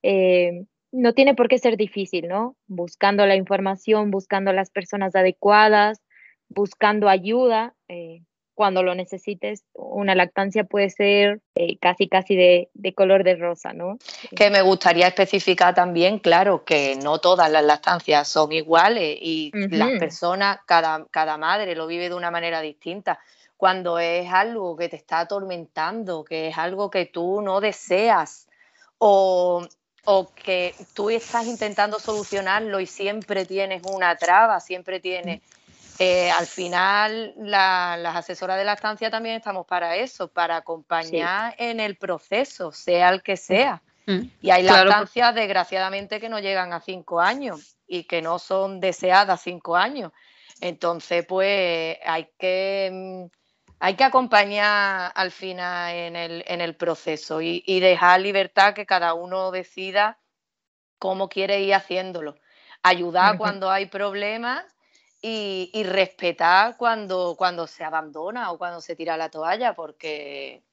eh, 0.01 0.63
no 0.93 1.13
tiene 1.13 1.35
por 1.35 1.49
qué 1.49 1.57
ser 1.57 1.75
difícil, 1.75 2.29
¿no? 2.29 2.55
Buscando 2.67 3.25
la 3.25 3.35
información, 3.35 4.11
buscando 4.11 4.53
las 4.53 4.69
personas 4.69 5.13
adecuadas, 5.13 6.01
buscando 6.47 7.09
ayuda. 7.09 7.75
eh, 7.89 8.21
cuando 8.59 8.83
lo 8.83 8.93
necesites, 8.93 9.63
una 9.73 10.15
lactancia 10.15 10.65
puede 10.65 10.89
ser 10.89 11.39
eh, 11.55 11.77
casi, 11.77 12.09
casi 12.09 12.35
de, 12.35 12.69
de 12.73 12.93
color 12.93 13.23
de 13.23 13.37
rosa, 13.37 13.71
¿no? 13.71 13.97
que 14.35 14.49
me 14.49 14.61
gustaría 14.61 15.07
especificar 15.07 15.73
también, 15.73 16.19
claro, 16.19 16.65
que 16.65 16.97
no 17.01 17.19
todas 17.19 17.49
las 17.49 17.63
lactancias 17.63 18.27
son 18.27 18.51
iguales 18.51 19.17
y 19.21 19.53
las 19.69 19.91
Ujú. 19.91 19.99
personas, 19.99 20.59
cada, 20.65 21.05
cada 21.09 21.37
madre 21.37 21.73
lo 21.73 21.87
vive 21.87 22.09
de 22.09 22.15
una 22.15 22.31
manera 22.31 22.59
distinta. 22.59 23.21
Cuando 23.55 23.97
es 23.97 24.29
algo 24.29 24.75
que 24.75 24.89
te 24.89 24.97
está 24.97 25.21
atormentando, 25.21 26.25
que 26.25 26.49
es 26.49 26.57
algo 26.57 26.89
que 26.91 27.05
tú 27.05 27.41
no 27.41 27.61
deseas 27.61 28.49
o, 28.97 29.65
o 30.03 30.33
que 30.35 30.75
tú 30.93 31.09
estás 31.09 31.47
intentando 31.47 31.97
solucionarlo 31.97 32.81
y 32.81 32.87
siempre 32.87 33.45
tienes 33.45 33.83
una 33.89 34.17
traba, 34.17 34.59
siempre 34.59 34.99
tienes... 34.99 35.39
eh, 35.99 36.31
al 36.31 36.47
final, 36.47 37.33
la- 37.37 37.97
las 37.97 38.15
asesoras 38.15 38.57
de 38.57 38.63
lactancia 38.63 39.09
también 39.09 39.35
estamos 39.35 39.65
para 39.67 39.95
eso, 39.97 40.27
para 40.29 40.57
acompañar 40.57 41.55
en 41.57 41.79
el 41.79 41.97
proceso, 41.97 42.71
sea 42.71 43.09
el 43.09 43.21
que 43.21 43.37
sea. 43.37 43.81
Mm. 44.07 44.21
Y 44.41 44.49
hay 44.51 44.63
Claro, 44.63 44.89
lactancias, 44.89 45.35
desgraciadamente, 45.35 46.19
que 46.19 46.29
no 46.29 46.39
llegan 46.39 46.73
a 46.73 46.79
cinco 46.79 47.19
años 47.19 47.75
y 47.87 48.05
que 48.05 48.21
no 48.21 48.39
son 48.39 48.79
deseadas 48.79 49.41
cinco 49.41 49.75
años. 49.75 50.11
Entonces, 50.61 51.25
pues 51.25 51.97
hay 52.05 52.29
que, 52.37 52.89
mm, 52.91 53.25
hay 53.79 53.95
que 53.95 54.03
acompañar 54.05 55.11
al 55.15 55.31
final 55.31 55.93
en 55.95 56.15
el, 56.15 56.43
en 56.47 56.61
el 56.61 56.75
proceso 56.75 57.41
y, 57.41 57.63
y 57.65 57.79
dejar 57.81 58.21
libertad 58.21 58.73
que 58.73 58.85
cada 58.85 59.13
uno 59.13 59.51
decida 59.51 60.17
cómo 60.97 61.29
quiere 61.29 61.61
ir 61.61 61.73
haciéndolo. 61.75 62.35
Ayudar 62.83 63.37
cuando 63.37 63.69
hay 63.69 63.85
problemas 63.87 64.63
y, 65.21 65.69
y 65.73 65.83
respetar 65.83 66.77
cuando, 66.77 67.35
cuando 67.37 67.67
se 67.67 67.83
abandona 67.83 68.51
o 68.51 68.57
cuando 68.57 68.81
se 68.81 68.95
tira 68.95 69.17
la 69.17 69.29
toalla, 69.29 69.73
porque 69.73 70.63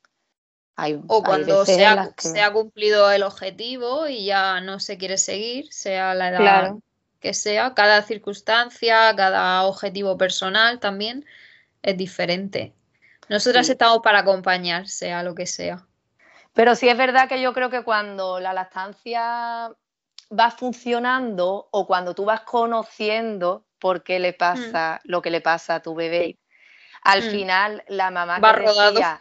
o 1.08 1.22
cuando 1.22 1.64
se, 1.64 1.86
ha, 1.86 2.12
se, 2.18 2.42
ha, 2.42 2.52
cumplido 2.52 3.10
el 3.10 3.22
objetivo 3.22 4.08
y 4.08 4.26
ya 4.26 4.60
no 4.60 4.78
se 4.78 4.98
quiere 4.98 5.16
seguir, 5.16 5.72
sea 5.72 6.14
la 6.14 6.28
edad 6.28 6.74
que 7.18 7.32
sea, 7.32 7.72
cada 7.74 8.02
circunstancia, 8.02 9.14
cada 9.16 9.64
objetivo 9.64 10.18
personal 10.18 10.78
también 10.78 11.24
es 11.82 11.96
diferente. 11.96 12.74
Nosotras 13.28 13.68
estamos 13.68 14.00
para 14.00 14.20
acompañar, 14.20 14.86
sea 14.86 15.22
lo 15.22 15.34
que 15.34 15.46
sea. 15.46 15.86
Pero 16.52 16.74
sí 16.74 16.88
es 16.88 16.96
verdad 16.96 17.28
que 17.28 17.40
yo 17.40 17.52
creo 17.52 17.70
que 17.70 17.82
cuando 17.82 18.38
la 18.38 18.52
lactancia 18.52 19.70
va 20.30 20.50
funcionando 20.50 21.68
o 21.70 21.86
cuando 21.86 22.14
tú 22.14 22.24
vas 22.24 22.42
conociendo 22.42 23.65
por 23.78 24.02
qué 24.02 24.18
le 24.18 24.32
pasa 24.32 25.00
mm. 25.04 25.10
lo 25.10 25.22
que 25.22 25.30
le 25.30 25.40
pasa 25.40 25.76
a 25.76 25.82
tu 25.82 25.94
bebé, 25.94 26.38
al 27.02 27.22
mm. 27.22 27.30
final 27.30 27.84
la 27.88 28.10
mamá 28.10 28.38
va 28.38 28.54
que 28.54 28.62
decía, 28.62 29.20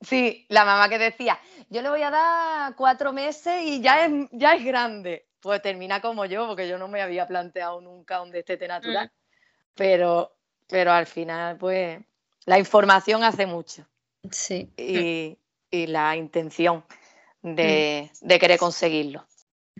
sí, 0.00 0.46
la 0.48 0.64
mamá 0.64 0.88
que 0.88 0.98
decía, 0.98 1.38
yo 1.68 1.82
le 1.82 1.88
voy 1.88 2.02
a 2.02 2.10
dar 2.10 2.74
cuatro 2.76 3.12
meses 3.12 3.62
y 3.62 3.80
ya 3.80 4.06
es, 4.06 4.12
ya 4.32 4.54
es 4.54 4.64
grande, 4.64 5.26
pues 5.40 5.60
termina 5.62 6.00
como 6.00 6.24
yo, 6.24 6.46
porque 6.46 6.68
yo 6.68 6.78
no 6.78 6.88
me 6.88 7.02
había 7.02 7.26
planteado 7.26 7.80
nunca 7.80 8.22
un 8.22 8.30
destete 8.30 8.68
natural, 8.68 9.06
mm. 9.06 9.10
pero, 9.74 10.36
pero 10.68 10.92
al 10.92 11.06
final, 11.06 11.56
pues, 11.56 12.00
la 12.44 12.58
información 12.58 13.22
hace 13.24 13.46
mucho. 13.46 13.86
Sí. 14.30 14.72
Y, 14.76 15.38
la 15.70 16.16
intención 16.16 16.86
de, 17.42 18.10
de 18.22 18.38
querer 18.38 18.58
conseguirlo. 18.58 19.26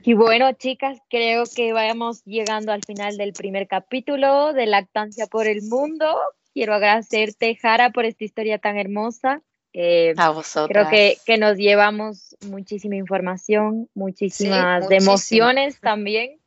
Y 0.02 0.14
bueno, 0.14 0.52
chicas, 0.52 0.98
creo 1.08 1.44
que 1.54 1.72
vayamos 1.72 2.22
llegando 2.24 2.72
al 2.72 2.84
final 2.84 3.16
del 3.16 3.32
primer 3.32 3.66
capítulo 3.66 4.52
de 4.52 4.66
Lactancia 4.66 5.26
por 5.26 5.46
el 5.46 5.62
Mundo. 5.62 6.16
Quiero 6.52 6.74
agradecerte, 6.74 7.56
Jara, 7.56 7.90
por 7.90 8.04
esta 8.04 8.24
historia 8.24 8.58
tan 8.58 8.76
hermosa. 8.76 9.42
Eh, 9.72 10.14
a 10.16 10.30
vosotros. 10.30 10.68
Creo 10.68 10.88
que, 10.88 11.18
que, 11.26 11.36
nos 11.36 11.58
llevamos 11.58 12.36
muchísima 12.48 12.96
información, 12.96 13.90
muchísimas 13.94 14.90
emociones 14.90 15.80
también. 15.80 16.40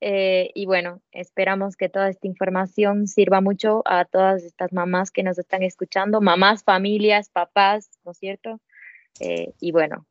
Eh, 0.00 0.50
y 0.54 0.66
bueno, 0.66 1.00
esperamos 1.12 1.76
que 1.76 1.88
toda 1.88 2.10
esta 2.10 2.26
información 2.26 3.06
sirva 3.06 3.40
mucho 3.40 3.82
a 3.86 4.04
todas 4.04 4.44
estas 4.44 4.72
mamás 4.72 5.10
que 5.10 5.22
nos 5.22 5.38
están 5.38 5.62
escuchando, 5.62 6.20
mamás, 6.20 6.64
familias, 6.64 7.30
papás, 7.30 7.88
¿no 8.04 8.12
es 8.12 8.18
cierto? 8.18 8.60
Eh, 9.20 9.52
y 9.60 9.72
bueno, 9.72 10.06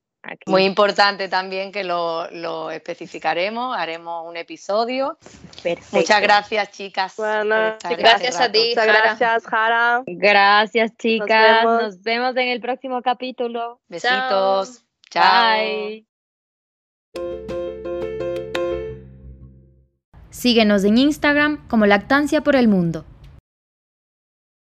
muy 0.48 0.64
importante 0.64 1.28
también 1.28 1.72
que 1.72 1.84
lo, 1.84 2.72
especificaremos, 2.72 3.76
haremos 3.78 4.28
un 4.28 4.38
episodio. 4.38 5.18
Muchas 5.92 6.22
gracias, 6.22 6.72
chicas. 6.72 7.16
gracias 7.18 8.40
a 8.40 8.52
ti. 8.52 8.70
Muchas 8.70 8.88
gracias, 8.88 9.46
Jara. 9.46 10.04
Gracias, 10.06 10.92
chicas. 10.98 11.64
Nos 11.64 12.02
vemos, 12.02 12.36
en 12.38 12.50
el 12.50 12.62
próximo 12.62 13.02
capítulo. 13.02 13.80
Besitos. 13.88 14.84
Chao. 15.10 15.58
Bye. 15.58 16.06
Síguenos 20.30 20.84
en 20.84 20.98
Instagram 20.98 21.66
como 21.68 21.86
Lactancia 21.86 22.42
por 22.42 22.56
el 22.56 22.68
Mundo. 22.68 23.06